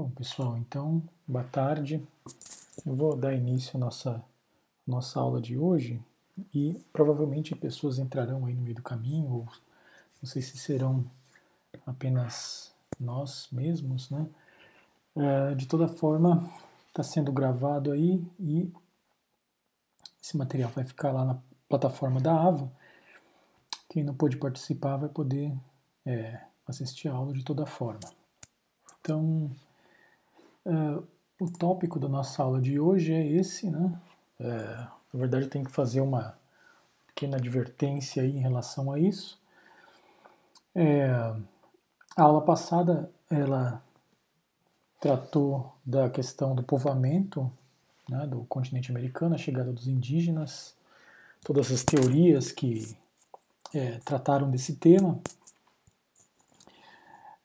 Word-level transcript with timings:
Bom, 0.00 0.08
pessoal, 0.12 0.56
então, 0.56 1.02
boa 1.28 1.44
tarde. 1.44 2.02
Eu 2.86 2.96
vou 2.96 3.14
dar 3.14 3.34
início 3.34 3.76
à 3.76 3.78
nossa, 3.78 4.24
nossa 4.86 5.20
aula 5.20 5.42
de 5.42 5.58
hoje 5.58 6.02
e 6.54 6.72
provavelmente 6.90 7.54
pessoas 7.54 7.98
entrarão 7.98 8.46
aí 8.46 8.54
no 8.54 8.62
meio 8.62 8.76
do 8.76 8.82
caminho, 8.82 9.30
ou 9.30 9.48
não 10.22 10.24
sei 10.26 10.40
se 10.40 10.56
serão 10.56 11.04
apenas 11.86 12.72
nós 12.98 13.46
mesmos, 13.52 14.08
né? 14.08 14.26
É, 15.14 15.54
de 15.54 15.66
toda 15.66 15.86
forma, 15.86 16.50
está 16.88 17.02
sendo 17.02 17.30
gravado 17.30 17.92
aí 17.92 18.24
e 18.38 18.72
esse 20.22 20.34
material 20.34 20.70
vai 20.70 20.84
ficar 20.86 21.12
lá 21.12 21.26
na 21.26 21.38
plataforma 21.68 22.22
da 22.22 22.32
AVA. 22.32 22.72
Quem 23.90 24.02
não 24.02 24.14
pôde 24.14 24.38
participar 24.38 24.96
vai 24.96 25.10
poder 25.10 25.54
é, 26.06 26.40
assistir 26.66 27.08
a 27.08 27.12
aula 27.12 27.34
de 27.34 27.44
toda 27.44 27.66
forma. 27.66 28.00
Então, 29.02 29.50
Uh, 30.64 31.06
o 31.40 31.50
tópico 31.50 31.98
da 31.98 32.08
nossa 32.08 32.42
aula 32.42 32.60
de 32.60 32.78
hoje 32.78 33.12
é 33.14 33.26
esse, 33.26 33.70
né? 33.70 33.98
É, 34.38 34.86
na 35.12 35.20
verdade, 35.20 35.44
eu 35.44 35.50
tenho 35.50 35.64
que 35.64 35.70
fazer 35.70 36.00
uma 36.00 36.38
pequena 37.06 37.38
advertência 37.38 38.22
aí 38.22 38.36
em 38.36 38.40
relação 38.40 38.92
a 38.92 38.98
isso. 38.98 39.40
É, 40.74 41.08
a 42.16 42.22
aula 42.22 42.42
passada, 42.42 43.10
ela 43.30 43.82
tratou 45.00 45.74
da 45.84 46.10
questão 46.10 46.54
do 46.54 46.62
povoamento 46.62 47.50
né, 48.08 48.26
do 48.26 48.44
continente 48.44 48.90
americano, 48.90 49.34
a 49.34 49.38
chegada 49.38 49.72
dos 49.72 49.86
indígenas, 49.86 50.74
todas 51.42 51.70
as 51.70 51.84
teorias 51.84 52.52
que 52.52 52.96
é, 53.72 53.98
trataram 54.04 54.50
desse 54.50 54.76
tema, 54.76 55.20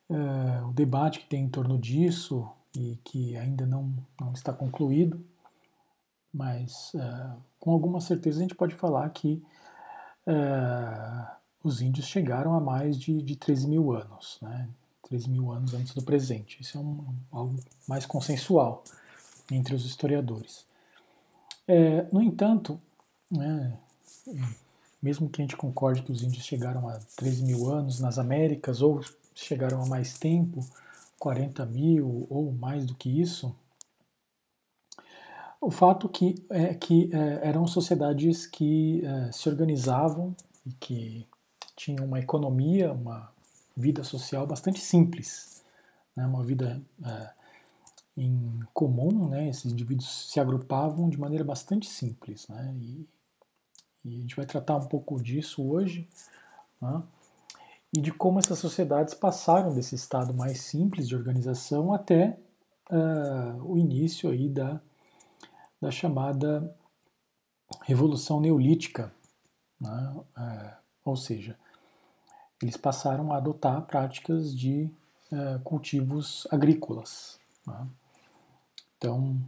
é, 0.09 0.63
o 0.63 0.73
debate 0.73 1.19
que 1.19 1.27
tem 1.27 1.43
em 1.43 1.49
torno 1.49 1.77
disso, 1.77 2.49
e 2.75 2.99
que 3.03 3.37
ainda 3.37 3.65
não, 3.65 3.93
não 4.19 4.33
está 4.33 4.51
concluído, 4.51 5.23
mas 6.33 6.93
uh, 6.93 7.37
com 7.59 7.71
alguma 7.71 8.01
certeza 8.01 8.39
a 8.39 8.41
gente 8.41 8.55
pode 8.55 8.75
falar 8.75 9.09
que 9.09 9.41
uh, 10.27 11.35
os 11.63 11.81
índios 11.81 12.07
chegaram 12.07 12.53
a 12.53 12.59
mais 12.59 12.99
de, 12.99 13.21
de 13.21 13.35
13 13.35 13.67
mil 13.67 13.91
anos, 13.93 14.37
né? 14.41 14.67
13 15.07 15.29
mil 15.29 15.51
anos 15.51 15.73
antes 15.73 15.93
do 15.93 16.01
presente. 16.01 16.61
Isso 16.61 16.77
é 16.77 16.81
um, 16.81 17.05
algo 17.31 17.55
mais 17.87 18.05
consensual 18.05 18.83
entre 19.51 19.75
os 19.75 19.85
historiadores. 19.85 20.65
É, 21.67 22.07
no 22.11 22.21
entanto, 22.21 22.79
né, 23.29 23.77
mesmo 25.01 25.29
que 25.29 25.41
a 25.41 25.43
gente 25.43 25.55
concorde 25.55 26.01
que 26.01 26.11
os 26.11 26.23
índios 26.23 26.43
chegaram 26.43 26.87
a 26.89 26.99
13 27.15 27.43
mil 27.43 27.71
anos 27.71 27.99
nas 27.99 28.17
Américas 28.17 28.81
ou 28.81 29.01
chegaram 29.33 29.81
a 29.81 29.85
mais 29.85 30.17
tempo, 30.17 30.65
40 31.19 31.65
mil 31.65 32.27
ou 32.29 32.51
mais 32.51 32.85
do 32.85 32.95
que 32.95 33.21
isso, 33.21 33.55
o 35.65 35.71
fato 35.71 36.07
que, 36.07 36.35
é 36.49 36.75
que 36.75 37.09
é, 37.11 37.47
eram 37.47 37.65
sociedades 37.65 38.45
que 38.45 39.03
é, 39.03 39.31
se 39.31 39.49
organizavam 39.49 40.35
e 40.63 40.71
que 40.73 41.27
tinham 41.75 42.05
uma 42.05 42.19
economia, 42.19 42.93
uma 42.93 43.31
vida 43.75 44.03
social 44.03 44.45
bastante 44.45 44.79
simples, 44.79 45.63
né, 46.15 46.25
uma 46.25 46.43
vida 46.43 46.79
é, 47.03 47.29
em 48.15 48.59
comum, 48.73 49.27
né, 49.27 49.49
esses 49.49 49.71
indivíduos 49.71 50.29
se 50.31 50.39
agrupavam 50.39 51.09
de 51.09 51.19
maneira 51.19 51.43
bastante 51.43 51.89
simples. 51.89 52.47
Né, 52.47 52.75
e, 52.79 53.09
e 54.05 54.17
a 54.17 54.21
gente 54.21 54.35
vai 54.35 54.45
tratar 54.45 54.75
um 54.75 54.85
pouco 54.85 55.19
disso 55.19 55.67
hoje. 55.67 56.07
Né, 56.79 57.01
e 57.95 58.01
de 58.01 58.11
como 58.11 58.39
essas 58.39 58.59
sociedades 58.59 59.13
passaram 59.13 59.73
desse 59.73 59.95
estado 59.95 60.33
mais 60.33 60.59
simples 60.59 61.07
de 61.07 61.15
organização 61.15 61.93
até 61.93 62.37
uh, 62.91 63.63
o 63.63 63.77
início 63.77 64.29
aí 64.29 64.49
da, 64.49 64.81
da 65.79 65.89
chamada 65.89 66.75
Revolução 67.83 68.41
Neolítica, 68.41 69.13
né? 69.79 70.13
uh, 70.17 70.75
ou 71.05 71.15
seja, 71.15 71.57
eles 72.61 72.75
passaram 72.75 73.31
a 73.31 73.37
adotar 73.37 73.81
práticas 73.83 74.53
de 74.53 74.91
uh, 75.31 75.61
cultivos 75.63 76.45
agrícolas. 76.51 77.39
Né? 77.65 77.87
Então, 78.97 79.39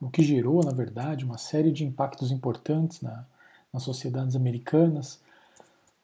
o 0.00 0.10
que 0.10 0.22
gerou, 0.22 0.62
na 0.62 0.72
verdade, 0.72 1.24
uma 1.24 1.38
série 1.38 1.70
de 1.70 1.84
impactos 1.84 2.30
importantes 2.30 3.00
na, 3.00 3.24
nas 3.72 3.84
sociedades 3.84 4.34
americanas, 4.34 5.20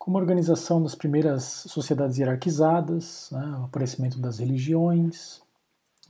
como 0.03 0.19
a 0.19 0.21
organização 0.21 0.83
das 0.83 0.97
primeiras 0.97 1.45
sociedades 1.45 2.19
hierarquizadas, 2.19 3.29
né, 3.31 3.57
o 3.61 3.67
aparecimento 3.67 4.19
das 4.19 4.41
religiões, 4.41 5.41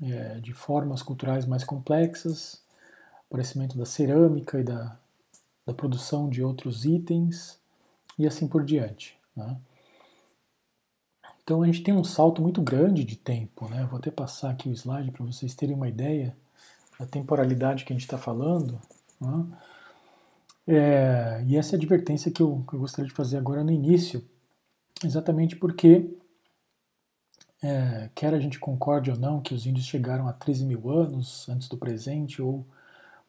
é, 0.00 0.40
de 0.40 0.54
formas 0.54 1.02
culturais 1.02 1.44
mais 1.44 1.62
complexas, 1.62 2.62
aparecimento 3.28 3.76
da 3.76 3.84
cerâmica 3.84 4.58
e 4.58 4.64
da, 4.64 4.96
da 5.66 5.74
produção 5.74 6.30
de 6.30 6.42
outros 6.42 6.86
itens, 6.86 7.58
e 8.18 8.26
assim 8.26 8.48
por 8.48 8.64
diante. 8.64 9.14
Né. 9.36 9.58
Então 11.44 11.62
a 11.62 11.66
gente 11.66 11.82
tem 11.82 11.92
um 11.92 12.02
salto 12.02 12.40
muito 12.40 12.62
grande 12.62 13.04
de 13.04 13.16
tempo. 13.16 13.68
Né? 13.68 13.86
Vou 13.90 13.98
até 13.98 14.10
passar 14.10 14.52
aqui 14.52 14.70
o 14.70 14.72
slide 14.72 15.10
para 15.10 15.26
vocês 15.26 15.54
terem 15.54 15.76
uma 15.76 15.86
ideia 15.86 16.34
da 16.98 17.04
temporalidade 17.04 17.84
que 17.84 17.92
a 17.92 17.94
gente 17.94 18.06
está 18.06 18.16
falando. 18.16 18.80
Né? 19.20 19.44
É, 20.66 21.42
e 21.46 21.56
essa 21.56 21.74
é 21.74 21.76
a 21.76 21.78
advertência 21.78 22.30
que 22.30 22.42
eu, 22.42 22.64
que 22.68 22.74
eu, 22.74 22.80
gostaria 22.80 23.08
de 23.08 23.14
fazer 23.14 23.36
agora 23.36 23.64
no 23.64 23.72
início, 23.72 24.24
exatamente 25.04 25.56
porque, 25.56 26.16
é, 27.62 28.10
quer 28.14 28.32
a 28.34 28.38
gente 28.38 28.58
concorde 28.58 29.10
ou 29.10 29.18
não 29.18 29.40
que 29.40 29.54
os 29.54 29.66
índios 29.66 29.86
chegaram 29.86 30.28
a 30.28 30.32
13 30.32 30.64
mil 30.64 30.90
anos 30.90 31.48
antes 31.48 31.68
do 31.68 31.76
presente, 31.76 32.40
ou 32.40 32.66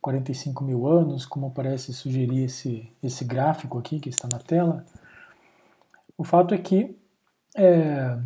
45 0.02 0.64
mil 0.64 0.88
anos, 0.88 1.26
como 1.26 1.52
parece 1.52 1.94
sugerir 1.94 2.44
esse, 2.44 2.92
esse 3.02 3.24
gráfico 3.26 3.80
aqui 3.80 4.00
que 4.00 4.10
está 4.10 4.28
na 4.28 4.40
tela, 4.40 4.86
o 6.18 6.24
fato 6.24 6.54
é 6.54 6.58
que 6.58 6.96
é, 7.56 8.20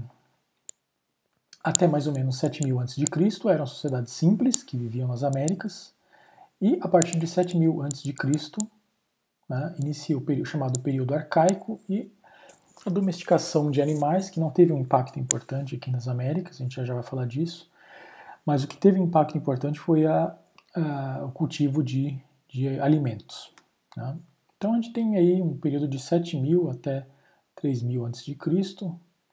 até 1.64 1.88
mais 1.88 2.08
ou 2.08 2.14
menos 2.14 2.38
7 2.40 2.64
mil 2.64 2.80
antes 2.80 2.96
de 2.96 3.06
Cristo 3.06 3.50
eram 3.50 3.66
sociedades 3.66 4.14
simples 4.14 4.64
que 4.64 4.78
viviam 4.78 5.08
nas 5.08 5.24
Américas, 5.24 5.94
e 6.60 6.80
a 6.82 6.88
partir 6.88 7.20
de 7.20 7.28
7 7.28 7.56
mil 7.56 7.82
antes 7.82 8.02
de 8.02 8.12
Cristo 8.12 8.60
né, 9.50 9.76
inicia 9.80 10.18
o 10.18 10.22
período, 10.22 10.48
chamado 10.48 10.80
período 10.80 11.14
arcaico 11.14 11.80
e 11.90 12.12
a 12.86 12.90
domesticação 12.90 13.70
de 13.70 13.82
animais, 13.82 14.30
que 14.30 14.40
não 14.40 14.50
teve 14.50 14.72
um 14.72 14.80
impacto 14.80 15.20
importante 15.20 15.76
aqui 15.76 15.92
nas 15.92 16.08
Américas, 16.08 16.56
a 16.56 16.64
gente 16.64 16.86
já, 16.86 16.94
vai 16.94 17.04
falar 17.04 17.26
disso, 17.26 17.70
mas 18.46 18.64
o 18.64 18.68
que 18.68 18.78
teve 18.78 19.00
um 19.00 19.04
impacto 19.04 19.38
importante 19.38 19.80
foi 19.80 20.06
a, 20.06 20.36
a, 20.74 21.26
o 21.26 21.32
cultivo 21.32 21.84
de, 21.84 22.18
de 22.48 22.80
alimentos. 22.80 23.52
Né? 23.96 24.18
Então 24.58 24.74
a 24.74 24.76
gente 24.76 24.94
tem 24.94 25.18
aí 25.18 25.42
um 25.42 25.58
período 25.58 25.88
de 25.88 26.00
7 26.00 26.38
mil 26.38 26.70
até 26.70 27.06
3 27.56 27.84
mil 27.84 28.06
a.C., 28.06 28.38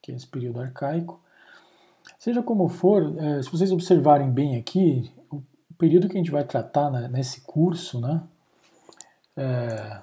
que 0.02 0.12
é 0.12 0.14
esse 0.14 0.26
período 0.26 0.60
arcaico. 0.60 1.20
Seja 2.18 2.42
como 2.42 2.68
for, 2.68 3.16
é, 3.18 3.42
se 3.42 3.50
vocês 3.50 3.70
observarem 3.70 4.30
bem 4.30 4.56
aqui, 4.56 5.10
o 5.30 5.42
período 5.78 6.08
que 6.08 6.14
a 6.14 6.18
gente 6.18 6.30
vai 6.30 6.44
tratar 6.44 6.90
nesse 7.08 7.42
curso, 7.42 8.00
né, 8.00 8.22
é, 9.36 10.02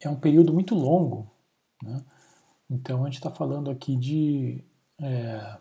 é 0.00 0.08
um 0.08 0.16
período 0.16 0.52
muito 0.52 0.74
longo. 0.74 1.30
Né? 1.82 2.02
Então 2.70 3.02
a 3.02 3.06
gente 3.06 3.16
está 3.16 3.30
falando 3.30 3.70
aqui 3.70 3.96
de 3.96 4.64
é, 5.00 5.56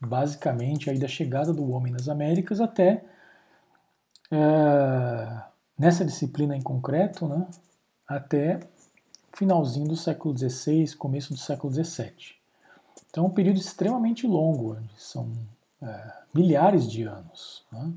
basicamente 0.00 0.90
aí 0.90 0.98
da 0.98 1.08
chegada 1.08 1.52
do 1.52 1.70
homem 1.70 1.92
nas 1.92 2.08
Américas 2.08 2.60
até 2.60 3.04
é, 4.30 5.42
nessa 5.78 6.04
disciplina 6.04 6.56
em 6.56 6.62
concreto, 6.62 7.26
né, 7.26 7.46
até 8.06 8.60
finalzinho 9.32 9.88
do 9.88 9.96
século 9.96 10.36
XVI, 10.36 10.94
começo 10.96 11.32
do 11.32 11.38
século 11.38 11.72
XVII. 11.72 12.36
Então 13.10 13.24
é 13.24 13.28
um 13.28 13.30
período 13.30 13.58
extremamente 13.58 14.26
longo, 14.26 14.78
são 14.96 15.30
é, 15.82 16.12
milhares 16.34 16.90
de 16.90 17.02
anos. 17.02 17.64
Né? 17.70 17.92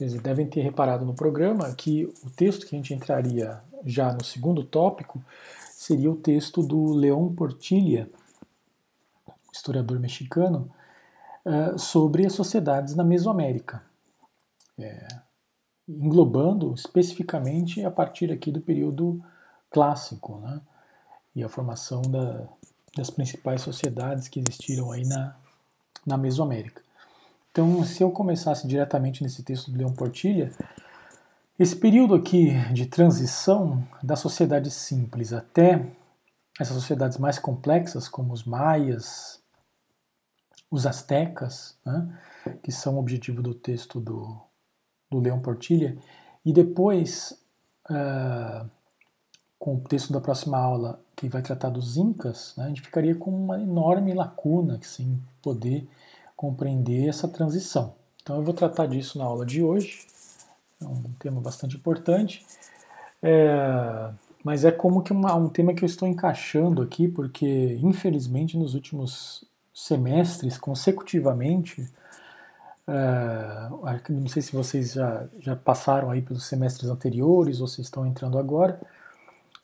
Vocês 0.00 0.14
devem 0.14 0.46
ter 0.46 0.62
reparado 0.62 1.04
no 1.04 1.12
programa 1.12 1.74
que 1.74 2.06
o 2.24 2.30
texto 2.30 2.66
que 2.66 2.74
a 2.74 2.78
gente 2.78 2.94
entraria 2.94 3.60
já 3.84 4.10
no 4.10 4.24
segundo 4.24 4.64
tópico 4.64 5.22
seria 5.74 6.10
o 6.10 6.16
texto 6.16 6.62
do 6.62 6.94
León 6.94 7.34
Portilla, 7.34 8.08
historiador 9.52 10.00
mexicano, 10.00 10.70
uh, 11.44 11.78
sobre 11.78 12.24
as 12.24 12.32
sociedades 12.32 12.94
na 12.94 13.04
Mesoamérica, 13.04 13.82
é, 14.78 15.06
englobando 15.86 16.72
especificamente 16.72 17.84
a 17.84 17.90
partir 17.90 18.32
aqui 18.32 18.50
do 18.50 18.62
período 18.62 19.22
clássico, 19.70 20.38
né, 20.38 20.62
e 21.36 21.44
a 21.44 21.48
formação 21.50 22.00
da, 22.00 22.48
das 22.96 23.10
principais 23.10 23.60
sociedades 23.60 24.28
que 24.28 24.40
existiram 24.40 24.92
aí 24.92 25.04
na, 25.04 25.36
na 26.06 26.16
Mesoamérica. 26.16 26.82
Então, 27.60 27.84
se 27.84 28.02
eu 28.02 28.10
começasse 28.10 28.66
diretamente 28.66 29.22
nesse 29.22 29.42
texto 29.42 29.70
do 29.70 29.76
Leão 29.76 29.92
Portilha, 29.92 30.50
esse 31.58 31.76
período 31.76 32.14
aqui 32.14 32.52
de 32.72 32.86
transição 32.86 33.86
da 34.02 34.16
sociedade 34.16 34.70
simples 34.70 35.30
até 35.34 35.86
essas 36.58 36.74
sociedades 36.74 37.18
mais 37.18 37.38
complexas, 37.38 38.08
como 38.08 38.32
os 38.32 38.44
maias, 38.44 39.42
os 40.70 40.86
astecas, 40.86 41.76
né, 41.84 42.18
que 42.62 42.72
são 42.72 42.94
o 42.94 42.98
objetivo 42.98 43.42
do 43.42 43.52
texto 43.52 44.00
do, 44.00 44.40
do 45.10 45.20
Leão 45.20 45.38
Portilha, 45.38 45.98
e 46.42 46.54
depois, 46.54 47.38
uh, 47.90 48.66
com 49.58 49.74
o 49.74 49.80
texto 49.80 50.14
da 50.14 50.20
próxima 50.22 50.56
aula, 50.56 50.98
que 51.14 51.28
vai 51.28 51.42
tratar 51.42 51.68
dos 51.68 51.98
incas, 51.98 52.54
né, 52.56 52.64
a 52.64 52.68
gente 52.68 52.80
ficaria 52.80 53.14
com 53.14 53.30
uma 53.30 53.60
enorme 53.60 54.14
lacuna, 54.14 54.80
sem 54.82 55.22
poder 55.42 55.86
compreender 56.40 57.06
essa 57.06 57.28
transição. 57.28 57.92
Então 58.22 58.36
eu 58.36 58.42
vou 58.42 58.54
tratar 58.54 58.86
disso 58.86 59.18
na 59.18 59.24
aula 59.24 59.44
de 59.44 59.62
hoje, 59.62 60.06
é 60.80 60.86
um 60.86 61.02
tema 61.18 61.38
bastante 61.38 61.76
importante, 61.76 62.46
é, 63.22 64.10
mas 64.42 64.64
é 64.64 64.72
como 64.72 65.02
que 65.02 65.12
uma, 65.12 65.34
um 65.34 65.50
tema 65.50 65.74
que 65.74 65.84
eu 65.84 65.86
estou 65.86 66.08
encaixando 66.08 66.80
aqui, 66.80 67.06
porque 67.06 67.78
infelizmente 67.82 68.56
nos 68.56 68.74
últimos 68.74 69.44
semestres, 69.74 70.56
consecutivamente, 70.56 71.86
é, 72.88 74.08
não 74.08 74.28
sei 74.28 74.40
se 74.40 74.56
vocês 74.56 74.94
já, 74.94 75.26
já 75.40 75.54
passaram 75.54 76.10
aí 76.10 76.22
pelos 76.22 76.46
semestres 76.46 76.88
anteriores 76.88 77.60
ou 77.60 77.66
se 77.66 77.82
estão 77.82 78.06
entrando 78.06 78.38
agora, 78.38 78.80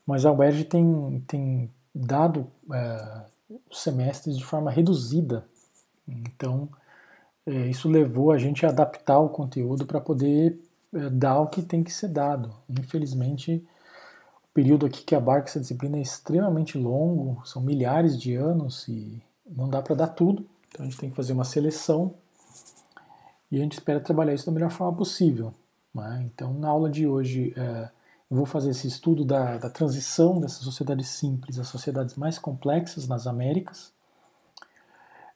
mas 0.07 0.27
a 0.27 0.33
UERJ 0.33 0.65
tem, 0.65 1.25
tem 1.27 1.71
dado 1.95 2.47
é, 2.71 3.23
semestres 3.73 4.37
de 4.37 4.45
forma 4.45 4.71
reduzida. 4.71 5.43
Então, 6.09 6.69
é, 7.47 7.69
isso 7.69 7.89
levou 7.89 8.33
a 8.33 8.39
gente 8.39 8.67
a 8.67 8.71
adaptar 8.71 9.19
o 9.19 9.29
conteúdo 9.29 9.87
para 9.87 10.01
poder 10.01 10.59
é, 10.93 11.11
dar 11.11 11.41
o 11.41 11.47
que 11.47 11.63
tem 11.63 11.83
que 11.83 11.93
ser 11.93 12.09
dado. 12.09 12.55
Infelizmente, 12.69 13.65
o 14.45 14.55
período 14.55 14.87
aqui 14.87 15.05
que 15.05 15.15
abarca 15.15 15.49
essa 15.49 15.61
disciplina 15.61 15.99
é 15.99 16.03
extremamente 16.03 16.77
longo, 16.77 17.45
são 17.47 17.63
milhares 17.63 18.19
de 18.19 18.35
anos 18.35 18.89
e 18.89 19.23
não 19.47 19.69
dá 19.69 19.81
para 19.81 19.95
dar 19.95 20.09
tudo. 20.09 20.47
Então 20.69 20.85
a 20.85 20.89
gente 20.89 20.99
tem 20.99 21.11
que 21.11 21.17
fazer 21.17 21.33
uma 21.33 21.45
seleção 21.45 22.15
e 23.51 23.57
a 23.57 23.61
gente 23.61 23.75
espera 23.75 24.01
trabalhar 24.01 24.35
isso 24.35 24.47
da 24.47 24.53
melhor 24.53 24.71
forma 24.71 24.97
possível. 24.97 25.55
Né? 25.95 26.25
Então, 26.27 26.53
na 26.55 26.69
aula 26.69 26.91
de 26.91 27.07
hoje, 27.07 27.55
é, 27.57 27.89
eu 28.31 28.37
vou 28.37 28.47
fazer 28.47 28.71
esse 28.71 28.89
estudo 28.89 29.25
da, 29.25 29.57
da 29.57 29.71
transição 29.71 30.41
dessas 30.41 30.59
sociedades 30.59 31.09
simples 31.09 31.59
às 31.59 31.69
sociedades 31.69 32.17
mais 32.17 32.39
complexas 32.39 33.07
nas 33.07 33.27
Américas. 33.27 33.93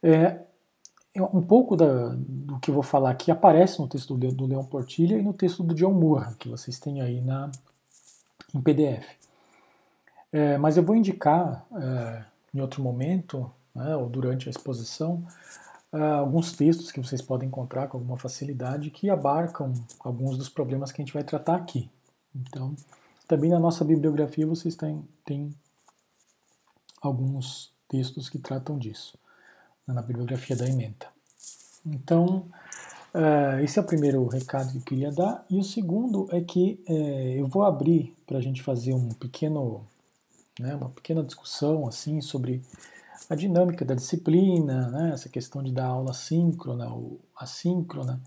É, 0.02 0.40
um 1.16 1.42
pouco 1.42 1.76
da, 1.76 2.14
do 2.14 2.58
que 2.60 2.70
eu 2.70 2.74
vou 2.74 2.82
falar 2.82 3.10
aqui 3.10 3.30
aparece 3.30 3.80
no 3.80 3.88
texto 3.88 4.16
do, 4.16 4.28
do 4.32 4.46
Leon 4.46 4.64
Portilha 4.64 5.16
e 5.16 5.22
no 5.22 5.32
texto 5.32 5.62
do 5.62 5.74
John 5.74 5.92
Moore, 5.92 6.36
que 6.36 6.48
vocês 6.48 6.78
têm 6.78 7.00
aí 7.00 7.20
na, 7.20 7.50
em 8.54 8.60
PDF. 8.60 9.04
É, 10.32 10.56
mas 10.56 10.76
eu 10.76 10.84
vou 10.84 10.94
indicar 10.94 11.66
é, 11.74 12.24
em 12.54 12.60
outro 12.60 12.80
momento, 12.82 13.50
né, 13.74 13.96
ou 13.96 14.08
durante 14.08 14.48
a 14.48 14.50
exposição, 14.50 15.24
é, 15.92 16.00
alguns 16.00 16.52
textos 16.52 16.92
que 16.92 17.00
vocês 17.00 17.20
podem 17.20 17.48
encontrar 17.48 17.88
com 17.88 17.96
alguma 17.96 18.16
facilidade 18.16 18.90
que 18.90 19.10
abarcam 19.10 19.72
alguns 19.98 20.38
dos 20.38 20.48
problemas 20.48 20.92
que 20.92 21.02
a 21.02 21.04
gente 21.04 21.14
vai 21.14 21.24
tratar 21.24 21.56
aqui. 21.56 21.90
Então, 22.32 22.76
também 23.26 23.50
na 23.50 23.58
nossa 23.58 23.84
bibliografia 23.84 24.46
vocês 24.46 24.76
têm, 24.76 25.04
têm 25.24 25.52
alguns 27.02 27.72
textos 27.88 28.28
que 28.28 28.38
tratam 28.38 28.78
disso 28.78 29.18
na 29.92 30.02
bibliografia 30.02 30.56
da 30.56 30.69
ementa. 30.69 31.08
Então, 31.84 32.46
uh, 33.14 33.60
esse 33.62 33.78
é 33.78 33.82
o 33.82 33.87
primeiro 33.87 34.26
recado 34.26 34.72
que 34.72 34.78
eu 34.78 34.82
queria 34.82 35.12
dar. 35.12 35.44
E 35.48 35.58
o 35.58 35.64
segundo 35.64 36.28
é 36.31 36.40
que 36.40 36.82
uh, 36.88 36.92
eu 37.38 37.46
vou 37.46 37.64
abrir 37.64 38.14
para 38.26 38.38
a 38.38 38.40
gente 38.40 38.62
fazer 38.62 38.92
um 38.92 39.08
pequeno, 39.10 39.87
né, 40.58 40.75
uma 40.75 40.90
pequena 40.90 41.22
discussão 41.22 41.87
assim 41.87 42.20
sobre 42.20 42.62
a 43.28 43.34
dinâmica 43.34 43.84
da 43.84 43.94
disciplina, 43.94 44.88
né, 44.90 45.10
essa 45.12 45.28
questão 45.28 45.62
de 45.62 45.72
dar 45.72 45.87
aula 45.87 46.12
síncrona 46.12 46.93
ou 46.93 47.20
assíncrona, 47.36 48.20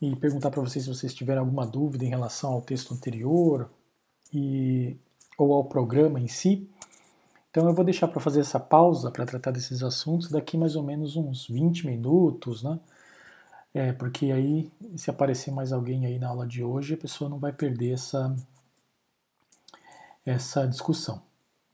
e 0.00 0.16
perguntar 0.16 0.50
para 0.50 0.60
vocês 0.60 0.84
se 0.84 0.90
vocês 0.92 1.14
tiverem 1.14 1.40
alguma 1.40 1.66
dúvida 1.66 2.04
em 2.04 2.08
relação 2.08 2.52
ao 2.52 2.60
texto 2.60 2.92
anterior 2.92 3.70
e, 4.32 4.96
ou 5.38 5.52
ao 5.52 5.64
programa 5.64 6.18
em 6.18 6.26
si. 6.26 6.68
Então 7.52 7.68
eu 7.68 7.74
vou 7.74 7.84
deixar 7.84 8.08
para 8.08 8.18
fazer 8.18 8.40
essa 8.40 8.58
pausa 8.58 9.10
para 9.10 9.26
tratar 9.26 9.50
desses 9.50 9.82
assuntos 9.82 10.30
daqui 10.30 10.56
mais 10.56 10.74
ou 10.74 10.82
menos 10.82 11.16
uns 11.16 11.46
20 11.46 11.86
minutos, 11.86 12.62
né? 12.62 12.80
É, 13.74 13.92
porque 13.92 14.32
aí, 14.32 14.72
se 14.96 15.10
aparecer 15.10 15.50
mais 15.52 15.70
alguém 15.70 16.06
aí 16.06 16.18
na 16.18 16.28
aula 16.28 16.46
de 16.46 16.64
hoje, 16.64 16.94
a 16.94 16.96
pessoa 16.96 17.28
não 17.28 17.38
vai 17.38 17.52
perder 17.52 17.92
essa, 17.92 18.34
essa 20.24 20.66
discussão. 20.66 21.20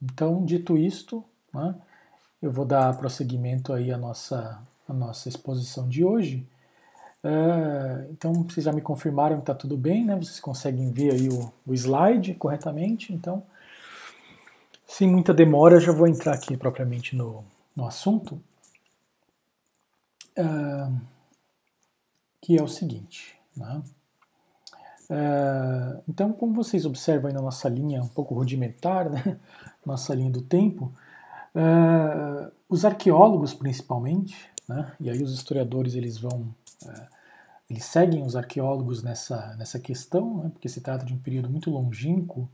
Então, 0.02 0.44
dito 0.44 0.76
isto, 0.76 1.24
né, 1.54 1.76
eu 2.42 2.50
vou 2.52 2.64
dar 2.64 2.96
prosseguimento 2.96 3.72
aí 3.72 3.92
à 3.92 3.98
nossa, 3.98 4.60
à 4.88 4.92
nossa 4.92 5.28
exposição 5.28 5.88
de 5.88 6.04
hoje. 6.04 6.44
É, 7.22 8.08
então, 8.10 8.32
vocês 8.32 8.64
já 8.64 8.72
me 8.72 8.80
confirmaram 8.80 9.36
que 9.36 9.42
está 9.42 9.54
tudo 9.54 9.76
bem, 9.76 10.04
né? 10.04 10.16
Vocês 10.16 10.40
conseguem 10.40 10.90
ver 10.90 11.12
aí 11.12 11.28
o, 11.28 11.52
o 11.66 11.74
slide 11.74 12.34
corretamente, 12.34 13.12
então... 13.12 13.44
Sem 14.88 15.06
muita 15.06 15.34
demora, 15.34 15.78
já 15.78 15.92
vou 15.92 16.08
entrar 16.08 16.32
aqui 16.32 16.56
propriamente 16.56 17.14
no, 17.14 17.44
no 17.76 17.86
assunto, 17.86 18.42
uh, 20.38 21.00
que 22.40 22.58
é 22.58 22.62
o 22.62 22.66
seguinte. 22.66 23.38
Né? 23.54 23.82
Uh, 25.10 26.02
então, 26.08 26.32
como 26.32 26.54
vocês 26.54 26.86
observam 26.86 27.28
aí 27.28 27.34
na 27.34 27.42
nossa 27.42 27.68
linha 27.68 28.02
um 28.02 28.08
pouco 28.08 28.34
rudimentar, 28.34 29.10
né? 29.10 29.38
nossa 29.84 30.14
linha 30.14 30.30
do 30.30 30.40
tempo, 30.40 30.90
uh, 31.54 32.50
os 32.66 32.86
arqueólogos 32.86 33.52
principalmente, 33.52 34.50
né? 34.66 34.90
e 34.98 35.10
aí 35.10 35.22
os 35.22 35.34
historiadores 35.34 35.94
eles 35.94 36.16
vão, 36.16 36.48
eles 37.68 37.84
seguem 37.84 38.22
os 38.22 38.34
arqueólogos 38.34 39.02
nessa, 39.02 39.54
nessa 39.56 39.78
questão, 39.78 40.44
né? 40.44 40.50
porque 40.50 40.68
se 40.68 40.80
trata 40.80 41.04
de 41.04 41.12
um 41.12 41.18
período 41.18 41.50
muito 41.50 41.70
longínquo, 41.70 42.48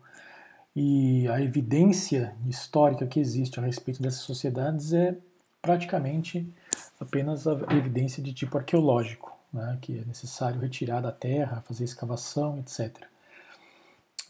e 0.75 1.29
a 1.29 1.41
evidência 1.41 2.35
histórica 2.49 3.07
que 3.07 3.21
existe 3.21 3.61
a 3.61 3.63
respeito 3.63 4.03
dessas 4.03 4.23
sociedades 4.23 4.93
é 4.93 5.17
praticamente 5.63 6.53
apenas 7.01 7.47
a 7.47 7.53
evidência 7.77 8.23
de 8.23 8.33
tipo 8.33 8.59
arqueológico, 8.59 9.33
né, 9.53 9.79
que 9.81 9.99
é 9.99 10.05
necessário 10.05 10.61
retirar 10.61 11.01
da 11.01 11.13
terra, 11.13 11.63
fazer 11.67 11.85
escavação, 11.85 12.59
etc. 12.59 13.05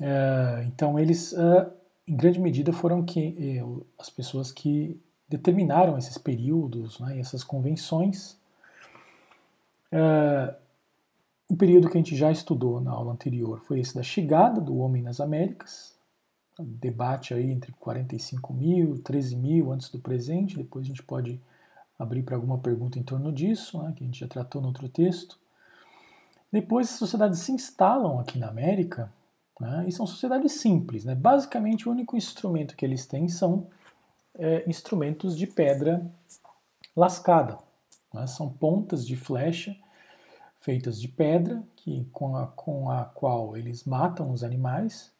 É, 0.00 0.64
então, 0.67 0.99
eles, 0.99 1.35
em 2.06 2.17
grande 2.17 2.38
medida, 2.38 2.73
foram 2.73 3.02
que, 3.02 3.35
é, 3.38 3.64
as 3.99 4.11
pessoas 4.11 4.52
que 4.52 5.00
determinaram 5.29 5.97
esses 5.97 6.19
períodos, 6.19 7.00
né, 7.00 7.19
essas 7.19 7.43
convenções. 7.43 8.37
É, 9.90 10.54
o 11.49 11.57
período 11.57 11.88
que 11.88 11.97
a 11.97 12.00
gente 12.00 12.16
já 12.16 12.30
estudou 12.30 12.80
na 12.80 12.90
aula 12.90 13.12
anterior 13.12 13.61
foi 13.61 13.80
esse 13.80 13.95
da 13.95 14.02
chegada 14.02 14.61
do 14.61 14.76
homem 14.78 15.02
nas 15.02 15.21
Américas, 15.21 15.93
debate 16.58 17.34
aí 17.34 17.50
entre 17.50 17.73
45 17.73 18.52
mil, 18.52 18.99
13 18.99 19.37
mil 19.37 19.73
antes 19.73 19.90
do 19.90 19.99
presente, 19.99 20.56
depois 20.56 20.84
a 20.84 20.88
gente 20.88 21.02
pode 21.02 21.40
abrir 21.99 22.23
para 22.23 22.37
alguma 22.37 22.58
pergunta 22.58 22.99
em 22.99 23.02
torno 23.02 23.32
disso, 23.32 23.82
né, 23.82 23.92
que 23.96 24.02
a 24.02 24.06
gente 24.06 24.20
já 24.20 24.28
tratou 24.28 24.61
no 24.61 24.68
outro 24.68 24.88
texto. 24.88 25.38
Depois 26.52 26.90
as 26.90 26.99
sociedades 26.99 27.40
se 27.40 27.52
instalam 27.52 28.20
aqui 28.20 28.38
na 28.38 28.49
América, 28.49 29.12
né, 29.61 29.84
e 29.88 29.92
são 29.92 30.06
sociedades 30.06 30.52
simples. 30.52 31.04
Né? 31.04 31.14
Basicamente 31.14 31.88
o 31.88 31.92
único 31.92 32.16
instrumento 32.16 32.76
que 32.76 32.84
eles 32.84 33.06
têm 33.06 33.28
são 33.28 33.68
é, 34.37 34.68
instrumentos 34.68 35.37
de 35.37 35.46
pedra 35.46 36.04
lascada. 36.96 37.58
Né? 38.12 38.26
São 38.26 38.49
pontas 38.49 39.06
de 39.06 39.16
flecha 39.16 39.76
feitas 40.64 40.99
de 40.99 41.08
pedra, 41.08 41.62
que, 41.76 42.06
com, 42.11 42.38
a, 42.38 42.46
com 42.46 42.90
a 42.90 43.04
qual 43.04 43.54
eles 43.54 43.84
matam 43.84 44.32
os 44.32 44.42
animais 44.42 45.13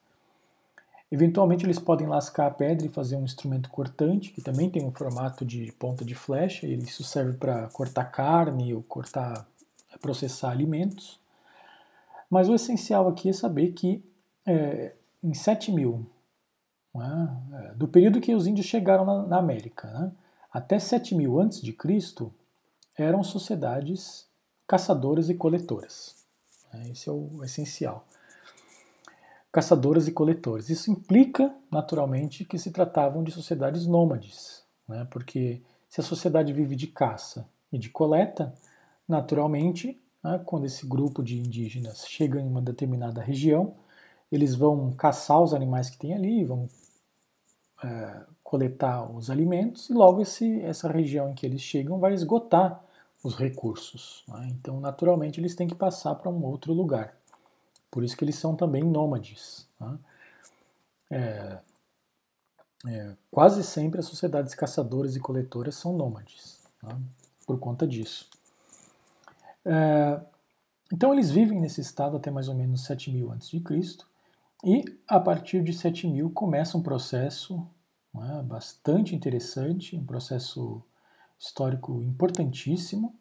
Eventualmente 1.15 1.65
eles 1.65 1.79
podem 1.79 2.09
lascar 2.09 2.49
a 2.49 2.51
pedra 2.51 2.85
e 2.85 2.91
fazer 2.91 3.15
um 3.15 3.23
instrumento 3.23 3.71
cortante, 3.71 4.33
que 4.33 4.43
também 4.43 4.69
tem 4.69 4.85
um 4.85 4.91
formato 4.91 5.45
de 5.45 5.71
ponta 5.79 6.05
de 6.05 6.13
flecha, 6.13 6.67
e 6.67 6.75
isso 6.75 7.05
serve 7.05 7.35
para 7.35 7.69
cortar 7.69 8.07
carne 8.07 8.75
ou 8.75 8.83
cortar, 8.83 9.47
processar 10.01 10.51
alimentos. 10.51 11.21
Mas 12.29 12.49
o 12.49 12.55
essencial 12.57 13.07
aqui 13.07 13.29
é 13.29 13.33
saber 13.33 13.71
que 13.75 14.05
é, 14.45 14.97
em 15.23 15.33
7000, 15.33 16.05
né, 16.93 17.37
é, 17.53 17.75
do 17.75 17.87
período 17.87 18.21
que 18.21 18.35
os 18.35 18.49
índios 18.49 18.67
chegaram 18.67 19.05
na, 19.05 19.23
na 19.23 19.39
América, 19.39 19.87
né, 19.87 20.11
até 20.53 20.81
7000 20.81 21.41
antes 21.41 21.63
de 21.63 21.73
Cristo, 21.73 22.35
eram 22.99 23.23
sociedades 23.23 24.27
caçadoras 24.67 25.31
e 25.31 25.35
coletoras. 25.35 26.17
Né, 26.73 26.89
esse 26.91 27.09
é 27.09 27.13
o 27.13 27.45
essencial 27.45 28.05
caçadoras 29.55 30.09
e 30.09 30.11
coletores. 30.11 30.69
Isso 30.69 30.91
implica, 30.91 31.55
naturalmente, 31.71 32.45
que 32.45 32.59
se 32.59 32.73
tratavam 32.73 33.23
de 33.23 33.31
sociedades 33.31 33.87
nômades, 33.87 34.65
né? 34.89 35.07
porque 35.09 35.63
se 35.89 36.01
a 36.01 36.03
sociedade 36.03 36.53
vive 36.53 36.75
de 36.75 36.89
caça 36.89 37.49
e 37.73 37.79
de 37.79 37.89
coleta, 37.89 38.53
naturalmente, 39.09 39.97
né, 40.25 40.41
quando 40.45 40.67
esse 40.67 40.85
grupo 40.85 41.23
de 41.23 41.39
indígenas 41.39 42.05
chega 42.09 42.41
em 42.41 42.49
uma 42.49 42.61
determinada 42.61 43.23
região, 43.23 43.77
eles 44.33 44.57
vão 44.57 44.91
caçar 44.91 45.41
os 45.41 45.55
animais 45.55 45.89
que 45.89 45.99
tem 45.99 46.15
ali, 46.15 46.45
vão 46.45 46.69
é, 47.81 48.23
coletar 48.43 49.09
os 49.09 49.31
alimentos 49.31 49.89
e 49.89 49.93
logo 49.93 50.21
esse, 50.21 50.63
essa 50.63 50.91
região 50.91 51.31
em 51.31 51.35
que 51.35 51.47
eles 51.47 51.61
chegam 51.61 52.01
vai 52.01 52.13
esgotar 52.13 52.83
os 53.23 53.37
recursos. 53.37 54.25
Né? 54.27 54.49
Então, 54.51 54.81
naturalmente, 54.81 55.39
eles 55.39 55.55
têm 55.55 55.69
que 55.69 55.77
passar 55.77 56.17
para 56.17 56.29
um 56.29 56.45
outro 56.45 56.73
lugar. 56.73 57.15
Por 57.95 58.03
isso 58.03 58.17
que 58.17 58.25
eles 58.25 58.35
são 58.35 58.57
também 58.57 58.83
nômades. 58.83 59.69
Né? 59.79 59.99
É, 61.13 61.59
é, 62.89 63.17
quase 63.31 63.63
sempre 63.63 64.01
as 64.01 64.07
sociedades 64.07 64.53
caçadoras 64.53 65.15
e 65.15 65.21
coletoras 65.21 65.77
são 65.77 65.97
nômades, 65.97 66.59
né? 66.83 66.99
por 67.47 67.57
conta 67.61 67.87
disso. 67.87 68.29
É, 69.65 70.21
então 70.93 71.13
eles 71.13 71.31
vivem 71.31 71.61
nesse 71.61 71.81
estado 71.81 72.17
até 72.17 72.33
mais 72.33 72.49
ou 72.49 72.57
menos 72.57 72.85
7000 72.85 73.31
a.C. 73.31 73.63
e 74.65 74.85
a 75.07 75.21
partir 75.21 75.63
de 75.63 75.73
7000 75.73 76.31
começa 76.31 76.77
um 76.77 76.83
processo 76.83 77.65
né, 78.13 78.43
bastante 78.43 79.15
interessante, 79.15 79.95
um 79.95 80.05
processo 80.05 80.83
histórico 81.39 82.03
importantíssimo, 82.03 83.15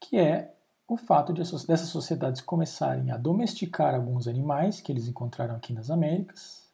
que 0.00 0.18
é 0.18 0.55
o 0.88 0.96
fato 0.96 1.32
de 1.32 1.40
dessas 1.40 1.88
sociedades 1.88 2.40
começarem 2.40 3.10
a 3.10 3.16
domesticar 3.16 3.94
alguns 3.94 4.28
animais 4.28 4.80
que 4.80 4.92
eles 4.92 5.08
encontraram 5.08 5.56
aqui 5.56 5.72
nas 5.72 5.90
Américas 5.90 6.64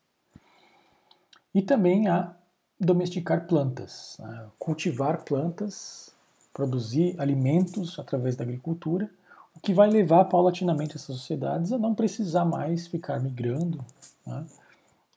e 1.54 1.62
também 1.62 2.08
a 2.08 2.34
domesticar 2.78 3.46
plantas, 3.46 4.16
né, 4.18 4.46
cultivar 4.58 5.24
plantas, 5.24 6.12
produzir 6.52 7.14
alimentos 7.18 7.98
através 7.98 8.36
da 8.36 8.44
agricultura 8.44 9.08
o 9.54 9.60
que 9.60 9.74
vai 9.74 9.88
levar 9.88 10.24
paulatinamente 10.24 10.96
essas 10.96 11.16
sociedades 11.16 11.72
a 11.72 11.78
não 11.78 11.94
precisar 11.94 12.44
mais 12.44 12.86
ficar 12.86 13.20
migrando 13.20 13.84
né, 14.26 14.44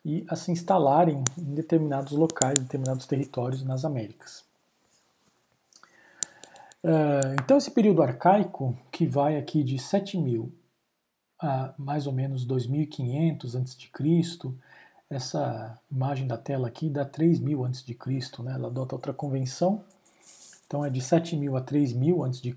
e 0.04 0.26
a 0.30 0.36
se 0.36 0.52
instalarem 0.52 1.24
em 1.38 1.54
determinados 1.56 2.12
locais, 2.12 2.60
em 2.60 2.64
determinados 2.64 3.06
territórios 3.06 3.64
nas 3.64 3.86
Américas. 3.86 4.45
Uh, 6.86 7.34
então, 7.42 7.58
esse 7.58 7.72
período 7.72 8.04
arcaico, 8.04 8.78
que 8.92 9.08
vai 9.08 9.38
aqui 9.38 9.64
de 9.64 9.80
7000 9.80 10.54
a 11.42 11.74
mais 11.80 12.06
ou 12.06 12.14
menos 12.14 12.46
2500 12.46 13.56
a.C., 13.56 14.54
essa 15.10 15.80
imagem 15.92 16.28
da 16.28 16.38
tela 16.38 16.68
aqui 16.68 16.88
dá 16.88 17.04
3000 17.04 17.66
a.C., 17.66 17.98
né? 18.44 18.54
ela 18.54 18.68
adota 18.68 18.94
outra 18.94 19.14
convenção, 19.14 19.84
então 20.68 20.86
é 20.86 20.90
de 20.92 21.02
7000 21.02 21.58
a 21.58 21.62
3000 21.62 22.24
a.C., 22.24 22.56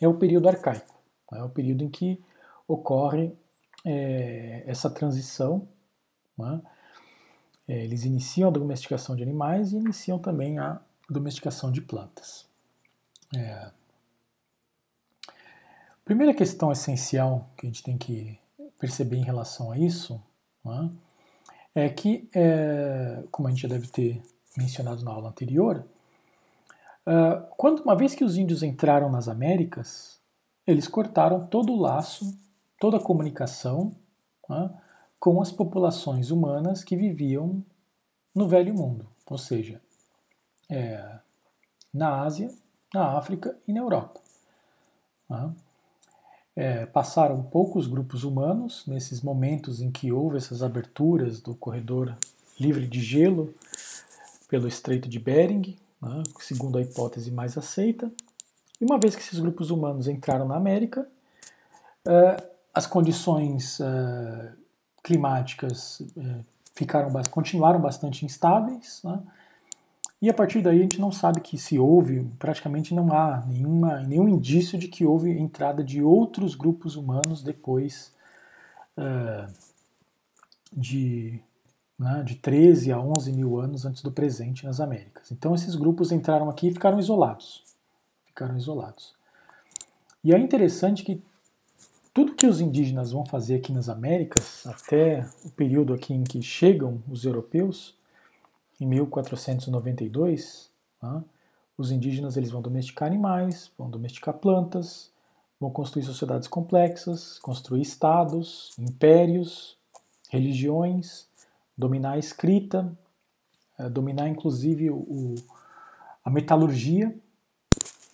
é 0.00 0.08
o 0.08 0.14
período 0.14 0.48
arcaico, 0.48 0.96
é 1.32 1.44
o 1.44 1.48
período 1.48 1.84
em 1.84 1.88
que 1.88 2.20
ocorre 2.66 3.32
é, 3.84 4.64
essa 4.66 4.90
transição. 4.90 5.68
Né? 6.36 6.60
É, 7.68 7.84
eles 7.84 8.04
iniciam 8.04 8.48
a 8.48 8.52
domesticação 8.52 9.14
de 9.14 9.22
animais 9.22 9.72
e 9.72 9.76
iniciam 9.76 10.18
também 10.18 10.58
a 10.58 10.80
domesticação 11.10 11.70
de 11.70 11.80
plantas. 11.80 12.46
É. 13.36 13.70
Primeira 16.04 16.34
questão 16.34 16.72
essencial 16.72 17.48
que 17.56 17.66
a 17.66 17.68
gente 17.68 17.82
tem 17.82 17.98
que 17.98 18.38
perceber 18.78 19.16
em 19.16 19.24
relação 19.24 19.70
a 19.70 19.78
isso 19.78 20.20
né, 20.64 20.90
é 21.74 21.88
que, 21.88 22.28
é, 22.34 23.22
como 23.30 23.48
a 23.48 23.50
gente 23.50 23.62
já 23.62 23.68
deve 23.68 23.86
ter 23.88 24.22
mencionado 24.56 25.04
na 25.04 25.10
aula 25.10 25.28
anterior, 25.28 25.84
Uh, 27.06 27.42
quando, 27.56 27.80
uma 27.80 27.96
vez 27.96 28.14
que 28.14 28.24
os 28.24 28.36
índios 28.36 28.62
entraram 28.62 29.10
nas 29.10 29.26
Américas, 29.26 30.20
eles 30.66 30.86
cortaram 30.86 31.46
todo 31.46 31.72
o 31.72 31.80
laço, 31.80 32.38
toda 32.78 32.98
a 32.98 33.02
comunicação 33.02 33.92
uh, 34.48 34.70
com 35.18 35.40
as 35.40 35.50
populações 35.50 36.30
humanas 36.30 36.84
que 36.84 36.96
viviam 36.96 37.64
no 38.34 38.46
Velho 38.46 38.74
Mundo, 38.74 39.08
ou 39.28 39.38
seja, 39.38 39.80
é, 40.70 41.18
na 41.92 42.22
Ásia, 42.22 42.50
na 42.94 43.18
África 43.18 43.56
e 43.66 43.72
na 43.72 43.80
Europa. 43.80 44.20
É, 46.56 46.86
passaram 46.86 47.42
poucos 47.42 47.86
grupos 47.86 48.24
humanos 48.24 48.84
nesses 48.86 49.22
momentos 49.22 49.80
em 49.80 49.90
que 49.90 50.10
houve 50.12 50.36
essas 50.36 50.62
aberturas 50.62 51.40
do 51.40 51.54
corredor 51.54 52.16
livre 52.58 52.86
de 52.86 53.00
gelo 53.00 53.54
pelo 54.48 54.66
Estreito 54.66 55.08
de 55.08 55.18
Bering, 55.18 55.78
né, 56.02 56.22
segundo 56.40 56.76
a 56.76 56.82
hipótese 56.82 57.30
mais 57.30 57.56
aceita. 57.56 58.10
E 58.80 58.84
uma 58.84 58.98
vez 58.98 59.14
que 59.14 59.22
esses 59.22 59.38
grupos 59.38 59.70
humanos 59.70 60.08
entraram 60.08 60.46
na 60.46 60.56
América, 60.56 61.06
uh, 62.06 62.50
as 62.74 62.86
condições 62.86 63.78
uh, 63.78 64.52
climáticas 65.02 66.00
uh, 66.00 66.44
ficaram, 66.74 67.10
continuaram 67.30 67.80
bastante 67.80 68.24
instáveis, 68.24 69.00
né, 69.04 69.20
e 70.20 70.28
a 70.28 70.34
partir 70.34 70.60
daí 70.62 70.78
a 70.78 70.82
gente 70.82 71.00
não 71.00 71.10
sabe 71.10 71.40
que 71.40 71.56
se 71.56 71.78
houve, 71.78 72.24
praticamente 72.38 72.94
não 72.94 73.12
há 73.12 73.44
nenhuma, 73.46 74.00
nenhum 74.00 74.28
indício 74.28 74.78
de 74.78 74.88
que 74.88 75.04
houve 75.06 75.30
entrada 75.30 75.82
de 75.82 76.02
outros 76.02 76.54
grupos 76.54 76.96
humanos 76.96 77.42
depois 77.42 78.12
de 80.72 81.40
né, 81.98 82.22
de 82.24 82.36
13 82.36 82.92
a 82.92 82.98
11 82.98 83.32
mil 83.32 83.60
anos 83.60 83.84
antes 83.84 84.02
do 84.02 84.10
presente 84.10 84.64
nas 84.64 84.80
Américas. 84.80 85.30
Então 85.30 85.54
esses 85.54 85.74
grupos 85.74 86.10
entraram 86.10 86.48
aqui 86.48 86.68
e 86.68 86.72
ficaram 86.72 86.98
isolados. 86.98 87.62
Ficaram 88.24 88.56
isolados. 88.56 89.14
E 90.24 90.32
é 90.32 90.38
interessante 90.38 91.02
que 91.02 91.22
tudo 92.12 92.34
que 92.34 92.46
os 92.46 92.60
indígenas 92.60 93.12
vão 93.12 93.24
fazer 93.24 93.56
aqui 93.56 93.72
nas 93.72 93.88
Américas, 93.88 94.66
até 94.66 95.26
o 95.44 95.50
período 95.50 95.92
aqui 95.92 96.14
em 96.14 96.24
que 96.24 96.42
chegam 96.42 97.02
os 97.08 97.24
europeus, 97.24 97.94
em 98.80 98.86
1492, 98.86 100.70
né, 101.02 101.22
os 101.76 101.90
indígenas 101.90 102.36
eles 102.36 102.50
vão 102.50 102.62
domesticar 102.62 103.06
animais, 103.06 103.70
vão 103.76 103.90
domesticar 103.90 104.34
plantas, 104.34 105.12
vão 105.58 105.70
construir 105.70 106.02
sociedades 106.02 106.48
complexas, 106.48 107.38
construir 107.38 107.82
estados, 107.82 108.72
impérios, 108.78 109.76
religiões, 110.30 111.28
dominar 111.76 112.12
a 112.12 112.18
escrita, 112.18 112.96
é, 113.78 113.88
dominar 113.88 114.28
inclusive 114.28 114.90
o, 114.90 115.34
a 116.24 116.30
metalurgia. 116.30 117.14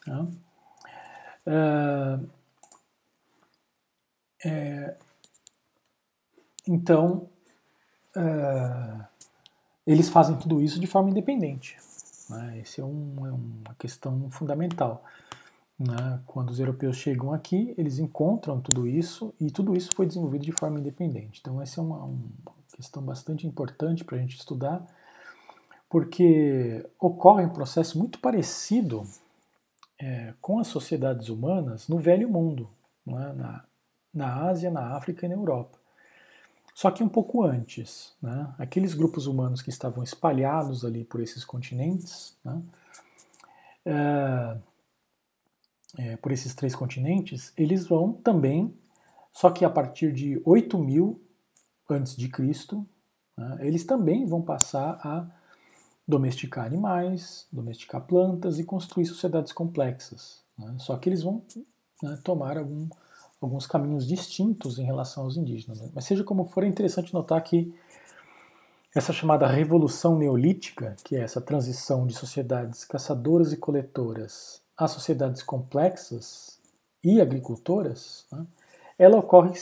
Né? 0.06 0.26
É, 1.46 2.18
então, 6.68 7.28
eles 9.86 10.08
fazem 10.08 10.36
tudo 10.36 10.60
isso 10.60 10.80
de 10.80 10.86
forma 10.86 11.10
independente. 11.10 11.76
Né? 12.28 12.60
Essa 12.60 12.80
é, 12.80 12.84
um, 12.84 13.26
é, 13.26 13.30
uma 13.30 13.74
questão 13.78 14.28
fundamental. 14.30 15.04
Né? 15.78 16.20
Quando 16.26 16.50
os 16.50 16.58
europeus 16.58 16.96
chegam 16.96 17.32
aqui, 17.32 17.74
eles 17.78 17.98
encontram 17.98 18.60
tudo 18.60 18.86
isso 18.86 19.32
e 19.40 19.50
tudo 19.50 19.76
isso 19.76 19.94
foi 19.94 20.06
desenvolvido 20.06 20.44
de 20.44 20.52
forma 20.52 20.80
independente. 20.80 21.40
Então, 21.40 21.60
essa 21.60 21.80
é 21.80 21.84
uma, 21.84 22.04
um, 22.04 22.28
questão 22.74 23.02
bastante 23.02 23.46
importante 23.46 24.04
para 24.04 24.16
a 24.16 24.20
gente 24.20 24.36
estudar, 24.36 24.84
porque 25.88 26.84
ocorre 26.98 27.44
um 27.44 27.50
processo 27.50 27.98
muito 27.98 28.18
parecido 28.18 29.06
é, 29.98 30.34
com 30.40 30.58
as 30.58 30.66
sociedades 30.66 31.28
humanas 31.28 31.88
no 31.88 31.98
Velho 31.98 32.28
Mundo, 32.28 32.68
é? 33.06 33.12
na, 33.12 33.64
na 34.12 34.48
Ásia, 34.48 34.70
na 34.70 34.96
África 34.96 35.24
e 35.24 35.28
na 35.28 35.36
Europa. 35.36 35.78
Só 36.76 36.90
que 36.90 37.02
um 37.02 37.08
pouco 37.08 37.42
antes, 37.42 38.14
né? 38.20 38.54
aqueles 38.58 38.92
grupos 38.92 39.26
humanos 39.26 39.62
que 39.62 39.70
estavam 39.70 40.04
espalhados 40.04 40.84
ali 40.84 41.04
por 41.04 41.22
esses 41.22 41.42
continentes, 41.42 42.36
né? 42.44 42.62
é, 43.86 44.58
é, 45.96 46.16
por 46.18 46.32
esses 46.32 46.54
três 46.54 46.76
continentes, 46.76 47.50
eles 47.56 47.86
vão 47.86 48.12
também, 48.12 48.76
só 49.32 49.48
que 49.48 49.64
a 49.64 49.70
partir 49.70 50.12
de 50.12 50.38
8 50.44 50.78
mil 50.78 51.18
antes 51.88 52.14
de 52.14 52.28
Cristo, 52.28 52.86
né, 53.34 53.56
eles 53.60 53.86
também 53.86 54.26
vão 54.26 54.42
passar 54.42 55.00
a 55.02 55.26
domesticar 56.06 56.66
animais, 56.66 57.48
domesticar 57.50 58.02
plantas 58.02 58.58
e 58.58 58.64
construir 58.64 59.06
sociedades 59.06 59.50
complexas. 59.50 60.44
Né, 60.58 60.76
só 60.78 60.94
que 60.98 61.08
eles 61.08 61.22
vão 61.22 61.42
né, 62.02 62.18
tomar 62.22 62.58
algum, 62.58 62.86
alguns 63.40 63.66
caminhos 63.66 64.06
distintos 64.06 64.78
em 64.78 64.84
relação 64.84 65.24
aos 65.24 65.36
indígenas. 65.36 65.80
Né. 65.80 65.90
Mas 65.94 66.04
seja 66.04 66.24
como 66.24 66.44
for, 66.46 66.64
é 66.64 66.66
interessante 66.66 67.12
notar 67.12 67.42
que 67.42 67.72
essa 68.94 69.12
chamada 69.12 69.46
revolução 69.46 70.16
neolítica, 70.16 70.96
que 71.04 71.16
é 71.16 71.20
essa 71.20 71.40
transição 71.40 72.06
de 72.06 72.14
sociedades 72.14 72.84
caçadoras 72.84 73.52
e 73.52 73.56
coletoras 73.56 74.62
a 74.76 74.88
sociedades 74.88 75.42
complexas 75.42 76.58
e 77.04 77.20
agricultoras, 77.20 78.26
né, 78.32 78.46
ela 78.98 79.18
ocorre 79.18 79.52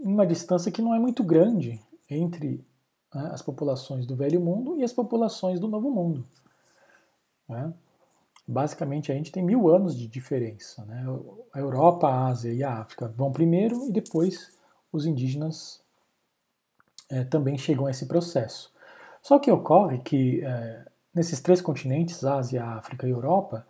em 0.00 0.12
uma 0.12 0.26
distância 0.26 0.72
que 0.72 0.80
não 0.80 0.94
é 0.94 0.98
muito 0.98 1.22
grande 1.22 1.80
entre 2.08 2.64
né, 3.14 3.30
as 3.32 3.42
populações 3.42 4.06
do 4.06 4.16
Velho 4.16 4.40
Mundo 4.40 4.78
e 4.78 4.84
as 4.84 4.92
populações 4.92 5.60
do 5.60 5.68
Novo 5.68 5.90
Mundo. 5.90 6.26
Né? 7.48 7.72
Basicamente, 8.50 9.12
a 9.12 9.14
gente 9.14 9.30
tem 9.30 9.42
mil 9.42 9.68
anos 9.68 9.94
de 9.94 10.06
diferença. 10.06 10.82
Né? 10.86 11.04
A 11.52 11.58
Europa, 11.58 12.08
a 12.08 12.28
Ásia 12.28 12.50
e 12.50 12.64
a 12.64 12.78
África 12.78 13.06
vão 13.06 13.30
primeiro 13.30 13.86
e 13.86 13.92
depois 13.92 14.50
os 14.90 15.04
indígenas 15.04 15.82
é, 17.10 17.24
também 17.24 17.58
chegam 17.58 17.84
a 17.84 17.90
esse 17.90 18.06
processo. 18.06 18.72
Só 19.20 19.38
que 19.38 19.50
ocorre 19.50 19.98
que 19.98 20.42
é, 20.42 20.82
nesses 21.14 21.40
três 21.40 21.60
continentes, 21.60 22.24
Ásia, 22.24 22.64
África 22.64 23.06
e 23.06 23.10
Europa, 23.10 23.66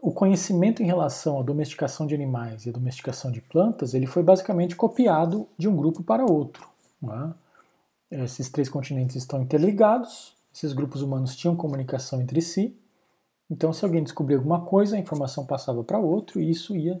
o 0.00 0.12
conhecimento 0.12 0.80
em 0.80 0.86
relação 0.86 1.40
à 1.40 1.42
domesticação 1.42 2.06
de 2.06 2.14
animais 2.14 2.64
e 2.64 2.68
à 2.68 2.72
domesticação 2.72 3.32
de 3.32 3.40
plantas, 3.40 3.94
ele 3.94 4.06
foi 4.06 4.22
basicamente 4.22 4.76
copiado 4.76 5.48
de 5.58 5.68
um 5.68 5.74
grupo 5.74 6.04
para 6.04 6.24
outro. 6.24 6.68
Né? 7.00 7.34
Esses 8.12 8.48
três 8.48 8.68
continentes 8.68 9.16
estão 9.16 9.42
interligados, 9.42 10.36
esses 10.54 10.72
grupos 10.72 11.02
humanos 11.02 11.34
tinham 11.34 11.56
comunicação 11.56 12.20
entre 12.20 12.40
si, 12.40 12.76
então 13.52 13.70
se 13.70 13.84
alguém 13.84 14.02
descobria 14.02 14.38
alguma 14.38 14.62
coisa, 14.62 14.96
a 14.96 14.98
informação 14.98 15.44
passava 15.44 15.84
para 15.84 15.98
outro 15.98 16.40
e 16.40 16.50
isso 16.50 16.74
ia 16.74 16.98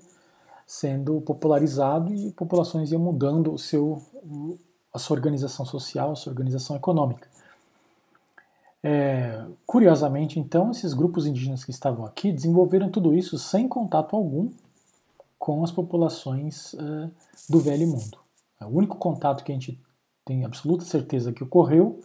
sendo 0.66 1.18
popularizado 1.22 2.12
e 2.12 2.30
populações 2.32 2.92
iam 2.92 3.00
mudando 3.00 3.54
o 3.54 3.58
seu, 3.58 4.02
a 4.92 4.98
sua 4.98 5.16
organização 5.16 5.64
social, 5.64 6.12
a 6.12 6.14
sua 6.14 6.30
organização 6.30 6.76
econômica. 6.76 7.26
É, 8.84 9.42
curiosamente, 9.64 10.38
então, 10.38 10.70
esses 10.70 10.92
grupos 10.92 11.24
indígenas 11.24 11.64
que 11.64 11.70
estavam 11.70 12.04
aqui 12.04 12.30
desenvolveram 12.30 12.90
tudo 12.90 13.14
isso 13.14 13.38
sem 13.38 13.66
contato 13.66 14.14
algum 14.14 14.50
com 15.38 15.64
as 15.64 15.72
populações 15.72 16.74
uh, 16.74 17.10
do 17.48 17.60
Velho 17.60 17.88
Mundo. 17.88 18.18
O 18.60 18.76
único 18.76 18.98
contato 18.98 19.42
que 19.42 19.52
a 19.52 19.54
gente 19.54 19.80
tem 20.22 20.44
absoluta 20.44 20.84
certeza 20.84 21.32
que 21.32 21.42
ocorreu 21.42 22.00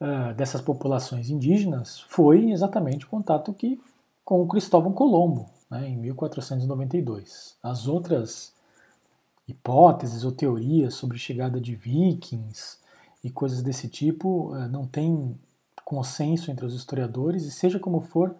uh, 0.00 0.34
dessas 0.34 0.60
populações 0.60 1.30
indígenas 1.30 2.00
foi 2.08 2.50
exatamente 2.50 3.04
o 3.04 3.08
contato 3.08 3.52
que 3.52 3.80
com 4.24 4.42
o 4.42 4.48
Cristóvão 4.48 4.92
Colombo, 4.92 5.50
né, 5.70 5.88
em 5.88 5.96
1492. 5.96 7.56
As 7.62 7.86
outras 7.86 8.54
hipóteses 9.46 10.24
ou 10.24 10.32
teorias 10.32 10.94
sobre 10.94 11.18
chegada 11.18 11.60
de 11.60 11.74
vikings 11.74 12.78
e 13.22 13.30
coisas 13.30 13.62
desse 13.62 13.88
tipo 13.88 14.54
uh, 14.54 14.68
não 14.68 14.86
têm 14.86 15.38
consenso 15.84 16.50
entre 16.50 16.64
os 16.64 16.74
historiadores, 16.74 17.44
e 17.44 17.50
seja 17.50 17.78
como 17.78 18.00
for, 18.00 18.34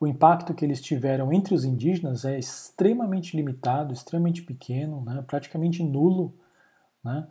o 0.00 0.06
impacto 0.06 0.54
que 0.54 0.64
eles 0.64 0.80
tiveram 0.80 1.30
entre 1.30 1.54
os 1.54 1.64
indígenas 1.64 2.24
é 2.24 2.38
extremamente 2.38 3.36
limitado, 3.36 3.92
extremamente 3.92 4.42
pequeno, 4.42 5.02
né, 5.02 5.22
praticamente 5.26 5.82
nulo, 5.82 6.32
né, 7.04 7.26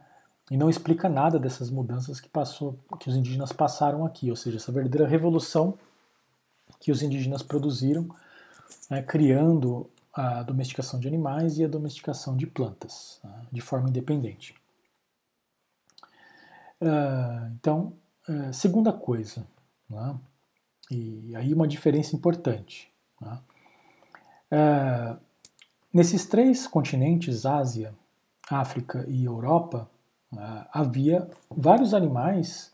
e 0.50 0.58
não 0.58 0.70
explica 0.70 1.08
nada 1.08 1.38
dessas 1.38 1.70
mudanças 1.70 2.20
que, 2.20 2.30
passou, 2.30 2.78
que 3.00 3.10
os 3.10 3.16
indígenas 3.16 3.52
passaram 3.52 4.06
aqui, 4.06 4.30
ou 4.30 4.36
seja, 4.36 4.58
essa 4.58 4.72
verdadeira 4.72 5.08
revolução 5.08 5.78
que 6.80 6.92
os 6.92 7.02
indígenas 7.02 7.44
produziram, 7.44 8.08
né, 8.90 9.02
criando 9.02 9.90
a 10.14 10.44
domesticação 10.44 11.00
de 11.00 11.08
animais 11.08 11.58
e 11.58 11.64
a 11.64 11.68
domesticação 11.68 12.36
de 12.36 12.48
plantas, 12.48 13.20
né, 13.24 13.42
de 13.52 13.62
forma 13.62 13.90
independente. 13.90 14.56
Uh, 16.82 17.52
então, 17.60 17.94
é, 18.28 18.54
segunda 18.54 18.94
coisa, 18.94 19.46
né? 19.90 20.16
e 20.90 21.36
aí 21.36 21.54
uma 21.54 21.68
diferença 21.68 22.16
importante. 22.16 22.92
É, 24.52 25.16
nesses 25.94 26.26
três 26.26 26.66
continentes, 26.68 27.46
Ásia, 27.46 27.94
África 28.50 29.06
e 29.08 29.26
Europa, 29.26 29.90
havia 30.72 31.30
vários 31.50 31.94
animais 31.94 32.72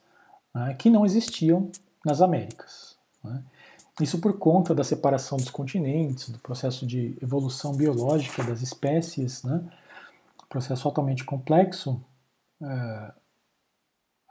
né, 0.53 0.73
que 0.73 0.89
não 0.89 1.05
existiam 1.05 1.71
nas 2.05 2.21
Américas. 2.21 2.97
Né? 3.23 3.43
Isso 4.01 4.19
por 4.19 4.37
conta 4.37 4.75
da 4.75 4.83
separação 4.83 5.37
dos 5.37 5.49
continentes, 5.49 6.29
do 6.29 6.39
processo 6.39 6.85
de 6.85 7.17
evolução 7.21 7.73
biológica 7.75 8.43
das 8.43 8.61
espécies, 8.61 9.43
né? 9.43 9.63
processo 10.55 10.87
altamente 10.87 11.25
complexo. 11.25 12.01
É, 12.61 13.11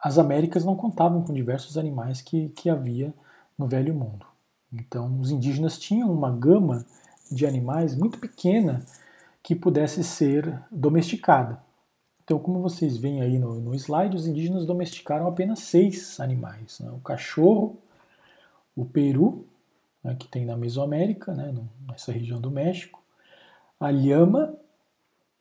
as 0.03 0.19
Américas 0.19 0.65
não 0.65 0.75
contavam 0.75 1.23
com 1.23 1.35
diversos 1.35 1.77
animais 1.77 2.23
que, 2.23 2.49
que 2.51 2.71
havia 2.71 3.13
no 3.59 3.67
Velho 3.67 3.95
Mundo. 3.95 4.27
Então, 4.73 5.21
os 5.21 5.31
indígenas 5.31 5.79
tinham 5.79 6.11
uma 6.11 6.31
gama 6.31 6.85
de 7.31 7.47
animais 7.47 7.95
muito 7.95 8.19
pequena 8.19 8.85
que 9.43 9.55
pudesse 9.55 10.03
ser 10.03 10.63
domesticada. 10.71 11.63
Então, 12.25 12.39
como 12.39 12.61
vocês 12.61 12.97
veem 12.97 13.21
aí 13.21 13.39
no, 13.39 13.61
no 13.61 13.75
slide, 13.75 14.17
os 14.17 14.27
indígenas 14.27 14.65
domesticaram 14.65 15.27
apenas 15.27 15.61
seis 15.61 16.19
animais: 16.19 16.81
né? 16.81 16.91
o 16.91 16.99
cachorro, 17.01 17.79
o 18.75 18.85
peru, 18.85 19.47
né, 20.03 20.17
que 20.19 20.27
tem 20.27 20.45
na 20.45 20.57
Mesoamérica, 20.57 21.35
né, 21.35 21.55
nessa 21.89 22.11
região 22.11 22.41
do 22.41 22.51
México, 22.51 23.03
a 23.79 23.91
lhama 23.91 24.57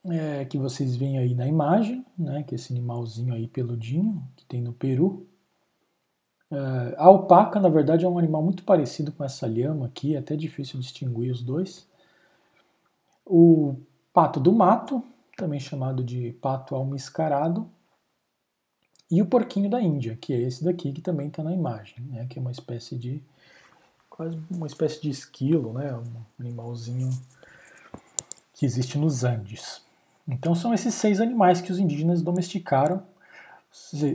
é, 0.06 0.44
que 0.44 0.58
vocês 0.58 0.96
veem 0.96 1.18
aí 1.18 1.34
na 1.34 1.46
imagem, 1.46 2.04
né, 2.18 2.42
que 2.42 2.54
é 2.54 2.56
esse 2.56 2.72
animalzinho 2.72 3.34
aí 3.34 3.48
peludinho 3.48 4.22
que 4.36 4.44
tem 4.44 4.60
no 4.60 4.72
Peru. 4.72 5.26
É, 6.50 6.94
a 6.98 7.04
alpaca, 7.04 7.58
na 7.58 7.70
verdade, 7.70 8.04
é 8.04 8.08
um 8.08 8.18
animal 8.18 8.42
muito 8.42 8.62
parecido 8.62 9.10
com 9.10 9.24
essa 9.24 9.46
lhama 9.46 9.86
aqui, 9.86 10.14
é 10.14 10.18
até 10.18 10.36
difícil 10.36 10.78
distinguir 10.78 11.32
os 11.32 11.42
dois. 11.42 11.88
O 13.24 13.76
pato 14.12 14.38
do 14.38 14.52
mato, 14.52 15.02
também 15.36 15.60
chamado 15.60 16.02
de 16.02 16.32
pato 16.40 16.74
almiscarado, 16.74 17.70
e 19.10 19.20
o 19.20 19.26
porquinho 19.26 19.70
da 19.70 19.80
Índia, 19.80 20.16
que 20.16 20.32
é 20.32 20.40
esse 20.40 20.64
daqui 20.64 20.92
que 20.92 21.00
também 21.00 21.28
está 21.28 21.42
na 21.42 21.52
imagem, 21.52 22.00
né, 22.00 22.26
que 22.28 22.38
é 22.38 22.42
uma 22.42 22.50
espécie 22.50 22.96
de 22.96 23.22
quase 24.08 24.38
uma 24.50 24.66
espécie 24.66 25.00
de 25.02 25.10
esquilo, 25.10 25.72
né, 25.72 25.94
um 25.94 26.22
animalzinho 26.40 27.10
que 28.52 28.64
existe 28.64 28.98
nos 28.98 29.24
Andes. 29.24 29.82
Então 30.26 30.54
são 30.54 30.72
esses 30.72 30.94
seis 30.94 31.20
animais 31.20 31.60
que 31.60 31.70
os 31.70 31.78
indígenas 31.78 32.22
domesticaram. 32.22 33.02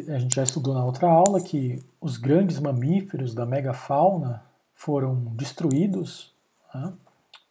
A 0.07 0.19
gente 0.19 0.35
já 0.35 0.43
estudou 0.43 0.73
na 0.73 0.83
outra 0.83 1.07
aula 1.07 1.41
que 1.41 1.83
os 2.01 2.17
grandes 2.17 2.59
mamíferos 2.59 3.33
da 3.33 3.45
megafauna 3.45 4.43
foram 4.73 5.15
destruídos 5.35 6.33
né, 6.73 6.93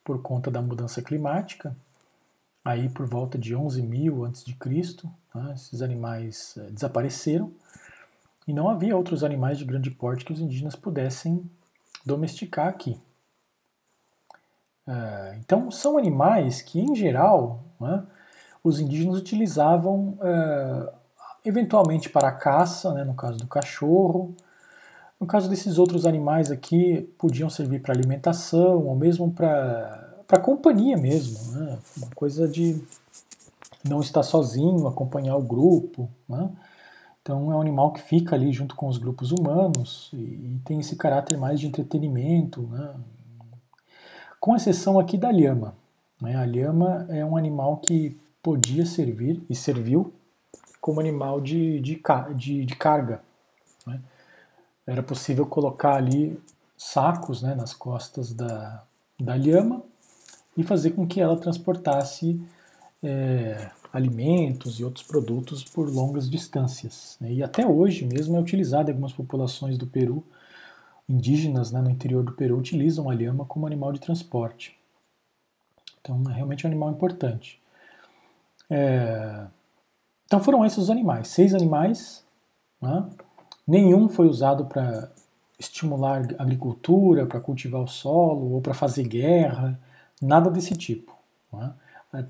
por 0.02 0.20
conta 0.22 0.50
da 0.50 0.62
mudança 0.62 1.02
climática, 1.02 1.76
aí 2.64 2.88
por 2.88 3.06
volta 3.06 3.38
de 3.38 3.54
11 3.54 3.82
mil 3.82 4.24
antes 4.24 4.44
de 4.44 4.54
Cristo, 4.54 5.10
né, 5.34 5.52
esses 5.54 5.82
animais 5.82 6.56
é, 6.58 6.70
desapareceram 6.70 7.52
e 8.46 8.52
não 8.52 8.68
havia 8.68 8.96
outros 8.96 9.22
animais 9.22 9.58
de 9.58 9.64
grande 9.64 9.90
porte 9.90 10.24
que 10.24 10.32
os 10.32 10.40
indígenas 10.40 10.74
pudessem 10.74 11.48
domesticar 12.04 12.68
aqui. 12.68 12.98
É, 14.86 15.36
então 15.38 15.70
são 15.70 15.98
animais 15.98 16.62
que, 16.62 16.80
em 16.80 16.94
geral, 16.94 17.62
né, 17.78 18.04
os 18.64 18.80
indígenas 18.80 19.18
utilizavam 19.18 20.18
é, 20.22 20.92
eventualmente 21.44 22.08
para 22.08 22.28
a 22.28 22.32
caça, 22.32 22.92
né, 22.92 23.04
no 23.04 23.14
caso 23.14 23.38
do 23.38 23.46
cachorro. 23.46 24.34
No 25.20 25.26
caso 25.26 25.48
desses 25.48 25.78
outros 25.78 26.06
animais 26.06 26.50
aqui, 26.50 27.02
podiam 27.18 27.50
servir 27.50 27.82
para 27.82 27.92
alimentação 27.92 28.86
ou 28.86 28.94
mesmo 28.94 29.30
para 29.32 30.07
companhia 30.36 30.96
mesmo, 30.96 31.52
né, 31.52 31.78
uma 31.96 32.08
coisa 32.14 32.46
de 32.46 32.78
não 33.82 34.00
estar 34.00 34.22
sozinho, 34.22 34.86
acompanhar 34.86 35.36
o 35.36 35.42
grupo. 35.42 36.08
Né. 36.28 36.50
Então 37.22 37.50
é 37.50 37.56
um 37.56 37.60
animal 37.60 37.92
que 37.92 38.02
fica 38.02 38.36
ali 38.36 38.52
junto 38.52 38.74
com 38.74 38.88
os 38.88 38.98
grupos 38.98 39.32
humanos 39.32 40.10
e, 40.12 40.16
e 40.16 40.60
tem 40.64 40.80
esse 40.80 40.96
caráter 40.96 41.38
mais 41.38 41.58
de 41.58 41.66
entretenimento, 41.66 42.60
né, 42.62 42.94
com 44.38 44.54
exceção 44.54 44.98
aqui 44.98 45.16
da 45.16 45.30
lhama. 45.30 45.74
Né. 46.20 46.36
A 46.36 46.44
lhama 46.44 47.06
é 47.08 47.24
um 47.24 47.36
animal 47.36 47.78
que 47.78 48.14
podia 48.42 48.84
servir 48.84 49.42
e 49.48 49.54
serviu 49.54 50.12
como 50.80 51.00
animal 51.00 51.40
de, 51.40 51.80
de, 51.80 52.00
de, 52.34 52.64
de 52.64 52.76
carga. 52.76 53.22
Né? 53.86 54.00
Era 54.86 55.02
possível 55.02 55.46
colocar 55.46 55.96
ali 55.96 56.38
sacos 56.76 57.42
né, 57.42 57.54
nas 57.54 57.74
costas 57.74 58.32
da, 58.32 58.84
da 59.18 59.34
lhama 59.34 59.82
e 60.58 60.64
fazer 60.64 60.90
com 60.90 61.06
que 61.06 61.20
ela 61.20 61.36
transportasse 61.36 62.38
é, 63.00 63.70
alimentos 63.92 64.80
e 64.80 64.84
outros 64.84 65.06
produtos 65.06 65.62
por 65.62 65.88
longas 65.88 66.28
distâncias. 66.28 67.16
Né? 67.20 67.34
E 67.34 67.42
até 67.44 67.64
hoje 67.64 68.04
mesmo 68.04 68.36
é 68.36 68.40
utilizado 68.40 68.90
em 68.90 68.92
algumas 68.92 69.12
populações 69.12 69.78
do 69.78 69.86
Peru, 69.86 70.24
indígenas 71.08 71.70
né, 71.70 71.80
no 71.80 71.88
interior 71.88 72.24
do 72.24 72.32
Peru, 72.32 72.58
utilizam 72.58 73.08
a 73.08 73.14
lhama 73.14 73.44
como 73.44 73.68
animal 73.68 73.92
de 73.92 74.00
transporte. 74.00 74.76
Então 76.00 76.20
é 76.28 76.34
realmente 76.34 76.66
um 76.66 76.70
animal 76.70 76.90
importante. 76.90 77.62
É... 78.68 79.46
Então 80.26 80.40
foram 80.40 80.64
esses 80.66 80.78
os 80.78 80.90
animais, 80.90 81.28
seis 81.28 81.54
animais. 81.54 82.24
Né? 82.82 83.08
Nenhum 83.64 84.08
foi 84.08 84.26
usado 84.26 84.66
para 84.66 85.08
estimular 85.56 86.22
a 86.36 86.42
agricultura, 86.42 87.26
para 87.26 87.40
cultivar 87.40 87.80
o 87.80 87.86
solo 87.86 88.54
ou 88.54 88.60
para 88.60 88.74
fazer 88.74 89.06
guerra, 89.06 89.78
nada 90.20 90.50
desse 90.50 90.74
tipo. 90.76 91.16
Né? 91.52 91.72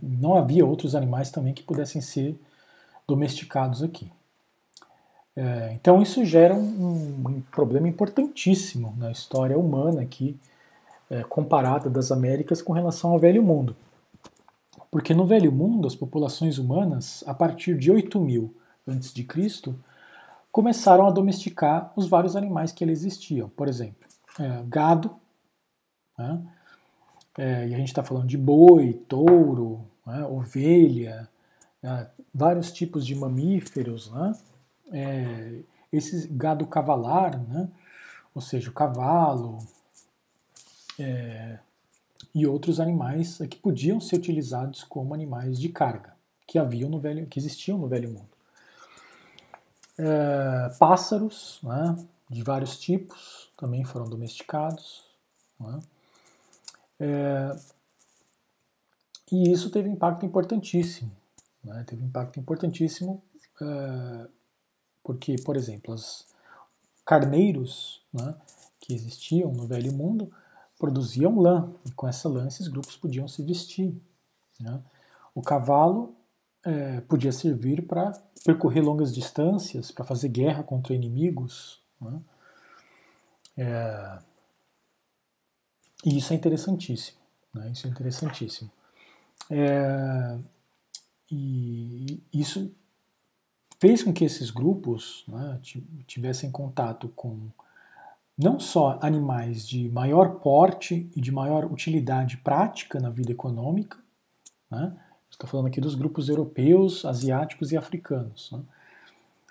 Não 0.02 0.34
havia 0.34 0.66
outros 0.66 0.94
animais 0.94 1.30
também 1.30 1.54
que 1.54 1.62
pudessem 1.62 2.00
ser 2.00 2.38
domesticados 3.06 3.82
aqui. 3.82 4.10
É, 5.36 5.72
então 5.72 6.02
isso 6.02 6.24
gera 6.24 6.52
um, 6.52 7.40
problema 7.52 7.86
importantíssimo 7.86 8.92
na 8.98 9.12
história 9.12 9.56
humana 9.56 10.02
aqui, 10.02 10.36
é, 11.08 11.22
comparada 11.22 11.88
das 11.88 12.10
Américas 12.10 12.60
com 12.60 12.72
relação 12.72 13.12
ao 13.12 13.18
Velho 13.18 13.42
Mundo. 13.42 13.76
Porque 14.90 15.14
no 15.14 15.26
Velho 15.26 15.52
Mundo, 15.52 15.86
as 15.86 15.94
populações 15.94 16.58
humanas, 16.58 17.22
a 17.26 17.32
partir 17.32 17.78
de 17.78 17.90
8000 17.90 18.52
a.C., 18.88 19.74
começaram 20.50 21.06
a 21.06 21.10
domesticar 21.10 21.92
os 21.94 22.08
vários 22.08 22.34
animais 22.34 22.72
que 22.72 22.82
ali 22.82 22.92
existiam. 22.92 23.48
Por 23.50 23.68
exemplo, 23.68 24.08
é, 24.40 24.62
gado, 24.66 25.14
né? 26.18 26.42
É, 27.38 27.68
e 27.68 27.74
a 27.74 27.78
gente 27.78 27.88
está 27.88 28.02
falando 28.02 28.26
de 28.26 28.36
boi, 28.36 28.94
touro, 29.08 29.86
né? 30.04 30.24
ovelha, 30.24 31.28
é, 31.80 32.06
vários 32.34 32.72
tipos 32.72 33.06
de 33.06 33.14
mamíferos, 33.14 34.10
né? 34.10 34.36
É, 34.90 35.60
esse 35.92 36.26
gado 36.28 36.66
cavalar, 36.66 37.40
né? 37.40 37.68
ou 38.34 38.42
seja, 38.42 38.68
o 38.68 38.72
cavalo 38.72 39.58
é, 40.98 41.58
e 42.34 42.46
outros 42.46 42.80
animais 42.80 43.38
que 43.48 43.56
podiam 43.56 44.00
ser 44.00 44.16
utilizados 44.16 44.82
como 44.82 45.14
animais 45.14 45.58
de 45.58 45.68
carga 45.68 46.18
que 46.46 46.58
haviam 46.58 46.88
no 46.88 46.98
velho, 46.98 47.26
que 47.26 47.38
existiam 47.38 47.78
no 47.78 47.86
velho 47.86 48.08
mundo. 48.08 48.28
É, 49.98 50.70
pássaros, 50.78 51.60
né? 51.62 51.94
de 52.28 52.42
vários 52.42 52.78
tipos, 52.78 53.50
também 53.56 53.84
foram 53.84 54.08
domesticados. 54.08 55.04
Né? 55.60 55.78
É, 57.00 57.56
e 59.30 59.50
isso 59.52 59.70
teve 59.70 59.88
impacto 59.88 60.24
importantíssimo. 60.24 61.10
Né? 61.62 61.84
Teve 61.86 62.04
impacto 62.04 62.40
importantíssimo 62.40 63.22
é, 63.60 64.28
porque, 65.02 65.36
por 65.44 65.56
exemplo, 65.56 65.94
os 65.94 66.26
carneiros 67.04 68.02
né, 68.12 68.34
que 68.80 68.94
existiam 68.94 69.52
no 69.52 69.66
Velho 69.66 69.92
Mundo 69.92 70.30
produziam 70.78 71.38
lã, 71.38 71.72
e 71.84 71.90
com 71.92 72.06
essa 72.06 72.28
lã 72.28 72.46
esses 72.46 72.68
grupos 72.68 72.96
podiam 72.96 73.26
se 73.26 73.42
vestir. 73.42 73.94
Né? 74.60 74.80
O 75.34 75.42
cavalo 75.42 76.14
é, 76.64 77.00
podia 77.02 77.32
servir 77.32 77.86
para 77.86 78.12
percorrer 78.44 78.80
longas 78.80 79.12
distâncias, 79.12 79.90
para 79.90 80.04
fazer 80.04 80.28
guerra 80.28 80.62
contra 80.62 80.94
inimigos. 80.94 81.82
Né? 82.00 82.20
É, 83.56 84.18
e 86.04 86.18
isso 86.18 86.32
é 86.32 86.36
interessantíssimo. 86.36 87.18
Né? 87.52 87.70
Isso 87.72 87.86
é 87.86 87.90
interessantíssimo. 87.90 88.70
É, 89.50 90.38
e 91.30 92.22
isso 92.32 92.72
fez 93.78 94.02
com 94.02 94.12
que 94.12 94.24
esses 94.24 94.50
grupos 94.50 95.24
né, 95.28 95.60
tivessem 96.06 96.50
contato 96.50 97.08
com 97.14 97.48
não 98.36 98.60
só 98.60 98.98
animais 99.02 99.66
de 99.66 99.88
maior 99.88 100.36
porte 100.36 101.10
e 101.14 101.20
de 101.20 101.32
maior 101.32 101.64
utilidade 101.64 102.36
prática 102.36 103.00
na 103.00 103.10
vida 103.10 103.32
econômica, 103.32 103.98
né, 104.70 104.96
estou 105.30 105.48
falando 105.48 105.66
aqui 105.66 105.80
dos 105.80 105.94
grupos 105.94 106.28
europeus, 106.28 107.04
asiáticos 107.04 107.72
e 107.72 107.76
africanos, 107.76 108.50
né, 108.52 108.60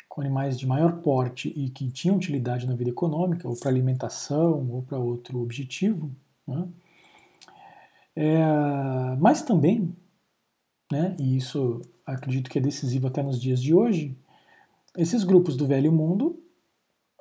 com 0.08 0.22
animais 0.22 0.58
de 0.58 0.66
maior 0.66 0.94
porte 1.02 1.54
e 1.56 1.70
que 1.70 1.92
tinham 1.92 2.16
utilidade 2.16 2.66
na 2.66 2.76
vida 2.76 2.90
econômica, 2.90 3.48
ou 3.48 3.56
para 3.56 3.70
alimentação, 3.70 4.68
ou 4.72 4.82
para 4.82 4.98
outro 4.98 5.42
objetivo, 5.42 6.10
né, 6.48 6.68
é, 8.16 9.16
mas 9.20 9.44
também, 9.44 9.96
né, 10.92 11.16
e 11.20 11.38
isso 11.38 11.82
acredito 12.06 12.50
que 12.50 12.58
é 12.58 12.62
decisivo 12.62 13.08
até 13.08 13.22
nos 13.22 13.40
dias 13.40 13.62
de 13.62 13.74
hoje, 13.74 14.18
esses 14.98 15.24
grupos 15.24 15.56
do 15.56 15.68
velho 15.68 15.92
mundo 15.92 16.42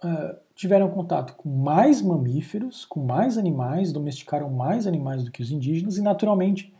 uh, 0.02 0.38
tiveram 0.54 0.88
contato 0.90 1.34
com 1.34 1.50
mais 1.50 2.00
mamíferos, 2.00 2.86
com 2.86 3.04
mais 3.04 3.36
animais, 3.36 3.92
domesticaram 3.92 4.48
mais 4.48 4.86
animais 4.86 5.22
do 5.22 5.30
que 5.30 5.42
os 5.42 5.50
indígenas 5.50 5.98
e, 5.98 6.02
naturalmente, 6.02 6.74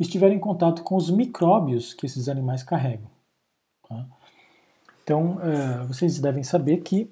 estiveram 0.00 0.34
em 0.34 0.40
contato 0.40 0.82
com 0.82 0.96
os 0.96 1.10
micróbios 1.10 1.92
que 1.92 2.06
esses 2.06 2.28
animais 2.28 2.62
carregam. 2.62 3.10
Tá? 3.86 4.06
Então, 5.04 5.36
uh, 5.36 5.86
vocês 5.86 6.18
devem 6.18 6.42
saber 6.42 6.78
que 6.78 7.10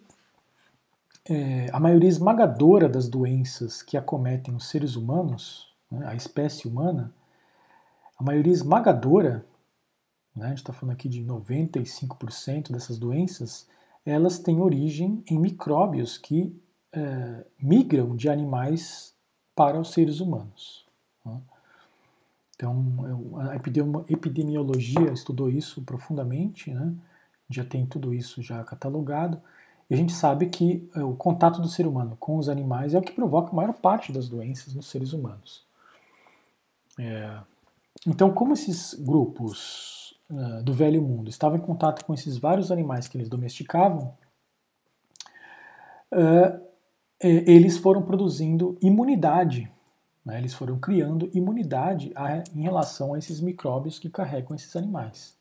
uh, 1.28 1.70
a 1.72 1.80
maioria 1.80 2.08
esmagadora 2.08 2.88
das 2.88 3.08
doenças 3.08 3.82
que 3.82 3.96
acometem 3.96 4.54
os 4.54 4.68
seres 4.68 4.96
humanos, 4.96 5.74
né, 5.90 6.06
a 6.06 6.14
espécie 6.14 6.66
humana, 6.68 7.12
a 8.18 8.22
maioria 8.22 8.52
esmagadora 8.52 9.44
né, 10.36 10.46
a 10.46 10.48
gente 10.50 10.58
está 10.58 10.72
falando 10.72 10.94
aqui 10.94 11.08
de 11.08 11.24
95% 11.24 12.70
dessas 12.70 12.98
doenças, 12.98 13.66
elas 14.04 14.38
têm 14.38 14.60
origem 14.60 15.24
em 15.28 15.38
micróbios 15.38 16.18
que 16.18 16.54
é, 16.92 17.44
migram 17.60 18.14
de 18.14 18.28
animais 18.28 19.14
para 19.54 19.80
os 19.80 19.92
seres 19.92 20.20
humanos. 20.20 20.86
Né? 21.24 21.40
Então, 22.54 23.34
a 23.50 23.56
epidemiologia 24.08 25.12
estudou 25.12 25.50
isso 25.50 25.82
profundamente, 25.82 26.72
né? 26.72 26.94
já 27.50 27.64
tem 27.64 27.86
tudo 27.86 28.14
isso 28.14 28.42
já 28.42 28.62
catalogado, 28.64 29.40
e 29.88 29.94
a 29.94 29.96
gente 29.96 30.12
sabe 30.12 30.46
que 30.46 30.88
é, 30.94 31.02
o 31.02 31.14
contato 31.14 31.60
do 31.60 31.68
ser 31.68 31.86
humano 31.86 32.16
com 32.18 32.36
os 32.36 32.48
animais 32.48 32.94
é 32.94 32.98
o 32.98 33.02
que 33.02 33.12
provoca 33.12 33.50
a 33.50 33.54
maior 33.54 33.72
parte 33.72 34.12
das 34.12 34.28
doenças 34.28 34.74
nos 34.74 34.86
seres 34.86 35.12
humanos. 35.12 35.64
É, 36.98 37.38
então, 38.06 38.32
como 38.32 38.52
esses 38.52 38.94
grupos 38.94 40.18
uh, 40.30 40.62
do 40.62 40.72
velho 40.72 41.00
mundo 41.02 41.30
estavam 41.30 41.58
em 41.58 41.60
contato 41.60 42.04
com 42.04 42.14
esses 42.14 42.36
vários 42.36 42.72
animais 42.72 43.06
que 43.06 43.16
eles 43.16 43.28
domesticavam, 43.28 44.14
uh, 46.12 46.66
eles 47.20 47.78
foram 47.78 48.02
produzindo 48.02 48.76
imunidade, 48.82 49.70
né? 50.24 50.38
eles 50.38 50.52
foram 50.52 50.78
criando 50.78 51.30
imunidade 51.32 52.12
a, 52.14 52.44
em 52.54 52.62
relação 52.62 53.14
a 53.14 53.18
esses 53.18 53.40
micróbios 53.40 53.98
que 53.98 54.10
carregam 54.10 54.54
esses 54.54 54.74
animais. 54.76 55.35